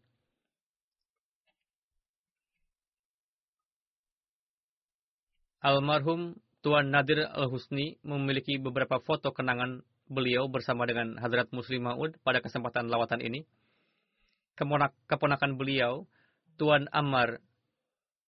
Almarhum 5.64 6.36
Tuan 6.60 6.92
Nadir 6.92 7.24
Al-Husni 7.24 7.96
memiliki 8.04 8.60
beberapa 8.60 9.00
foto 9.00 9.32
kenangan 9.32 9.80
beliau 10.12 10.52
bersama 10.52 10.84
dengan 10.84 11.16
Hadrat 11.16 11.50
Muslim 11.56 11.88
Ma'ud 11.88 12.20
pada 12.22 12.44
kesempatan 12.44 12.92
lawatan 12.92 13.24
ini 13.24 13.48
keponakan 15.10 15.58
beliau, 15.58 16.06
Tuan 16.58 16.86
Ammar 16.94 17.42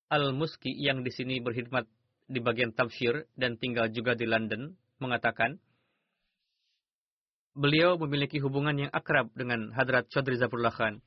Al-Muski 0.09 0.73
yang 0.73 1.05
di 1.05 1.11
sini 1.13 1.37
berkhidmat 1.41 1.85
di 2.25 2.41
bagian 2.41 2.73
tafsir 2.73 3.29
dan 3.37 3.57
tinggal 3.61 3.89
juga 3.93 4.17
di 4.17 4.25
London, 4.25 4.73
mengatakan, 4.97 5.61
beliau 7.53 7.97
memiliki 8.01 8.41
hubungan 8.41 8.73
yang 8.87 8.91
akrab 8.93 9.29
dengan 9.37 9.69
Hadrat 9.73 10.09
Chaudhry 10.09 10.41
Zafrullah 10.41 10.73
Khan. 10.73 11.01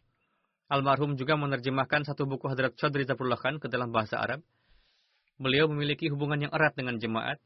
Almarhum 0.70 1.16
juga 1.18 1.34
menerjemahkan 1.34 2.06
satu 2.06 2.28
buku 2.28 2.46
Hadrat 2.46 2.76
Chaudhry 2.78 3.02
Zafrullah 3.02 3.40
Khan 3.40 3.58
ke 3.58 3.66
dalam 3.66 3.90
bahasa 3.90 4.20
Arab. 4.22 4.44
Beliau 5.38 5.70
memiliki 5.70 6.10
hubungan 6.10 6.42
yang 6.42 6.52
erat 6.52 6.74
dengan 6.74 6.98
jemaat. 6.98 7.38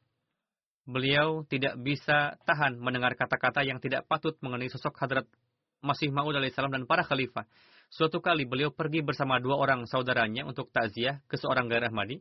Beliau 0.88 1.44
tidak 1.46 1.78
bisa 1.78 2.34
tahan 2.42 2.80
mendengar 2.80 3.14
kata-kata 3.14 3.62
yang 3.62 3.78
tidak 3.78 4.08
patut 4.10 4.34
mengenai 4.42 4.66
sosok 4.66 4.98
Hadrat 4.98 5.28
Masih 5.84 6.10
Maud 6.10 6.34
alaihissalam 6.34 6.72
dan 6.72 6.84
para 6.88 7.06
khalifah. 7.06 7.46
Suatu 7.92 8.24
kali 8.24 8.48
beliau 8.48 8.72
pergi 8.72 9.04
bersama 9.04 9.36
dua 9.38 9.60
orang 9.60 9.84
saudaranya 9.84 10.48
untuk 10.48 10.72
takziah 10.72 11.20
ke 11.28 11.36
seorang 11.36 11.68
gairah 11.68 11.92
Madi. 11.92 12.18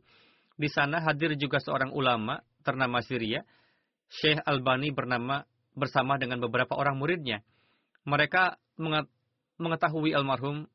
Di 0.60 0.68
sana 0.68 1.00
hadir 1.02 1.34
juga 1.40 1.64
seorang 1.64 1.96
ulama 1.96 2.44
ternama 2.62 3.00
Syria, 3.02 3.42
Syekh 4.12 4.44
Albani 4.44 4.92
bernama 4.92 5.48
bersama 5.72 6.20
dengan 6.20 6.44
beberapa 6.44 6.76
orang 6.76 7.00
muridnya. 7.00 7.42
Mereka 8.04 8.60
mengetahui 9.62 10.12
almarhum 10.12 10.68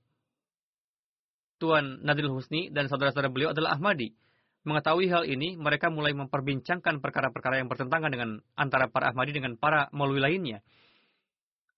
Tuan 1.57 2.01
Nadil 2.05 2.33
Husni 2.33 2.69
dan 2.73 2.89
saudara-saudara 2.89 3.33
beliau 3.33 3.53
adalah 3.53 3.77
Ahmadi. 3.77 4.13
Mengetahui 4.67 5.07
hal 5.07 5.23
ini, 5.31 5.55
mereka 5.55 5.95
mulai 5.95 6.11
memperbincangkan 6.11 6.99
perkara-perkara 6.99 7.63
yang 7.63 7.71
bertentangan 7.71 8.11
dengan 8.11 8.43
antara 8.59 8.91
para 8.91 9.15
Ahmadi 9.15 9.31
dengan 9.31 9.55
para 9.55 9.87
maulwi 9.95 10.19
lainnya. 10.19 10.59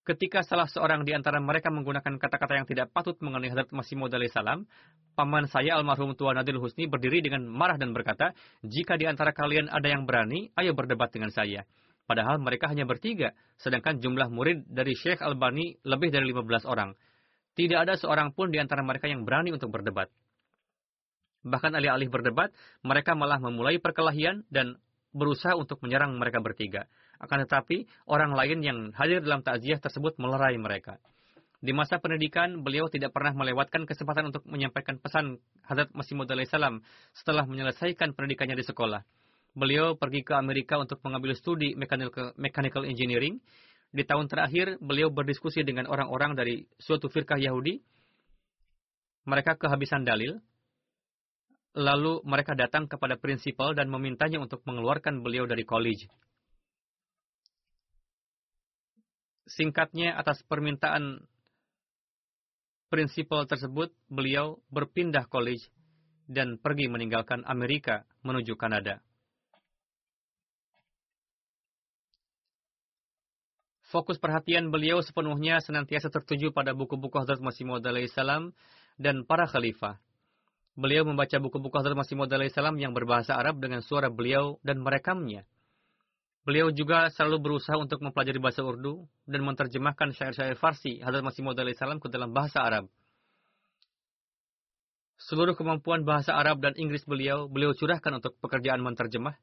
Ketika 0.09 0.41
salah 0.41 0.65
seorang 0.65 1.05
di 1.05 1.13
antara 1.13 1.37
mereka 1.37 1.69
menggunakan 1.69 2.17
kata-kata 2.17 2.57
yang 2.57 2.65
tidak 2.65 2.89
patut 2.97 3.21
mengenai 3.21 3.53
Hadrat 3.53 3.69
Masih 3.77 4.01
Maud 4.01 4.17
salam, 4.33 4.65
paman 5.13 5.45
saya 5.53 5.77
almarhum 5.77 6.17
Tuan 6.17 6.41
Nadil 6.41 6.57
Husni 6.57 6.89
berdiri 6.89 7.21
dengan 7.21 7.45
marah 7.45 7.77
dan 7.77 7.93
berkata, 7.93 8.33
jika 8.65 8.97
di 8.97 9.05
antara 9.05 9.37
kalian 9.37 9.69
ada 9.69 9.85
yang 9.85 10.09
berani, 10.09 10.49
ayo 10.57 10.73
berdebat 10.73 11.13
dengan 11.13 11.29
saya. 11.29 11.69
Padahal 12.09 12.41
mereka 12.41 12.73
hanya 12.73 12.89
bertiga, 12.89 13.37
sedangkan 13.61 14.01
jumlah 14.01 14.33
murid 14.33 14.65
dari 14.65 14.97
Syekh 14.97 15.21
Albani 15.21 15.77
lebih 15.85 16.09
dari 16.09 16.25
15 16.33 16.65
orang. 16.65 16.97
Tidak 17.53 17.77
ada 17.77 18.01
seorang 18.01 18.33
pun 18.33 18.49
di 18.49 18.57
antara 18.57 18.81
mereka 18.81 19.13
yang 19.13 19.29
berani 19.29 19.53
untuk 19.53 19.69
berdebat. 19.69 20.09
Bahkan 21.49 21.73
alih-alih 21.73 22.13
berdebat, 22.13 22.53
mereka 22.85 23.17
malah 23.17 23.41
memulai 23.41 23.81
perkelahian 23.81 24.45
dan 24.53 24.77
berusaha 25.17 25.57
untuk 25.57 25.81
menyerang 25.81 26.21
mereka 26.21 26.45
bertiga. 26.45 26.85
Akan 27.17 27.41
tetapi, 27.41 27.89
orang 28.05 28.37
lain 28.37 28.59
yang 28.61 28.79
hadir 28.93 29.25
dalam 29.25 29.41
takziah 29.41 29.81
tersebut 29.81 30.21
melerai 30.21 30.61
mereka. 30.61 31.01
Di 31.59 31.75
masa 31.75 31.99
pendidikan, 31.99 32.63
beliau 32.63 32.87
tidak 32.87 33.11
pernah 33.11 33.35
melewatkan 33.35 33.83
kesempatan 33.83 34.31
untuk 34.31 34.47
menyampaikan 34.47 35.03
pesan 35.03 35.43
Hadrat 35.67 35.91
Masih 35.91 36.15
Maud 36.15 36.31
salam 36.47 36.87
setelah 37.11 37.43
menyelesaikan 37.51 38.15
pendidikannya 38.15 38.55
di 38.55 38.63
sekolah. 38.63 39.03
Beliau 39.59 39.99
pergi 39.99 40.23
ke 40.23 40.39
Amerika 40.39 40.79
untuk 40.79 41.03
mengambil 41.03 41.35
studi 41.35 41.75
mechanical 41.75 42.87
engineering. 42.87 43.43
Di 43.91 44.07
tahun 44.07 44.31
terakhir, 44.31 44.79
beliau 44.79 45.11
berdiskusi 45.11 45.67
dengan 45.67 45.91
orang-orang 45.91 46.39
dari 46.39 46.63
suatu 46.79 47.11
firkah 47.11 47.41
Yahudi. 47.41 47.83
Mereka 49.27 49.59
kehabisan 49.59 50.07
dalil. 50.07 50.39
Lalu 51.79 52.27
mereka 52.27 52.59
datang 52.59 52.91
kepada 52.91 53.15
prinsipal 53.15 53.71
dan 53.71 53.87
memintanya 53.87 54.43
untuk 54.43 54.67
mengeluarkan 54.67 55.23
beliau 55.23 55.47
dari 55.47 55.63
college. 55.63 56.11
Singkatnya, 59.47 60.19
atas 60.19 60.43
permintaan 60.43 61.23
prinsipal 62.91 63.47
tersebut, 63.47 63.95
beliau 64.11 64.59
berpindah 64.75 65.31
college 65.31 65.71
dan 66.27 66.59
pergi 66.59 66.91
meninggalkan 66.91 67.47
Amerika 67.47 68.03
menuju 68.27 68.59
Kanada. 68.59 68.99
Fokus 73.89 74.21
perhatian 74.21 74.69
beliau 74.69 75.01
sepenuhnya 75.01 75.65
senantiasa 75.65 76.13
tertuju 76.13 76.53
pada 76.53 76.77
buku-buku 76.77 77.25
Hazrat 77.25 77.41
Masih 77.41 77.65
Maud 77.65 77.87
salam 78.13 78.53
dan 79.01 79.25
para 79.25 79.49
khalifah. 79.49 79.97
Beliau 80.79 81.03
membaca 81.03 81.35
buku-buku 81.43 81.75
Hazrat 81.75 81.99
Masih 81.99 82.15
Maud 82.15 82.31
salam 82.55 82.79
yang 82.79 82.95
berbahasa 82.95 83.35
Arab 83.35 83.59
dengan 83.59 83.83
suara 83.83 84.15
beliau 84.15 84.63
dan 84.63 84.79
merekamnya. 84.79 85.43
Beliau 86.47 86.71
juga 86.71 87.11
selalu 87.11 87.43
berusaha 87.43 87.75
untuk 87.75 87.99
mempelajari 87.99 88.39
bahasa 88.39 88.63
Urdu 88.63 89.11
dan 89.27 89.43
menerjemahkan 89.43 90.15
syair-syair 90.15 90.55
Farsi 90.55 91.03
Hadrat 91.03 91.27
Masih 91.27 91.43
Maud 91.43 91.59
salam 91.75 91.99
ke 91.99 92.07
dalam 92.07 92.31
bahasa 92.31 92.63
Arab. 92.63 92.87
Seluruh 95.19 95.59
kemampuan 95.59 96.07
bahasa 96.07 96.39
Arab 96.39 96.63
dan 96.63 96.79
Inggris 96.79 97.03
beliau, 97.03 97.51
beliau 97.51 97.75
curahkan 97.75 98.23
untuk 98.23 98.39
pekerjaan 98.39 98.79
menerjemah. 98.79 99.35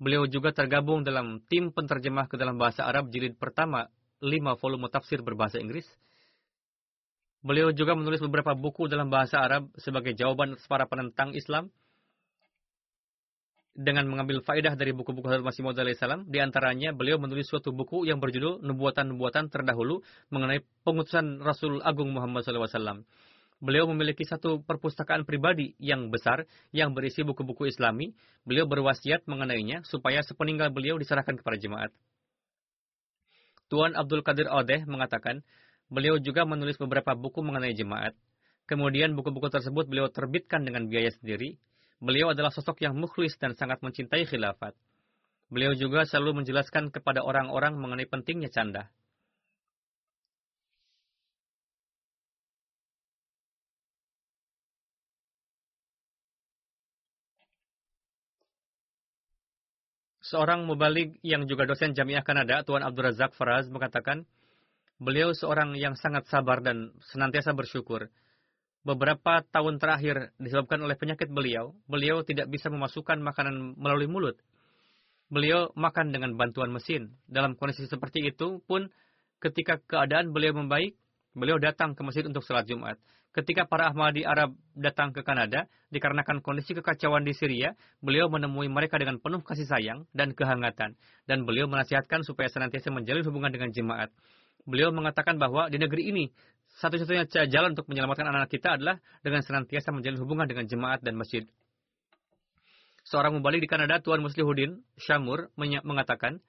Beliau 0.00 0.24
juga 0.24 0.56
tergabung 0.56 1.04
dalam 1.04 1.44
tim 1.52 1.68
penterjemah 1.68 2.32
ke 2.32 2.40
dalam 2.40 2.56
bahasa 2.56 2.88
Arab 2.88 3.12
jilid 3.12 3.36
pertama, 3.36 3.92
lima 4.24 4.56
volume 4.56 4.88
tafsir 4.88 5.20
berbahasa 5.20 5.60
Inggris. 5.60 5.84
Beliau 7.44 7.76
juga 7.76 7.92
menulis 7.92 8.24
beberapa 8.24 8.56
buku 8.56 8.88
dalam 8.88 9.12
bahasa 9.12 9.36
Arab 9.36 9.68
sebagai 9.76 10.16
jawaban 10.16 10.56
atas 10.56 10.64
para 10.64 10.88
penentang 10.88 11.36
Islam 11.36 11.68
dengan 13.76 14.08
mengambil 14.08 14.40
faedah 14.40 14.72
dari 14.78 14.96
buku-buku 14.96 15.28
Hadrat 15.28 15.44
Masih 15.44 15.60
Maud 15.60 15.76
salam. 15.98 16.24
Di 16.24 16.40
antaranya 16.40 16.96
beliau 16.96 17.20
menulis 17.20 17.44
suatu 17.44 17.68
buku 17.68 18.08
yang 18.08 18.16
berjudul 18.16 18.64
Nubuatan-Nubuatan 18.64 19.52
Terdahulu 19.52 20.00
mengenai 20.32 20.64
pengutusan 20.88 21.44
Rasul 21.44 21.84
Agung 21.84 22.16
Muhammad 22.16 22.48
SAW. 22.48 23.04
Beliau 23.60 23.84
memiliki 23.92 24.24
satu 24.24 24.64
perpustakaan 24.64 25.28
pribadi 25.28 25.76
yang 25.76 26.08
besar 26.08 26.48
yang 26.72 26.96
berisi 26.96 27.20
buku-buku 27.28 27.68
Islami. 27.68 28.16
Beliau 28.48 28.64
berwasiat 28.64 29.28
mengenainya 29.28 29.84
supaya 29.84 30.24
sepeninggal 30.24 30.72
beliau 30.72 30.96
diserahkan 30.96 31.36
kepada 31.36 31.60
jemaat. 31.60 31.92
Tuan 33.68 33.96
Abdul 33.96 34.22
Qadir 34.22 34.46
Odeh 34.52 34.84
mengatakan, 34.86 35.42
Beliau 35.92 36.16
juga 36.20 36.48
menulis 36.48 36.80
beberapa 36.80 37.12
buku 37.12 37.44
mengenai 37.44 37.76
jemaat. 37.76 38.16
Kemudian 38.64 39.12
buku-buku 39.12 39.52
tersebut 39.52 39.84
beliau 39.84 40.08
terbitkan 40.08 40.64
dengan 40.64 40.88
biaya 40.88 41.12
sendiri. 41.12 41.60
Beliau 42.00 42.32
adalah 42.32 42.52
sosok 42.52 42.80
yang 42.80 42.96
mukhlis 42.96 43.36
dan 43.36 43.52
sangat 43.52 43.84
mencintai 43.84 44.24
khilafat. 44.24 44.72
Beliau 45.52 45.76
juga 45.76 46.08
selalu 46.08 46.44
menjelaskan 46.44 46.88
kepada 46.88 47.20
orang-orang 47.20 47.76
mengenai 47.76 48.08
pentingnya 48.08 48.48
canda. 48.48 48.88
Seorang 60.24 60.64
mubalik 60.64 61.20
yang 61.20 61.44
juga 61.44 61.68
dosen 61.68 61.92
Jamiah 61.92 62.24
Kanada, 62.24 62.64
Tuan 62.64 62.80
Abdul 62.80 63.12
Razak 63.12 63.36
Faraz, 63.36 63.68
mengatakan, 63.68 64.24
Beliau 65.04 65.36
seorang 65.36 65.76
yang 65.76 66.00
sangat 66.00 66.24
sabar 66.32 66.64
dan 66.64 66.96
senantiasa 67.12 67.52
bersyukur. 67.52 68.08
Beberapa 68.88 69.44
tahun 69.52 69.76
terakhir 69.76 70.32
disebabkan 70.40 70.80
oleh 70.80 70.96
penyakit 70.96 71.28
beliau, 71.28 71.76
beliau 71.84 72.24
tidak 72.24 72.48
bisa 72.48 72.72
memasukkan 72.72 73.20
makanan 73.20 73.76
melalui 73.76 74.08
mulut. 74.08 74.40
Beliau 75.28 75.68
makan 75.76 76.08
dengan 76.08 76.32
bantuan 76.40 76.72
mesin. 76.72 77.20
Dalam 77.28 77.52
kondisi 77.52 77.84
seperti 77.84 78.24
itu 78.32 78.64
pun, 78.64 78.88
ketika 79.44 79.76
keadaan 79.84 80.32
beliau 80.32 80.56
membaik, 80.56 80.96
beliau 81.36 81.60
datang 81.60 81.92
ke 81.92 82.00
masjid 82.00 82.24
untuk 82.24 82.40
sholat 82.40 82.64
Jumat. 82.64 82.96
Ketika 83.36 83.68
para 83.68 83.92
Ahmadi 83.92 84.24
Arab 84.24 84.56
datang 84.72 85.12
ke 85.12 85.20
Kanada, 85.20 85.68
dikarenakan 85.92 86.40
kondisi 86.40 86.72
kekacauan 86.72 87.28
di 87.28 87.36
Syria, 87.36 87.76
beliau 88.00 88.32
menemui 88.32 88.72
mereka 88.72 88.96
dengan 88.96 89.20
penuh 89.20 89.44
kasih 89.44 89.68
sayang 89.68 90.08
dan 90.16 90.32
kehangatan. 90.32 90.96
Dan 91.28 91.44
beliau 91.44 91.68
menasihatkan 91.68 92.24
supaya 92.24 92.48
senantiasa 92.48 92.88
menjalin 92.88 93.26
hubungan 93.26 93.52
dengan 93.52 93.68
jemaat 93.68 94.08
beliau 94.64 94.92
mengatakan 94.92 95.36
bahwa 95.36 95.68
di 95.68 95.76
negeri 95.80 96.10
ini 96.10 96.24
satu-satunya 96.80 97.28
jalan 97.48 97.78
untuk 97.78 97.86
menyelamatkan 97.86 98.26
anak-anak 98.26 98.50
kita 98.50 98.68
adalah 98.74 98.96
dengan 99.22 99.40
senantiasa 99.46 99.94
menjalin 99.94 100.18
hubungan 100.18 100.50
dengan 100.50 100.66
jemaat 100.66 101.00
dan 101.04 101.14
masjid. 101.14 101.46
Seorang 103.04 103.36
mubalik 103.36 103.60
di 103.60 103.68
Kanada, 103.68 104.00
Tuan 104.00 104.24
Muslihuddin 104.24 104.80
Shamur, 104.96 105.52
mengatakan, 105.60 106.40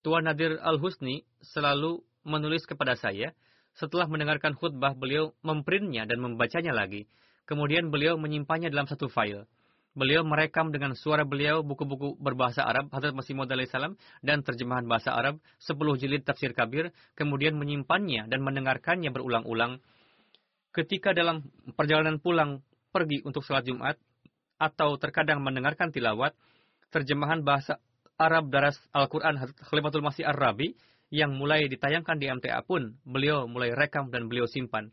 Tuan 0.00 0.24
Nadir 0.26 0.58
Al-Husni 0.58 1.22
selalu 1.44 2.02
menulis 2.24 2.64
kepada 2.64 2.96
saya, 2.96 3.36
setelah 3.76 4.08
mendengarkan 4.08 4.56
khutbah 4.56 4.96
beliau 4.96 5.36
memprintnya 5.44 6.08
dan 6.08 6.18
membacanya 6.18 6.72
lagi. 6.72 7.06
Kemudian 7.44 7.92
beliau 7.92 8.16
menyimpannya 8.16 8.72
dalam 8.72 8.88
satu 8.88 9.12
file. 9.12 9.46
Beliau 9.92 10.24
merekam 10.24 10.72
dengan 10.72 10.96
suara 10.96 11.28
beliau 11.28 11.60
buku-buku 11.60 12.16
berbahasa 12.16 12.64
Arab, 12.64 12.88
Hadrat 12.96 13.12
Masih 13.12 13.36
Maud 13.36 13.52
salam 13.68 14.00
dan 14.24 14.40
terjemahan 14.40 14.88
bahasa 14.88 15.12
Arab, 15.12 15.36
10 15.60 16.00
jilid 16.00 16.24
tafsir 16.24 16.56
kabir, 16.56 16.96
kemudian 17.12 17.52
menyimpannya 17.60 18.24
dan 18.24 18.40
mendengarkannya 18.40 19.12
berulang-ulang. 19.12 19.84
Ketika 20.72 21.12
dalam 21.12 21.44
perjalanan 21.76 22.16
pulang 22.16 22.64
pergi 22.88 23.20
untuk 23.28 23.44
sholat 23.44 23.68
Jumat, 23.68 24.00
atau 24.62 24.94
terkadang 24.94 25.42
mendengarkan 25.42 25.90
tilawat, 25.90 26.38
terjemahan 26.94 27.42
bahasa 27.42 27.82
Arab 28.14 28.48
daras 28.54 28.78
Al-Quran 28.94 29.34
Khalifatul 29.66 30.06
Masih 30.06 30.22
Ar-Rabi, 30.22 30.78
yang 31.12 31.36
mulai 31.36 31.68
ditayangkan 31.68 32.16
di 32.16 32.32
MTA 32.32 32.64
pun, 32.64 32.96
beliau 33.04 33.44
mulai 33.44 33.76
rekam 33.76 34.08
dan 34.08 34.30
beliau 34.30 34.48
simpan. 34.48 34.88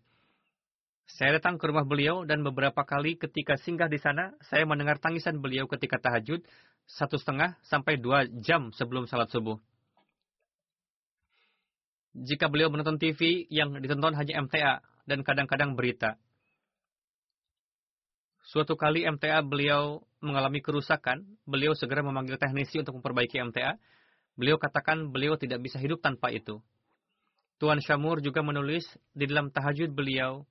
Saya 1.09 1.41
datang 1.41 1.57
ke 1.57 1.65
rumah 1.65 1.89
beliau 1.89 2.21
dan 2.21 2.45
beberapa 2.45 2.85
kali 2.85 3.17
ketika 3.17 3.57
singgah 3.57 3.89
di 3.89 3.97
sana, 3.97 4.37
saya 4.45 4.69
mendengar 4.69 5.01
tangisan 5.01 5.41
beliau 5.41 5.65
ketika 5.65 5.97
tahajud 5.97 6.45
satu 6.85 7.17
setengah 7.17 7.57
sampai 7.65 7.97
dua 7.97 8.29
jam 8.29 8.69
sebelum 8.77 9.09
salat 9.09 9.33
subuh. 9.33 9.57
Jika 12.13 12.45
beliau 12.49 12.69
menonton 12.69 13.01
TV 13.01 13.49
yang 13.49 13.73
ditonton 13.81 14.13
hanya 14.13 14.41
MTA 14.45 14.85
dan 15.09 15.25
kadang-kadang 15.25 15.73
berita. 15.73 16.21
Suatu 18.49 18.73
kali 18.77 19.05
MTA 19.05 19.45
beliau 19.45 20.01
mengalami 20.21 20.61
kerusakan, 20.61 21.25
beliau 21.45 21.77
segera 21.77 22.01
memanggil 22.01 22.37
teknisi 22.41 22.81
untuk 22.81 22.97
memperbaiki 23.01 23.37
MTA. 23.49 23.77
Beliau 24.33 24.57
katakan 24.57 25.09
beliau 25.13 25.37
tidak 25.37 25.61
bisa 25.61 25.77
hidup 25.77 26.01
tanpa 26.01 26.33
itu. 26.33 26.61
Tuan 27.61 27.77
Syamur 27.83 28.23
juga 28.25 28.41
menulis 28.41 28.87
di 29.13 29.29
dalam 29.29 29.53
tahajud 29.53 29.93
beliau, 29.93 30.48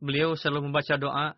beliau 0.00 0.34
selalu 0.34 0.72
membaca 0.72 0.96
doa 0.96 1.36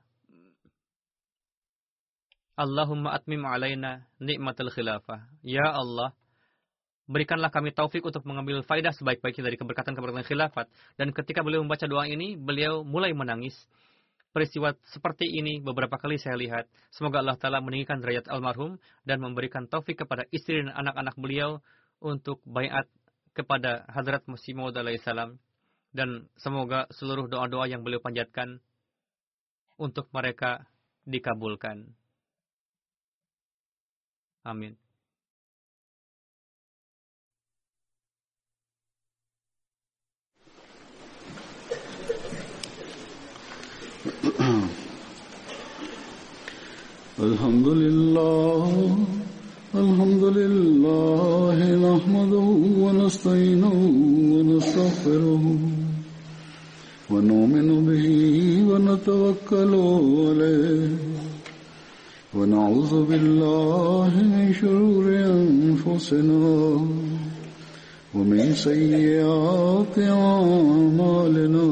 Allahumma 2.52 3.16
atmim 3.16 3.42
alaina 3.48 4.06
nikmatul 4.20 4.70
khilafah. 4.70 5.24
Ya 5.40 5.72
Allah, 5.72 6.12
berikanlah 7.08 7.48
kami 7.48 7.72
taufik 7.72 8.04
untuk 8.04 8.22
mengambil 8.28 8.60
faidah 8.62 8.92
sebaik-baiknya 8.92 9.48
dari 9.50 9.56
keberkatan-keberkatan 9.56 10.28
khilafat. 10.28 10.68
Dan 11.00 11.16
ketika 11.16 11.40
beliau 11.40 11.64
membaca 11.64 11.88
doa 11.88 12.04
ini, 12.04 12.36
beliau 12.36 12.84
mulai 12.84 13.16
menangis. 13.16 13.56
Peristiwa 14.36 14.76
seperti 14.92 15.28
ini 15.28 15.64
beberapa 15.64 15.96
kali 15.96 16.20
saya 16.20 16.36
lihat. 16.36 16.64
Semoga 16.92 17.24
Allah 17.24 17.40
Ta'ala 17.40 17.60
meninggikan 17.64 18.00
derajat 18.00 18.28
almarhum 18.28 18.76
dan 19.04 19.20
memberikan 19.20 19.64
taufik 19.64 20.04
kepada 20.04 20.28
istri 20.28 20.60
dan 20.60 20.72
anak-anak 20.76 21.16
beliau 21.16 21.60
untuk 22.04 22.40
bayat 22.44 22.84
kepada 23.32 23.88
Hadrat 23.88 24.28
Masih 24.28 24.52
Maud 24.52 24.76
salam 25.00 25.40
dan 25.95 26.29
semoga 26.37 26.85
seluruh 26.93 27.25
doa-doa 27.25 27.65
yang 27.65 27.81
beliau 27.81 28.03
panjatkan 28.03 28.61
untuk 29.77 30.09
mereka 30.13 30.65
dikabulkan. 31.05 31.85
Amin. 34.45 34.77
Alhamdulillah 47.17 49.17
الحمد 49.75 50.23
لله 50.23 51.57
نحمده 51.87 52.47
ونستعينه 52.83 53.77
ونستغفره 54.33 55.43
ونؤمن 57.12 57.68
به 57.86 58.06
ونتوكل 58.72 59.72
عليه. 60.26 60.88
ونعوذ 62.34 63.04
بالله 63.04 64.12
من 64.34 64.54
شرور 64.60 65.04
أنفسنا 65.12 66.46
ومن 68.14 68.52
سيئات 68.54 69.98
أعمالنا. 69.98 71.68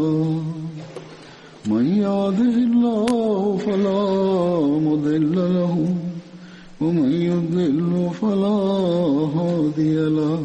من 1.66 1.84
يهده 1.86 2.54
الله 2.68 3.56
فلا 3.56 4.04
مضل 4.86 5.34
له 5.36 5.74
ومن 6.80 7.12
يضل 7.12 8.10
فلا 8.20 8.60
هادي 9.36 9.96
له. 10.18 10.44